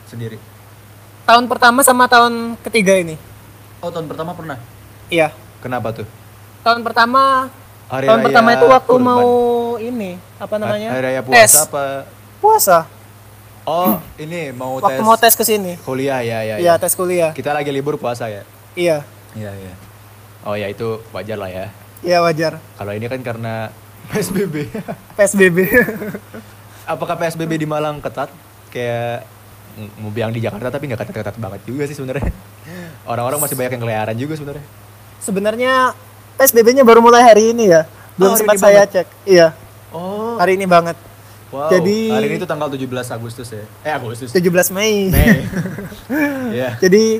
sendiri 0.05 0.37
Tahun 1.21 1.45
pertama 1.45 1.79
sama 1.79 2.05
tahun 2.05 2.59
ketiga 2.61 2.93
ini. 2.93 3.15
oh 3.79 3.87
tahun 3.87 4.05
pertama 4.05 4.31
pernah 4.31 4.57
Iya. 5.07 5.31
kenapa 5.59 5.91
tuh 5.93 6.07
Tahun 6.61 6.81
pertama 6.81 7.47
hari 7.87 8.05
tahun 8.05 8.19
raya 8.19 8.25
pertama 8.25 8.49
itu 8.51 8.65
waktu 8.67 8.93
kurban. 8.93 9.07
mau 9.07 9.29
ini 9.77 10.11
apa 10.37 10.55
namanya? 10.55 10.87
hari 10.89 11.01
raya 11.07 11.21
Tes. 11.21 11.31
puasa 11.31 11.59
apa 11.63 11.83
Puasa. 12.37 12.77
Oh 13.63 13.97
ini 14.15 14.49
mau 14.51 14.77
Waktu 14.77 14.97
tes 14.97 15.01
mau 15.01 15.15
tes 15.15 15.33
ke 15.33 15.43
sini. 15.43 15.77
kuliah 15.81 16.19
ya 16.19 16.39
ya, 16.41 16.55
Iya, 16.57 16.73
ya. 16.73 16.73
tes 16.77 16.93
kuliah. 16.93 17.31
kita 17.31 17.51
lagi 17.51 17.69
libur 17.69 17.95
puasa 17.95 18.25
ya 18.25 18.41
Iya. 18.71 19.03
Iya 19.31 19.51
iya. 19.53 19.73
Oh 20.41 20.55
ya 20.55 20.65
itu 20.65 20.99
wajar 21.11 21.35
lah 21.35 21.47
ya. 21.47 21.67
Iya 22.01 22.17
wajar. 22.19 22.57
Kalau 22.75 22.91
ini 22.91 23.05
kan 23.05 23.19
karena 23.21 23.69
PSBB. 24.07 24.67
PSBB. 25.13 25.57
Apakah 26.91 27.15
PSBB 27.15 27.55
di 27.55 27.67
Malang 27.67 27.99
ketat? 27.99 28.31
Kayak 28.67 29.27
mau 29.97 30.09
bilang 30.09 30.31
di 30.31 30.39
Jakarta 30.39 30.67
tapi 30.67 30.87
nggak 30.87 30.99
ketat-ketat 30.99 31.35
banget 31.35 31.61
juga 31.63 31.83
sih 31.83 31.93
sebenarnya. 31.93 32.31
Orang-orang 33.11 33.39
masih 33.39 33.55
banyak 33.55 33.75
yang 33.75 33.83
keliaran 33.83 34.15
juga 34.15 34.33
sebenarnya. 34.33 34.65
Sebenarnya 35.19 35.73
PSBB-nya 36.35 36.81
baru 36.81 36.99
mulai 36.99 37.21
hari 37.21 37.51
ini 37.51 37.69
ya. 37.69 37.83
Oh, 37.83 38.17
Belum 38.17 38.31
hari 38.31 38.39
sempat 38.41 38.55
saya 38.57 38.81
banget. 38.81 38.91
cek. 38.97 39.07
Iya, 39.23 39.47
Oh. 39.91 40.39
hari 40.39 40.55
ini 40.55 40.65
banget. 40.65 40.95
Wow. 41.51 41.67
jadi- 41.67 42.09
hari 42.09 42.25
ini 42.29 42.37
tuh 42.37 42.47
tanggal 42.47 42.67
17 42.67 43.11
Agustus 43.11 43.51
ya. 43.51 43.63
Eh 43.83 43.91
Agustus. 43.91 44.31
17 44.31 44.71
Mei. 44.71 45.11
Mei. 45.11 45.43
Iya. 46.55 46.75
Jadi 46.77 47.19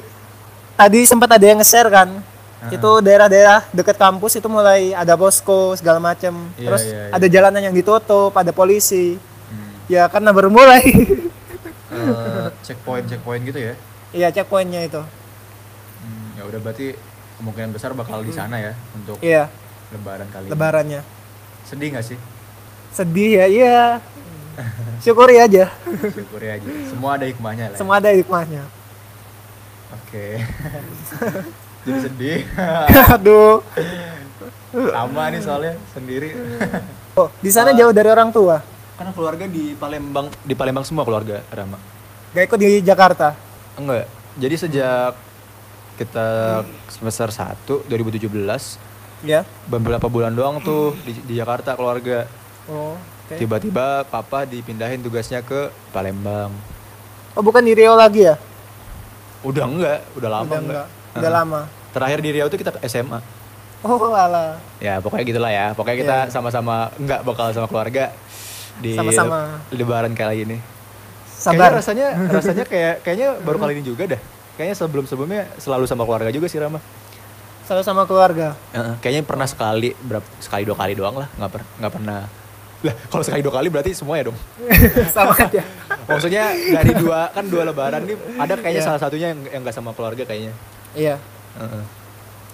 tadi 0.74 1.00
sempat 1.04 1.30
ada 1.30 1.44
yang 1.44 1.60
nge-share 1.60 1.88
kan. 1.88 2.10
Itu 2.68 3.02
daerah-daerah 3.02 3.68
dekat 3.72 3.96
kampus 3.96 4.38
itu 4.38 4.46
mulai 4.46 4.94
ada 4.94 5.16
posko 5.16 5.74
segala 5.74 5.98
macam. 5.98 6.48
Iya, 6.56 6.68
Terus 6.68 6.84
iya, 6.86 6.94
iya. 6.94 7.12
ada 7.12 7.28
jalanan 7.28 7.62
yang 7.62 7.74
ditutup, 7.74 8.32
ada 8.32 8.52
polisi. 8.52 9.18
Hmm. 9.18 9.72
Ya 9.88 10.08
karena 10.08 10.32
baru 10.32 10.48
mulai. 10.48 10.84
Eh, 11.92 12.48
checkpoint 12.64 13.04
checkpoint 13.06 13.44
gitu 13.44 13.60
ya. 13.62 13.76
Iya, 14.12 14.32
checkpointnya 14.32 14.88
itu. 14.88 15.04
Hmm, 16.00 16.40
ya 16.40 16.48
udah 16.48 16.56
berarti 16.58 16.96
kemungkinan 17.36 17.76
besar 17.76 17.92
bakal 17.92 18.24
di 18.24 18.32
sana 18.32 18.56
ya 18.58 18.74
untuk 18.96 19.20
Iya, 19.20 19.52
lebaran 19.92 20.24
kali 20.32 20.48
ini. 20.48 20.52
lebarannya. 20.56 21.02
Sedih 21.62 21.92
nggak 21.92 22.06
sih? 22.06 22.18
Sedih 22.90 23.32
ya, 23.34 23.46
iya. 23.46 23.80
Syukuri 24.99 25.36
aja. 25.38 25.70
Syukuri 26.12 26.47
aja. 26.49 26.70
Semua 26.88 27.18
ada 27.18 27.26
hikmahnya 27.26 27.66
lah. 27.70 27.76
ya. 27.76 27.80
Semua 27.80 27.95
ada 27.97 28.09
hikmahnya. 28.09 28.64
Oke. 29.91 30.28
Jadi 31.86 31.99
sedih. 31.99 32.39
Aduh. 33.18 33.59
Sama 34.72 35.24
nih 35.30 35.41
soalnya 35.41 35.74
sendiri. 35.91 36.30
Oh, 37.12 37.28
di 37.43 37.51
sana 37.51 37.76
jauh 37.76 37.91
dari 37.91 38.07
orang 38.07 38.32
tua. 38.32 38.64
Karena 38.95 39.12
keluarga 39.12 39.43
di 39.43 39.76
Palembang, 39.76 40.32
di 40.47 40.55
Palembang 40.55 40.88
semua 40.88 41.03
keluarga 41.03 41.43
Rama. 41.51 41.76
Gak 42.32 42.47
ikut 42.47 42.55
di 42.55 42.80
Jakarta. 42.80 43.36
Enggak. 43.76 44.07
Jadi 44.39 44.55
sejak 44.55 45.12
kita 45.99 46.28
semester 46.88 47.28
1 47.28 47.91
2017 47.91 48.32
Ya. 49.28 49.43
beberapa 49.68 50.07
bulan 50.07 50.32
doang 50.32 50.64
tuh 50.64 50.95
di, 51.03 51.14
di 51.20 51.34
Jakarta 51.36 51.76
keluarga. 51.76 52.32
Oh. 52.72 52.95
Oke. 53.32 53.40
Tiba-tiba 53.40 53.86
papa 54.06 54.44
dipindahin 54.44 55.00
tugasnya 55.00 55.40
ke 55.40 55.72
Palembang. 55.90 56.52
Oh, 57.32 57.40
bukan 57.40 57.64
di 57.64 57.72
Riau 57.72 57.96
lagi 57.96 58.28
ya? 58.28 58.36
Udah 59.42 59.66
enggak, 59.66 60.00
udah 60.14 60.30
lama 60.30 60.46
Udah 60.46 60.60
enggak. 60.60 60.86
enggak. 60.86 61.18
Udah 61.18 61.32
lama. 61.32 61.60
Terakhir 61.92 62.20
di 62.20 62.30
Riau 62.32 62.48
tuh 62.48 62.56
kita 62.56 62.72
SMA. 62.86 63.20
Oh, 63.82 64.14
alah. 64.14 64.62
Ya 64.78 65.02
pokoknya 65.02 65.26
gitulah 65.26 65.50
ya. 65.50 65.74
Pokoknya 65.74 65.98
kita 65.98 66.18
Iya. 66.28 66.32
sama-sama 66.32 66.94
enggak 66.96 67.26
bakal 67.26 67.50
sama 67.50 67.66
keluarga 67.66 68.14
di 68.78 68.94
Sama-sama. 68.94 69.58
lebaran 69.74 70.14
kali 70.14 70.46
ini. 70.46 70.58
Sabar. 71.26 71.74
Kayaknya 71.74 71.74
rasanya 71.74 72.08
rasanya 72.30 72.66
kayak 72.70 72.96
kayaknya 73.02 73.30
baru 73.42 73.58
kali 73.58 73.72
ini 73.76 73.84
juga 73.84 74.06
dah. 74.06 74.22
Kayaknya 74.54 74.76
sebelum-sebelumnya 74.78 75.42
selalu 75.58 75.90
sama 75.90 76.06
keluarga 76.06 76.30
juga 76.30 76.46
sih 76.46 76.62
Rama. 76.62 76.78
Selalu 77.66 77.82
sama 77.82 78.04
keluarga. 78.06 78.54
Heeh, 78.72 78.94
kayaknya 79.02 79.24
pernah 79.26 79.48
sekali 79.50 79.98
berapa 79.98 80.28
sekali 80.38 80.62
dua 80.62 80.78
kali 80.78 80.94
doang 80.94 81.18
lah, 81.18 81.28
nggak 81.34 81.50
per, 81.50 81.62
nggak 81.82 81.92
pernah. 81.92 82.22
Lah, 82.82 82.94
kalau 83.08 83.22
sekali 83.22 83.42
dua 83.42 83.54
kali 83.54 83.68
berarti 83.70 83.94
semua 83.94 84.18
ya 84.18 84.28
dong. 84.28 84.38
sama 85.16 85.38
aja. 85.38 85.62
Maksudnya 86.06 86.50
dari 86.50 86.92
dua 86.98 87.30
kan 87.30 87.46
dua 87.46 87.62
lebaran 87.64 88.02
nih 88.04 88.18
ada 88.36 88.54
kayaknya 88.56 88.82
Iya. 88.82 88.88
salah 88.88 89.00
satunya 89.00 89.28
yang 89.30 89.40
yang 89.48 89.62
nggak 89.62 89.76
sama 89.76 89.94
keluarga 89.94 90.24
kayaknya. 90.24 90.54
Iya. 90.92 91.16
Heeh. 91.56 91.84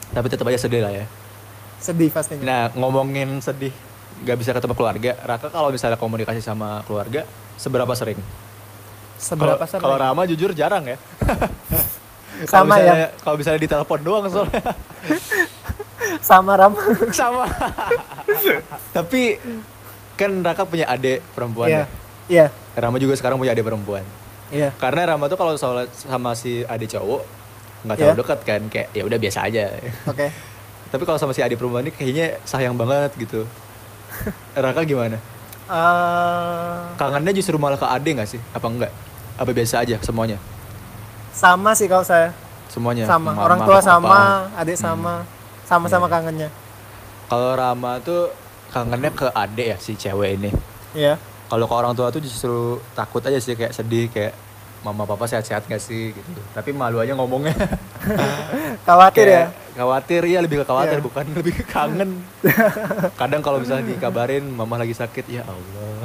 Tapi 0.10 0.28
tetap 0.28 0.44
aja 0.46 0.60
sedih 0.60 0.84
lah 0.84 0.92
ya. 0.92 1.06
Sedih 1.80 2.10
pastinya. 2.10 2.44
Nah 2.44 2.62
ngomongin 2.74 3.40
sedih 3.40 3.72
nggak 4.18 4.36
bisa 4.36 4.52
ketemu 4.52 4.74
keluarga, 4.74 5.12
Raka 5.22 5.48
kalau 5.48 5.70
misalnya 5.70 5.96
komunikasi 5.96 6.42
sama 6.42 6.82
keluarga 6.84 7.24
seberapa 7.56 7.94
sering? 7.94 8.18
Seberapa 9.16 9.56
Kalau- 9.56 9.70
sering? 9.70 9.84
Kalau 9.84 9.96
Rama 9.96 10.22
jujur 10.26 10.52
jarang 10.52 10.84
ya. 10.86 10.98
Sama 12.46 12.78
ya. 12.78 12.84
misalnya- 12.84 13.12
Kalau 13.18 13.36
misalnya 13.36 13.62
ditelepon 13.62 14.00
doang 14.02 14.26
soalnya 14.28 14.62
Sama 16.20 16.54
Ram. 16.54 16.74
sama. 17.10 17.46
Tapi 18.92 19.38
kan 20.18 20.41
Raka 20.41 20.65
punya 20.65 20.86
adik 20.86 21.22
perempuan 21.32 21.70
Iya. 21.70 21.78
ya. 21.78 21.86
Iya. 22.28 22.45
Rama 22.76 22.97
juga 22.97 23.13
sekarang 23.13 23.38
punya 23.38 23.53
adik 23.53 23.63
perempuan. 23.63 24.03
Iya. 24.49 24.74
Karena 24.76 25.13
Rama 25.13 25.28
tuh 25.28 25.38
kalau 25.38 25.53
soal 25.55 25.86
sama 25.91 26.34
si 26.34 26.61
adik 26.63 26.89
cowok 26.89 27.22
nggak 27.86 27.95
terlalu 27.95 28.11
Iya. 28.11 28.22
dekat 28.22 28.39
kan, 28.41 28.61
kayak 28.68 28.88
ya 28.91 29.03
udah 29.05 29.18
biasa 29.18 29.39
aja. 29.45 29.63
Oke. 30.05 30.28
Tapi 30.91 31.03
kalau 31.03 31.15
sama 31.15 31.32
si 31.32 31.39
adik 31.39 31.55
perempuan 31.55 31.84
ini 31.84 31.91
kayaknya 31.91 32.41
sayang 32.43 32.74
banget 32.74 33.13
gitu. 33.15 33.45
Raka 34.57 34.82
gimana? 34.84 35.22
Eh, 35.68 36.76
Kangennya 36.95 37.32
justru 37.32 37.55
malah 37.55 37.76
ke 37.76 37.86
adik 37.86 38.18
nggak 38.18 38.30
sih? 38.30 38.41
Apa 38.51 38.65
enggak? 38.65 38.91
Apa 39.36 39.51
biasa 39.51 39.84
aja 39.84 39.99
semuanya? 40.01 40.39
sama 41.30 41.70
sih 41.78 41.86
kalau 41.86 42.01
saya. 42.01 42.34
Semuanya. 42.65 43.05
sama. 43.05 43.30
Mama, 43.30 43.45
Orang 43.45 43.59
tua 43.61 43.78
sama, 43.78 44.49
adik 44.57 44.74
sama. 44.74 45.22
Sama-sama 45.63 46.09
Iya. 46.09 46.13
kangennya. 46.18 46.49
Kalau 47.30 47.53
Rama 47.53 48.01
tuh 48.01 48.34
kangennya 48.78 49.12
ke 49.14 49.28
adik 49.34 49.68
ya 49.74 49.78
si 49.82 49.98
cewek 49.98 50.38
ini. 50.38 50.50
Iya. 50.94 51.18
Kalau 51.48 51.66
ke 51.66 51.74
orang 51.74 51.94
tua 51.98 52.14
tuh 52.14 52.22
justru 52.22 52.78
takut 52.94 53.24
aja 53.24 53.40
sih 53.42 53.58
kayak 53.58 53.74
sedih 53.74 54.12
kayak 54.12 54.36
mama 54.86 55.10
papa 55.10 55.26
sehat-sehat 55.26 55.66
gak 55.66 55.82
sih 55.82 56.14
gitu. 56.14 56.30
Tapi 56.54 56.70
malu 56.76 57.02
aja 57.02 57.18
ngomongnya. 57.18 57.56
Khawatir 58.88 59.26
ya. 59.26 59.44
Kayak 59.50 59.78
Khawatir 59.78 60.22
ya 60.26 60.40
lebih 60.42 60.58
ke 60.62 60.66
khawatir 60.66 60.98
Iya. 61.02 61.06
bukan 61.06 61.26
lebih 61.34 61.54
ke 61.60 61.64
kangen. 61.66 62.12
Kadang 63.22 63.42
kalau 63.42 63.58
misalnya 63.62 63.90
dikabarin 63.94 64.46
mama 64.50 64.78
lagi 64.78 64.94
sakit 64.94 65.26
ya 65.30 65.42
Allah. 65.46 65.98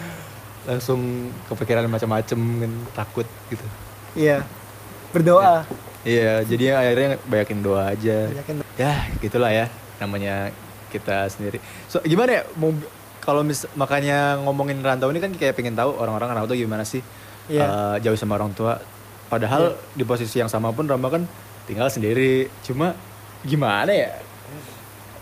Langsung 0.68 1.30
kepikiran 1.46 1.86
macam-macam 1.86 2.38
kan 2.62 2.72
takut 2.94 3.26
gitu. 3.50 3.66
Iya. 4.18 4.42
Berdoa. 5.14 5.62
Iya, 6.06 6.42
jadinya 6.46 6.82
akhirnya 6.82 7.08
banyakin 7.26 7.58
doa 7.62 7.82
aja. 7.90 8.30
Banyakin 8.30 8.56
Ya, 8.76 9.08
gitulah 9.18 9.50
ya 9.50 9.66
namanya 9.96 10.52
kita 10.96 11.28
sendiri. 11.28 11.58
So, 11.86 12.00
gimana 12.00 12.40
ya 12.40 12.42
mau 12.56 12.72
kalau 13.20 13.42
mis 13.42 13.66
makanya 13.74 14.38
ngomongin 14.40 14.78
rantau 14.80 15.10
ini 15.10 15.18
kan 15.18 15.34
kayak 15.34 15.58
pengen 15.58 15.74
tahu 15.74 15.98
orang-orang 15.98 16.32
rantau 16.32 16.54
gimana 16.54 16.86
sih 16.86 17.02
Iya. 17.46 17.62
eh, 17.62 17.96
jauh 18.02 18.18
sama 18.18 18.34
orang 18.38 18.50
tua. 18.54 18.78
Padahal 19.30 19.74
di 19.94 20.02
posisi 20.02 20.38
yang 20.38 20.50
sama 20.50 20.70
pun 20.70 20.86
Rama 20.86 21.10
kan 21.10 21.22
tinggal 21.66 21.90
sendiri. 21.90 22.46
Cuma 22.62 22.94
gimana 23.42 23.90
ya? 23.90 24.10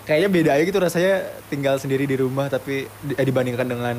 Kayaknya 0.05 0.29
beda 0.29 0.51
aja 0.57 0.63
gitu 0.69 0.79
rasanya 0.81 1.15
tinggal 1.49 1.81
sendiri 1.81 2.05
di 2.05 2.17
rumah 2.21 2.53
tapi 2.53 2.85
eh, 2.89 3.25
dibandingkan 3.25 3.65
dengan 3.65 3.97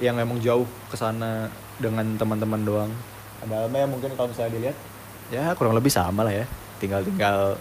yang 0.00 0.16
emang 0.16 0.40
jauh 0.40 0.64
ke 0.88 0.96
sana 0.96 1.52
dengan 1.76 2.16
teman-teman 2.16 2.60
doang. 2.64 2.92
Padahal 3.40 3.68
mungkin 3.88 4.12
kalau 4.16 4.32
misalnya 4.32 4.52
dilihat 4.56 4.76
ya 5.28 5.52
kurang 5.56 5.76
lebih 5.76 5.92
sama 5.92 6.24
lah 6.24 6.32
ya. 6.32 6.46
Tinggal-tinggal 6.80 7.56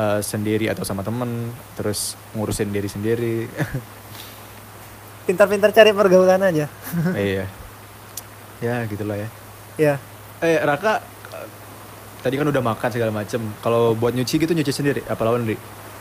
eh, 0.00 0.20
sendiri 0.24 0.72
atau 0.72 0.80
sama 0.88 1.04
temen 1.04 1.52
terus 1.76 2.16
ngurusin 2.32 2.72
diri 2.72 2.88
sendiri. 2.88 3.36
Pintar-pintar 5.28 5.70
cari 5.76 5.92
pergaulan 5.92 6.40
aja. 6.40 6.66
iya. 7.16 7.44
Ya 8.64 8.84
gitulah 8.88 9.20
ya. 9.20 9.28
Iya. 9.76 9.94
Eh 10.40 10.56
Raka 10.64 11.04
tadi 12.24 12.34
kan 12.36 12.48
udah 12.48 12.62
makan 12.64 12.88
segala 12.88 13.12
macem. 13.12 13.40
Kalau 13.60 13.92
buat 13.92 14.16
nyuci 14.16 14.40
gitu 14.40 14.52
nyuci 14.56 14.72
sendiri 14.72 15.00
apa 15.04 15.20
laundry? 15.24 15.56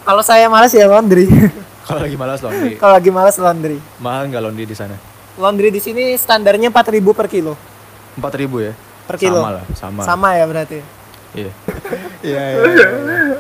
Kalau 0.07 0.23
saya 0.23 0.47
malas 0.47 0.71
ya 0.71 0.87
laundry. 0.87 1.27
Kalau 1.89 2.05
lagi 2.05 2.17
malas 2.21 2.39
laundry. 2.45 2.77
Kalau 2.77 2.93
lagi 2.93 3.09
malas 3.09 3.35
laundry. 3.41 3.77
Mahal 3.97 4.29
nggak 4.29 4.41
laundry 4.45 4.65
di 4.69 4.77
sana? 4.77 4.93
Laundry 5.41 5.73
di 5.73 5.81
sini 5.81 6.13
standarnya 6.19 6.69
4.000 6.69 7.01
per 7.17 7.27
kilo. 7.31 7.57
4000 8.19 8.67
ya? 8.67 8.73
Per 9.09 9.15
kilo. 9.17 9.41
Sama 9.41 9.49
lah, 9.49 9.65
sama. 9.73 10.01
Sama 10.05 10.29
ya 10.37 10.45
berarti. 10.45 10.79
Iya. 11.33 11.51
Iya, 12.19 12.35
iya, 12.51 12.63
iya. 12.67 12.87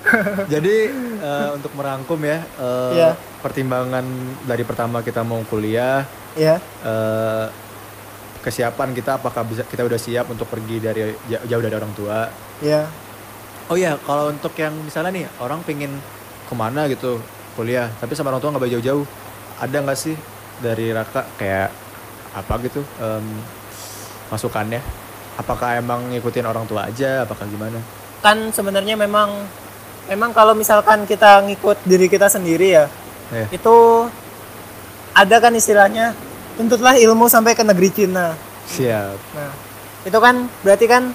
Jadi 0.53 0.75
eh, 1.19 1.49
untuk 1.51 1.71
merangkum 1.73 2.19
ya, 2.21 2.39
eh, 2.41 2.91
Iya. 2.95 3.11
pertimbangan 3.39 4.05
dari 4.43 4.63
pertama 4.63 4.99
kita 4.99 5.21
mau 5.21 5.41
kuliah, 5.45 6.03
Iya. 6.33 6.59
eh, 6.83 7.45
kesiapan 8.39 8.95
kita 8.95 9.19
apakah 9.19 9.43
bisa 9.43 9.63
kita 9.63 9.83
udah 9.83 9.99
siap 9.99 10.27
untuk 10.27 10.47
pergi 10.47 10.79
dari 10.79 11.11
ja- 11.27 11.43
jauh 11.43 11.59
dari 11.59 11.75
orang 11.75 11.91
tua. 11.91 12.31
Iya. 12.59 12.87
Oh 13.67 13.77
iya, 13.77 13.99
kalau 14.01 14.31
untuk 14.31 14.55
yang 14.55 14.73
misalnya 14.79 15.11
nih 15.13 15.25
orang 15.37 15.61
pengen 15.61 15.93
ke 16.47 16.53
mana 16.53 16.89
gitu 16.89 17.21
kuliah, 17.53 17.91
tapi 17.99 18.15
sama 18.15 18.31
orang 18.31 18.41
tua 18.41 18.49
nggak 18.51 18.71
jauh-jauh, 18.73 19.05
ada 19.59 19.77
nggak 19.77 19.99
sih 19.99 20.15
dari 20.59 20.89
Raka 20.89 21.27
kayak 21.35 21.69
apa 22.31 22.53
gitu 22.63 22.81
em, 22.97 23.25
masukannya? 24.27 24.81
Apakah 25.37 25.77
emang 25.77 26.09
ngikutin 26.09 26.43
orang 26.43 26.65
tua 26.65 26.89
aja, 26.89 27.23
apakah 27.23 27.45
gimana? 27.45 27.77
Kan 28.19 28.49
sebenarnya 28.49 28.97
memang 28.97 29.45
memang 30.09 30.33
kalau 30.33 30.57
misalkan 30.57 31.05
kita 31.05 31.45
ngikut 31.45 31.85
diri 31.85 32.09
kita 32.09 32.27
sendiri 32.27 32.73
ya, 32.73 32.85
Iya. 33.29 33.45
itu 33.53 33.77
ada 35.13 35.35
kan 35.37 35.53
istilahnya 35.53 36.17
tuntutlah 36.57 36.97
ilmu 36.97 37.29
sampai 37.29 37.53
ke 37.53 37.61
negeri 37.61 37.89
Cina. 37.93 38.33
Siap. 38.65 39.17
Nah, 39.37 39.53
itu 40.05 40.17
kan 40.17 40.35
berarti 40.65 40.85
kan 40.89 41.13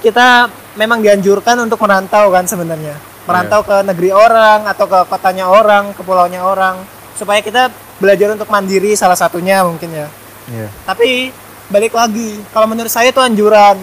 kita 0.00 0.48
memang 0.74 1.04
dianjurkan 1.04 1.60
untuk 1.62 1.78
merantau 1.84 2.32
kan 2.32 2.48
sebenarnya. 2.48 2.96
Merantau 3.22 3.62
ke 3.62 3.86
negeri 3.86 4.10
orang 4.10 4.66
atau 4.66 4.90
ke 4.90 4.98
kotanya 5.06 5.46
orang, 5.46 5.94
ke 5.94 6.02
pulaunya 6.02 6.42
orang 6.42 6.82
supaya 7.14 7.38
kita 7.38 7.70
belajar 8.02 8.34
untuk 8.34 8.50
mandiri 8.50 8.98
salah 8.98 9.14
satunya 9.14 9.62
mungkin 9.62 9.94
ya. 9.94 10.08
Iya. 10.50 10.68
Tapi 10.88 11.30
balik 11.70 11.94
lagi, 11.94 12.42
kalau 12.50 12.66
menurut 12.66 12.90
saya 12.90 13.14
itu 13.14 13.22
anjuran. 13.22 13.78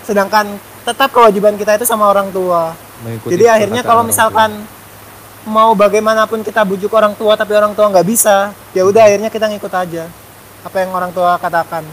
Sedangkan 0.00 0.56
tetap 0.90 1.14
kewajiban 1.14 1.54
kita 1.54 1.78
itu 1.78 1.86
sama 1.86 2.10
orang 2.10 2.34
tua. 2.34 2.74
Mengikuti 3.06 3.38
Jadi 3.38 3.46
akhirnya 3.46 3.82
kalau 3.86 4.02
misalkan 4.02 4.50
mau 5.46 5.72
bagaimanapun 5.72 6.42
kita 6.42 6.66
bujuk 6.66 6.90
orang 6.92 7.14
tua 7.14 7.38
tapi 7.38 7.54
orang 7.54 7.72
tua 7.72 7.88
nggak 7.88 8.04
bisa, 8.04 8.50
ya 8.74 8.82
udah 8.82 9.06
akhirnya 9.06 9.30
kita 9.30 9.46
ngikut 9.46 9.72
aja 9.72 10.04
apa 10.66 10.76
yang 10.82 10.90
orang 10.92 11.14
tua 11.14 11.38
katakan. 11.38 11.86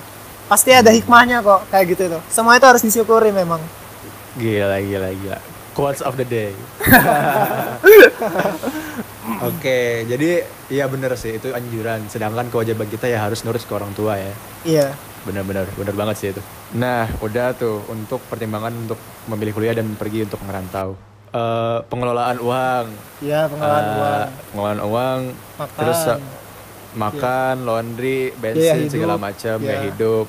Pasti 0.47 0.71
ada 0.71 0.91
hikmahnya 0.91 1.43
kok 1.43 1.67
kayak 1.69 1.85
gitu 1.95 2.03
tuh. 2.17 2.21
Semua 2.31 2.55
itu 2.55 2.65
harus 2.65 2.83
disyukuri 2.83 3.35
memang. 3.35 3.59
Gila, 4.39 4.79
gila, 4.79 5.09
gila. 5.11 5.39
Quotes 5.75 6.01
of 6.01 6.17
the 6.17 6.25
day. 6.25 6.51
Oke, 9.47 10.07
jadi 10.07 10.47
iya 10.71 10.87
bener 10.87 11.13
sih 11.19 11.35
itu 11.35 11.51
anjuran. 11.51 12.07
Sedangkan 12.07 12.47
kewajiban 12.47 12.87
kita 12.87 13.11
ya 13.11 13.21
harus 13.21 13.43
nurut 13.43 13.59
ke 13.59 13.73
orang 13.75 13.91
tua 13.93 14.15
ya. 14.17 14.33
Iya. 14.63 14.87
Benar-benar, 15.27 15.67
benar 15.75 15.91
banget 15.93 16.15
sih 16.15 16.27
itu. 16.31 16.41
Nah, 16.73 17.11
udah 17.19 17.51
tuh 17.51 17.83
untuk 17.87 18.23
pertimbangan 18.25 18.71
untuk 18.71 18.95
memilih 19.27 19.51
kuliah 19.51 19.75
dan 19.75 19.91
pergi 19.93 20.23
untuk 20.23 20.39
merantau. 20.41 20.95
Eh, 21.29 21.79
pengelolaan 21.85 22.39
uang, 22.39 22.85
Iya, 23.19 23.45
pengelolaan 23.45 23.83
Eh, 23.83 23.91
uang, 23.93 24.27
pengelolaan 24.47 24.81
uang, 24.81 25.19
makan. 25.57 25.75
terus 25.75 26.01
eh, 26.07 26.19
makan, 26.95 27.55
laundry, 27.61 28.31
Biaya 28.31 28.39
bensin 28.39 28.79
hidup. 28.81 28.93
segala 28.95 29.15
macam, 29.19 29.57
Iya. 29.59 29.69
ya 29.69 29.77
hidup, 29.85 30.25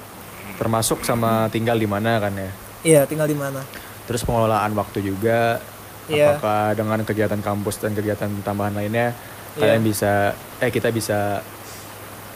termasuk 0.56 0.98
sama 1.00 1.46
tinggal 1.48 1.78
di 1.78 1.86
mana 1.86 2.18
kan 2.18 2.34
ya. 2.34 2.50
Iya, 2.84 3.00
tinggal 3.06 3.26
di 3.26 3.38
mana? 3.38 3.62
terus 4.04 4.24
pengelolaan 4.24 4.72
waktu 4.72 5.04
juga 5.04 5.60
Iya. 6.08 6.32
apakah 6.32 6.72
dengan 6.72 7.04
kegiatan 7.04 7.36
kampus 7.38 7.76
dan 7.76 7.92
kegiatan 7.92 8.32
tambahan 8.40 8.72
lainnya 8.72 9.12
Iya. 9.52 9.60
kalian 9.60 9.84
bisa 9.84 10.32
eh 10.56 10.72
kita 10.72 10.88
bisa 10.88 11.44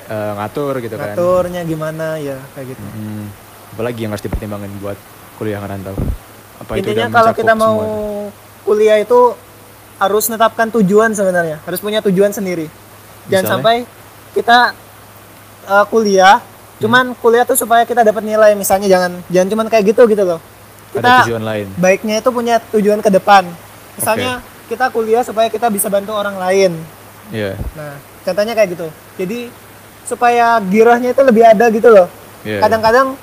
eh, 0.09 0.33
ngatur 0.39 0.75
gitu 0.83 0.95
kan 0.99 1.15
Ngaturnya 1.15 1.63
gimana 1.67 2.17
ya 2.19 2.39
kayak 2.57 2.75
gitu. 2.75 2.83
Hmm, 2.83 3.27
apalagi 3.77 4.01
yang 4.07 4.11
harus 4.15 4.25
dipertimbangkan 4.25 4.71
buat 4.83 4.99
kuliah 5.39 5.59
ngerantau 5.59 5.97
apa 6.63 6.71
Intinya 6.79 7.11
udah 7.11 7.15
kalau 7.15 7.33
kita 7.35 7.53
mau 7.59 7.75
semua? 7.79 8.63
kuliah 8.63 8.97
itu 9.03 9.21
harus 9.99 10.25
menetapkan 10.27 10.67
tujuan 10.81 11.11
sebenarnya, 11.15 11.63
harus 11.63 11.79
punya 11.79 12.03
tujuan 12.03 12.35
sendiri. 12.35 12.67
Jangan 13.31 13.45
Misalnya? 13.47 13.51
sampai 13.55 13.77
kita 14.35 14.59
uh, 15.71 15.85
kuliah, 15.87 16.43
cuman 16.83 17.15
kuliah 17.19 17.47
tuh 17.47 17.55
supaya 17.55 17.87
kita 17.87 18.03
dapat 18.03 18.27
nilai, 18.27 18.59
misalnya 18.59 18.91
jangan 18.91 19.13
jangan 19.31 19.49
cuman 19.55 19.67
kayak 19.71 19.95
gitu 19.95 20.03
gitu 20.11 20.23
loh. 20.27 20.41
ada 20.93 20.99
Kita 20.99 21.13
tujuan 21.25 21.45
lain 21.47 21.67
baiknya 21.81 22.21
itu 22.21 22.29
punya 22.35 22.59
tujuan 22.75 23.01
ke 23.01 23.11
depan. 23.15 23.47
Misalnya 23.97 24.43
kita 24.69 24.89
kuliah 24.93 25.23
supaya 25.23 25.49
kita 25.49 25.71
bisa 25.71 25.87
bantu 25.89 26.13
orang 26.17 26.37
lain. 26.37 26.73
Iya 27.33 27.57
Nah, 27.79 27.97
contohnya 28.27 28.53
kayak 28.53 28.77
gitu. 28.77 28.89
Jadi 29.17 29.49
supaya 30.07 30.59
girahnya 30.63 31.15
itu 31.15 31.23
lebih 31.23 31.45
ada 31.47 31.67
gitu 31.71 31.89
loh. 31.89 32.07
iya 32.43 32.59
Kadang-kadang 32.59 33.15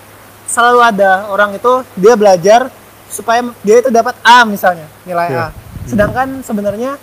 selalu 0.49 0.79
ada 0.81 1.29
orang 1.29 1.53
itu 1.53 1.85
dia 1.93 2.17
belajar 2.17 2.71
supaya 3.09 3.45
dia 3.61 3.81
itu 3.81 3.89
dapat 3.93 4.17
A 4.21 4.45
misalnya, 4.45 4.85
nilai 5.05 5.27
Iya. 5.29 5.39
A. 5.39 5.47
Sedangkan 5.85 6.45
sebenarnya 6.45 6.97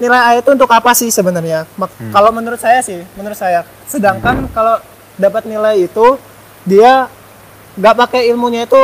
nilai 0.00 0.20
A 0.20 0.30
itu 0.40 0.48
untuk 0.50 0.68
apa 0.72 0.90
sih 0.96 1.08
sebenarnya? 1.12 1.68
Hmm. 1.76 2.12
Kalau 2.12 2.30
menurut 2.34 2.58
saya 2.58 2.80
sih, 2.80 3.04
menurut 3.14 3.36
saya. 3.38 3.62
Sedangkan 3.86 4.48
kalau 4.50 4.80
dapat 5.14 5.46
nilai 5.46 5.86
itu 5.86 6.18
dia 6.66 7.06
nggak 7.78 7.94
pakai 7.94 8.30
ilmunya 8.30 8.66
itu 8.66 8.82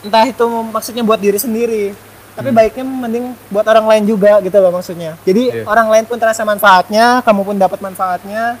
entah 0.00 0.24
itu 0.24 0.44
maksudnya 0.72 1.04
buat 1.04 1.20
diri 1.20 1.36
sendiri 1.36 1.92
tapi 2.30 2.50
baiknya 2.50 2.84
mending 2.84 3.26
buat 3.48 3.66
orang 3.66 3.86
lain 3.86 4.04
juga 4.06 4.38
gitu 4.40 4.56
loh 4.56 4.70
maksudnya. 4.70 5.18
Jadi 5.22 5.50
Iya. 5.50 5.64
orang 5.64 5.90
lain 5.90 6.04
pun 6.06 6.16
terasa 6.16 6.42
manfaatnya 6.42 7.20
kamu 7.20 7.42
pun 7.42 7.56
dapat 7.56 7.78
manfaatnya. 7.78 8.56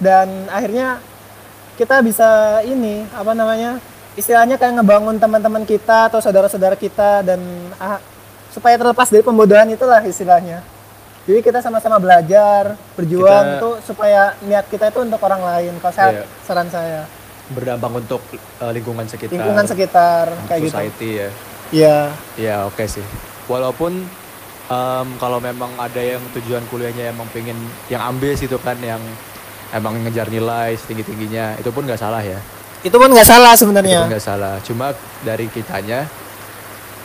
Dan 0.00 0.48
akhirnya 0.48 0.96
kita 1.76 2.00
bisa 2.00 2.28
ini 2.64 3.04
apa 3.12 3.32
namanya 3.32 3.76
istilahnya 4.16 4.56
kayak 4.56 4.80
ngebangun 4.80 5.20
teman-teman 5.20 5.64
kita 5.64 6.08
atau 6.08 6.18
saudara-saudara 6.18 6.74
kita 6.74 7.20
dan 7.22 7.40
ah, 7.76 8.00
supaya 8.48 8.74
terlepas 8.74 9.06
dari 9.06 9.20
pembodohan 9.20 9.68
itulah 9.68 10.00
istilahnya. 10.00 10.64
Jadi 11.28 11.44
kita 11.44 11.60
sama-sama 11.60 12.00
belajar 12.00 12.80
berjuang 12.96 13.44
Kita- 13.46 13.60
tuh 13.60 13.74
supaya 13.84 14.34
niat 14.40 14.64
kita 14.66 14.88
itu 14.88 15.04
untuk 15.04 15.20
orang 15.20 15.44
lain. 15.44 15.72
Kalau 15.78 15.94
saya 15.94 16.10
Iya. 16.10 16.24
saran 16.42 16.68
saya. 16.72 17.04
Berdampak 17.50 17.92
untuk 17.92 18.22
eh, 18.32 18.72
lingkungan 18.72 19.04
sekitar. 19.04 19.36
Lingkungan 19.36 19.66
sekitar 19.68 20.24
kayak 20.48 20.60
gitu. 20.64 20.74
Society 20.74 21.10
ya 21.18 21.30
Iya. 21.70 22.10
ya 22.34 22.66
oke 22.66 22.84
sih. 22.84 23.02
Walaupun 23.46 24.02
em, 24.66 25.06
kalau 25.16 25.38
memang 25.38 25.70
ada 25.76 25.98
yang 25.98 26.22
tujuan 26.34 26.62
kuliahnya 26.66 27.10
emang 27.10 27.26
pengen 27.30 27.56
yang 27.86 28.02
ambis 28.02 28.38
gitu 28.38 28.58
kan 28.58 28.78
yang 28.78 28.98
emang 29.70 29.98
ngejar 30.02 30.26
nilai 30.26 30.74
setinggi 30.74 31.06
tingginya 31.06 31.54
itu 31.56 31.70
pun 31.70 31.86
nggak 31.86 31.98
salah 31.98 32.20
ya. 32.20 32.38
Itu 32.80 32.96
pun 32.96 33.10
nggak 33.10 33.28
salah 33.28 33.52
itu 33.52 33.60
sebenarnya 33.60 34.00
pun 34.02 34.10
nggak 34.10 34.24
salah. 34.24 34.54
Cuma 34.62 34.90
dari 35.20 35.46
kitanya 35.46 36.06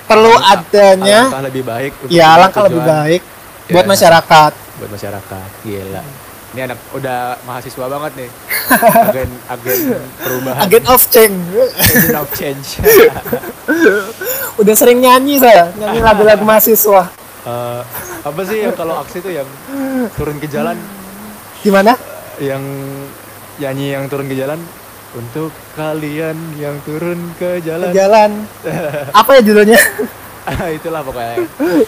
perlu 0.05 0.30
alangkah- 0.32 0.70
adanya 0.70 1.20
alangkah 1.26 1.43
lebih 1.43 1.63
baik 1.63 1.91
ya 1.93 1.99
punya 2.05 2.26
alangkah 2.32 2.63
lebih 2.66 2.84
baik 2.84 3.22
buat 3.68 3.86
Ya. 3.86 3.89
masyarakat. 3.89 4.51
Buat 4.76 4.89
masyarakat 4.91 5.49
gila 5.61 6.03
ini 6.56 6.72
anak 6.72 6.80
udah 6.95 7.36
mahasiswa 7.43 7.86
banget 7.91 8.12
nih. 8.16 8.30
Agen 9.12 9.30
agen 9.51 9.80
perubahan. 10.24 10.62
Agent 10.64 10.88
of 10.88 11.01
change. 11.12 11.39
Agent 11.76 12.16
of 12.16 12.28
change. 12.32 12.68
Udah 14.64 14.72
sering 14.72 15.03
nyanyi 15.03 15.36
saya. 15.36 15.68
Nyanyi 15.76 15.99
lagu-lagu 15.99 16.47
mahasiswa. 16.47 17.12
Eh, 17.43 17.82
apa 18.24 18.41
sih 18.47 18.64
yang 18.64 18.72
kalau 18.72 19.03
aksi 19.03 19.20
itu 19.20 19.36
yang 19.36 19.49
turun 20.16 20.39
ke 20.39 20.47
jalan? 20.47 20.80
Gimana? 21.60 21.99
Yang 22.39 22.64
nyanyi 23.60 23.88
yang 23.99 24.08
turun 24.08 24.32
ke 24.32 24.39
jalan? 24.39 24.60
Untuk 25.12 25.51
kalian 25.76 26.39
yang 26.56 26.80
turun 26.88 27.20
ke 27.36 27.60
Ke 27.60 27.68
jalan 27.68 27.91
jalan. 27.91 28.32
Apa 29.20 29.39
ya 29.39 29.41
judulnya? 29.43 29.80
Itulah 30.72 31.03
pokoknya. 31.03 31.36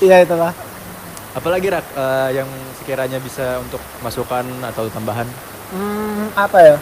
Iya 0.03 0.27
itulah. 0.27 0.51
Apalagi 1.31 1.71
rak 1.71 1.87
eh, 1.95 2.29
yang 2.43 2.49
sekiranya 2.87 3.19
bisa 3.19 3.59
untuk 3.59 3.83
masukan 3.99 4.47
atau 4.63 4.87
tambahan? 4.87 5.27
Hmm, 5.75 6.31
apa 6.39 6.55
ya? 6.63 6.75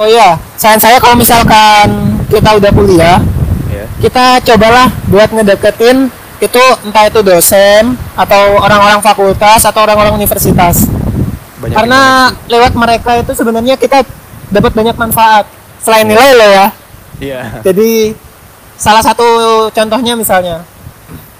Oh 0.00 0.08
iya 0.08 0.40
saran 0.56 0.80
saya 0.80 0.96
kalau 0.96 1.12
misalkan 1.12 2.16
kita 2.32 2.56
udah 2.56 2.72
kuliah 2.72 3.20
ya 3.68 3.84
kita 4.00 4.40
cobalah 4.44 4.88
buat 5.12 5.28
ngedeketin 5.28 6.08
itu 6.40 6.64
entah 6.84 7.04
itu 7.08 7.20
dosen 7.20 8.00
atau 8.16 8.60
orang-orang 8.64 9.04
fakultas 9.04 9.60
atau 9.64 9.84
orang-orang 9.84 10.16
universitas. 10.16 10.88
Banyak 11.60 11.76
karena 11.76 12.32
lewat 12.48 12.72
mereka 12.72 13.20
itu 13.20 13.32
sebenarnya 13.36 13.76
kita 13.76 14.08
dapat 14.48 14.72
banyak 14.72 14.96
manfaat. 14.96 15.44
Selain 15.84 16.08
nilai 16.08 16.32
loh 16.32 16.48
ya. 16.48 16.66
Iya. 17.20 17.40
Jadi 17.60 18.16
salah 18.80 19.04
satu 19.04 19.24
contohnya 19.68 20.16
misalnya 20.16 20.64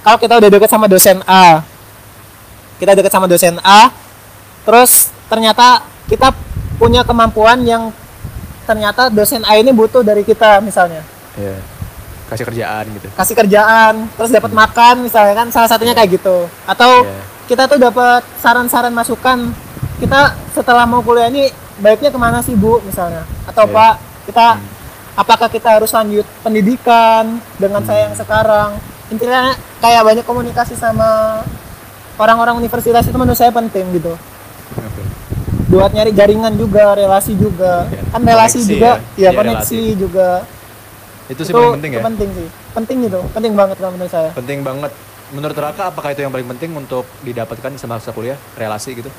kalau 0.05 0.21
kita 0.21 0.37
udah 0.37 0.49
deket 0.53 0.69
sama 0.69 0.85
dosen 0.85 1.21
A 1.25 1.65
kita 2.77 2.93
deket 2.97 3.13
sama 3.13 3.27
dosen 3.27 3.57
A. 3.63 3.89
Terus 4.65 5.11
ternyata 5.27 5.83
kita 6.07 6.31
punya 6.77 7.03
kemampuan 7.03 7.65
yang 7.65 7.91
ternyata 8.67 9.09
dosen 9.09 9.47
A 9.47 9.57
ini 9.57 9.71
butuh 9.71 10.03
dari 10.03 10.27
kita 10.27 10.61
misalnya. 10.61 11.01
Iya. 11.39 11.57
Kasih 12.27 12.43
kerjaan 12.43 12.85
gitu. 12.99 13.07
Kasih 13.15 13.35
kerjaan 13.39 14.11
terus 14.19 14.35
dapat 14.35 14.51
makan 14.51 15.07
misalnya 15.07 15.35
kan 15.39 15.47
salah 15.55 15.71
satunya 15.71 15.95
kayak 15.95 16.19
gitu. 16.19 16.51
Atau 16.67 17.07
Iya. 17.07 17.23
kita 17.47 17.63
tuh 17.71 17.79
dapat 17.79 18.27
saran-saran 18.43 18.91
masukan 18.91 19.55
kita 20.03 20.35
setelah 20.53 20.85
mau 20.85 21.01
kuliah 21.01 21.31
ini 21.31 21.49
baiknya 21.81 22.11
ke 22.11 22.19
mana 22.19 22.43
sih 22.43 22.59
bu 22.59 22.83
misalnya? 22.83 23.23
Atau 23.47 23.71
Iya. 23.71 23.75
pak 23.75 23.95
kita 24.27 24.47
apakah 25.17 25.49
kita 25.49 25.79
harus 25.79 25.95
lanjut 25.95 26.27
pendidikan 26.43 27.39
dengan 27.57 27.81
saya 27.87 28.11
yang 28.11 28.17
sekarang? 28.19 28.75
Intinya 29.07 29.55
kayak 29.79 30.03
banyak 30.03 30.25
komunikasi 30.27 30.75
sama 30.75 31.41
orang-orang 32.17 32.55
universitas 32.57 33.05
itu 33.05 33.17
menurut 33.17 33.37
saya 33.37 33.53
penting 33.53 33.85
gitu. 33.95 34.13
Oke. 34.77 35.03
buat 35.67 35.91
nyari 35.91 36.15
jaringan 36.15 36.55
juga 36.55 36.95
relasi 36.95 37.35
juga. 37.35 37.91
Iya. 37.91 38.03
kan 38.15 38.21
relasi 38.23 38.59
Koneksi 38.63 38.71
juga 38.71 38.87
ya. 38.87 38.95
ya, 38.95 39.03
Iya, 39.19 39.31
koneksi 39.35 39.81
juga. 39.99 40.29
Itu 41.27 41.41
sih 41.43 41.53
paling 41.53 41.75
penting 41.83 41.93
ya. 41.93 42.03
penting 42.07 42.29
sih. 42.33 42.49
Penting 42.71 42.97
gitu 43.09 43.21
penting 43.35 43.53
banget 43.59 43.77
kalau 43.83 43.93
menurut 43.95 44.13
saya. 44.13 44.31
Penting 44.33 44.63
banget. 44.63 44.93
Menurut 45.35 45.59
Raka 45.59 45.91
apakah 45.91 46.15
itu 46.15 46.23
yang 46.23 46.31
paling 46.31 46.47
penting 46.55 46.71
untuk 46.71 47.03
didapatkan 47.21 47.75
semasa 47.75 48.15
kuliah? 48.15 48.39
Relasi 48.55 48.95
gitu. 48.95 49.11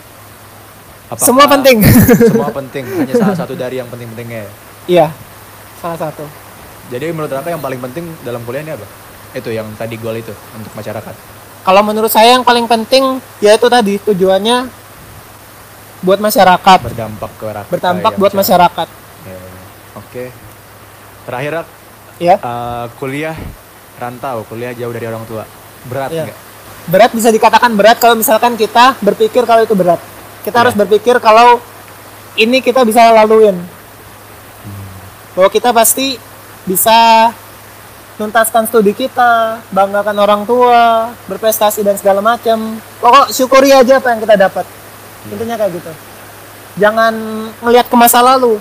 Apakah 1.08 1.28
semua 1.28 1.46
penting. 1.48 1.78
Semua 2.32 2.52
penting. 2.52 2.84
Hanya 2.84 3.16
salah 3.16 3.38
satu 3.38 3.56
dari 3.56 3.80
yang 3.80 3.88
penting-pentingnya 3.88 4.44
ya? 4.44 4.52
iya 4.88 5.08
salah 5.78 6.00
satu. 6.00 6.24
Jadi 6.88 7.12
menurut 7.12 7.28
Raka 7.28 7.52
yang 7.52 7.60
paling 7.60 7.80
penting 7.80 8.08
dalam 8.24 8.40
kuliah 8.44 8.64
ini 8.64 8.72
apa? 8.72 8.88
Itu 9.36 9.52
yang 9.52 9.68
tadi 9.76 10.00
goal 10.00 10.16
itu 10.16 10.32
untuk 10.56 10.72
masyarakat 10.74 11.37
kalau 11.68 11.84
menurut 11.84 12.08
saya 12.08 12.40
yang 12.40 12.48
paling 12.48 12.64
penting 12.64 13.20
yaitu 13.44 13.68
tadi 13.68 14.00
tujuannya 14.00 14.72
buat 16.00 16.16
masyarakat. 16.24 16.80
Berdampak 16.80 17.32
ke 17.36 17.46
rakyat 17.52 17.68
berdampak 17.68 18.14
ya, 18.16 18.20
buat 18.24 18.34
masyarakat. 18.40 18.88
Ya, 19.28 19.40
oke. 20.00 20.24
Terakhir 21.28 21.52
Rak, 21.60 21.68
ya. 22.24 22.36
Eh, 22.40 22.86
kuliah 22.96 23.36
rantau 24.00 24.48
kuliah 24.48 24.72
jauh 24.72 24.96
dari 24.96 25.12
orang 25.12 25.28
tua. 25.28 25.44
Berat 25.92 26.16
Iya. 26.16 26.24
nggak? 26.32 26.40
Berat 26.88 27.12
bisa 27.12 27.30
dikatakan 27.36 27.76
berat 27.76 28.00
kalau 28.00 28.16
misalkan 28.16 28.56
kita 28.56 28.96
berpikir 29.04 29.44
kalau 29.44 29.68
itu 29.68 29.76
berat. 29.76 30.00
Kita 30.48 30.56
Iya. 30.56 30.62
harus 30.64 30.76
berpikir 30.80 31.20
kalau 31.20 31.60
ini 32.40 32.64
kita 32.64 32.88
bisa 32.88 33.12
laluin. 33.12 33.60
Bahwa 35.36 35.52
kita 35.52 35.76
pasti 35.76 36.16
bisa 36.64 37.28
tuntaskan 38.18 38.66
studi 38.66 38.98
kita 38.98 39.62
banggakan 39.70 40.18
orang 40.18 40.42
tua 40.44 41.14
berprestasi 41.30 41.86
dan 41.86 41.96
segala 41.96 42.20
macam. 42.20 42.82
Pokok 42.98 43.30
syukuri 43.30 43.70
aja 43.70 44.02
apa 44.02 44.12
yang 44.12 44.20
kita 44.20 44.36
dapat. 44.36 44.66
Intinya 45.30 45.56
kayak 45.56 45.72
gitu. 45.78 45.92
Jangan 46.78 47.14
melihat 47.62 47.86
ke 47.86 47.96
masa 47.98 48.26
lalu. 48.26 48.58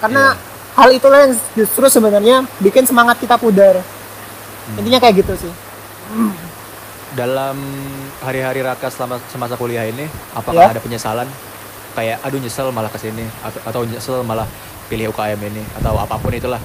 Karena 0.00 0.36
hal 0.76 0.88
itulah 0.92 1.28
yang 1.28 1.32
justru 1.56 1.88
sebenarnya 1.88 2.44
bikin 2.60 2.84
semangat 2.84 3.16
kita 3.16 3.40
pudar. 3.40 3.80
Intinya 4.76 5.00
kayak 5.00 5.24
gitu 5.24 5.48
sih. 5.48 5.52
Dalam 7.10 7.58
hari-hari 8.22 8.62
Raka 8.62 8.86
selama 8.86 9.18
semasa 9.32 9.58
kuliah 9.58 9.82
ini 9.82 10.06
apakah 10.30 10.70
Ya. 10.70 10.72
ada 10.76 10.78
penyesalan? 10.78 11.26
Kayak 11.90 12.22
aduh 12.22 12.38
nyesel 12.38 12.70
malah 12.70 12.86
ke 12.86 13.02
sini 13.02 13.26
atau, 13.42 13.60
atau 13.66 13.80
nyesel 13.82 14.22
malah 14.22 14.46
pilih 14.86 15.10
UKM 15.10 15.40
ini 15.42 15.58
atau 15.74 15.98
apa 15.98 16.14
pun 16.22 16.30
itulah 16.30 16.62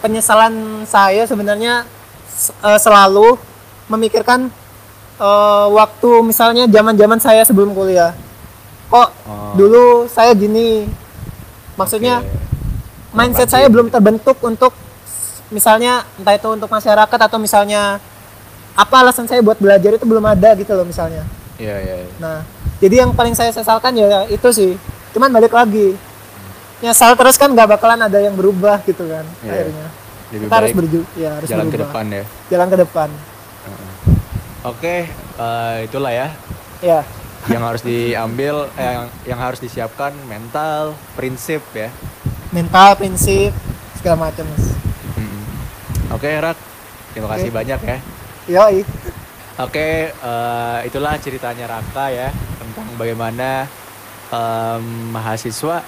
penyesalan 0.00 0.52
saya 0.84 1.24
sebenarnya 1.24 1.84
eh, 2.62 2.78
selalu 2.78 3.36
memikirkan 3.86 4.48
eh, 5.16 5.66
waktu 5.72 6.10
misalnya 6.22 6.64
zaman-zaman 6.66 7.18
saya 7.18 7.42
sebelum 7.42 7.72
kuliah. 7.72 8.12
Kok 8.86 9.08
Oh. 9.26 9.52
dulu 9.58 9.84
saya 10.06 10.30
gini? 10.32 10.86
Maksudnya 11.74 12.22
Oke. 12.22 12.30
mindset 13.12 13.50
saya 13.50 13.66
belum 13.66 13.90
terbentuk 13.90 14.38
untuk 14.40 14.72
misalnya 15.46 16.02
entah 16.18 16.34
itu 16.34 16.48
untuk 16.48 16.66
masyarakat 16.66 17.18
atau 17.22 17.38
misalnya 17.38 17.98
apa 18.74 18.94
alasan 18.98 19.24
saya 19.24 19.40
buat 19.40 19.56
belajar 19.56 19.94
itu 19.94 20.02
belum 20.02 20.24
ada 20.26 20.52
gitu 20.58 20.74
loh 20.74 20.82
misalnya 20.82 21.22
Iya, 21.56 21.76
iya. 21.80 21.94
iya. 22.02 22.12
nah 22.18 22.38
jadi 22.76 23.06
yang 23.06 23.14
paling 23.14 23.32
saya 23.32 23.54
sesalkan 23.54 23.94
ya 23.94 24.26
itu 24.26 24.48
sih 24.50 24.74
cuman 25.14 25.30
balik 25.30 25.54
lagi 25.54 25.94
nyesal 26.78 27.12
terus 27.14 27.36
kan 27.36 27.48
nggak 27.48 27.68
bakalan 27.70 28.00
ada 28.00 28.18
yang 28.18 28.34
berubah 28.34 28.80
gitu 28.82 29.06
kan 29.06 29.24
Iya. 29.40 29.52
akhirnya 29.52 29.86
Lebih 30.26 30.38
kita 30.42 30.54
harus 30.54 30.72
berju 30.72 31.00
ya 31.14 31.30
harus 31.32 31.48
jalan 31.48 31.66
ke 31.66 31.70
berubah. 31.72 31.86
depan 31.88 32.04
ya. 32.10 32.24
jalan 32.48 32.68
ke 32.68 32.78
depan 32.78 33.08
Oke, 34.62 35.06
eh, 35.38 35.76
itulah 35.82 36.10
ya 36.10 36.28
ya 36.82 37.00
yang 37.46 37.62
harus 37.62 37.78
diambil, 37.80 38.66
eh, 38.74 38.82
yang 38.82 39.06
yang 39.24 39.38
harus 39.38 39.62
disiapkan 39.62 40.10
mental, 40.26 40.98
prinsip 41.14 41.62
ya. 41.70 41.86
mental 42.50 42.98
prinsip 42.98 43.54
segala 43.94 44.26
macam 44.26 44.42
mas. 44.48 44.74
Oke, 46.08 46.30
Rak. 46.32 46.58
Terima 47.10 47.28
kasih 47.28 47.48
Oke. 47.48 47.54
banyak 47.54 47.80
ya. 47.80 47.98
yoi 48.48 48.82
Oke, 49.56 49.88
eh, 50.10 50.78
itulah 50.82 51.14
ceritanya 51.16 51.66
Raka 51.68 52.10
ya 52.10 52.28
tentang 52.56 52.86
bagaimana 52.94 53.70
em, 54.26 54.82
mahasiswa 55.10 55.80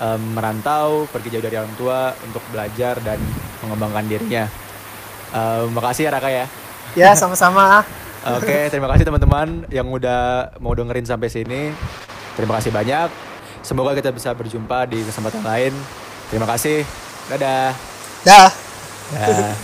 em, 0.00 0.20
merantau 0.32 1.04
pergi 1.12 1.36
jauh 1.36 1.44
dari 1.44 1.56
orang 1.60 1.74
tua 1.76 2.16
untuk 2.24 2.42
belajar 2.50 2.98
dan 3.04 3.20
mengembangkan 3.62 4.04
dirinya. 4.08 4.44
Em, 5.30 5.68
makasih 5.70 6.08
ya 6.08 6.10
Raka 6.10 6.30
ya. 6.32 6.46
ya 6.96 7.10
sama-sama 7.14 7.84
Oke, 8.36 8.68
terima 8.68 8.84
kasih 8.92 9.08
teman-teman 9.08 9.64
yang 9.72 9.88
udah 9.88 10.52
mau 10.60 10.76
dengerin 10.76 11.08
sampai 11.08 11.32
sini. 11.32 11.72
Terima 12.36 12.60
kasih 12.60 12.68
banyak. 12.68 13.08
Semoga 13.64 13.96
kita 13.96 14.12
bisa 14.12 14.36
berjumpa 14.36 14.84
di 14.84 15.00
kesempatan 15.00 15.40
lain. 15.40 15.72
Terima 16.28 16.44
kasih. 16.44 16.84
Dadah. 17.32 17.72
dah 18.28 18.50
Dah. 19.16 19.56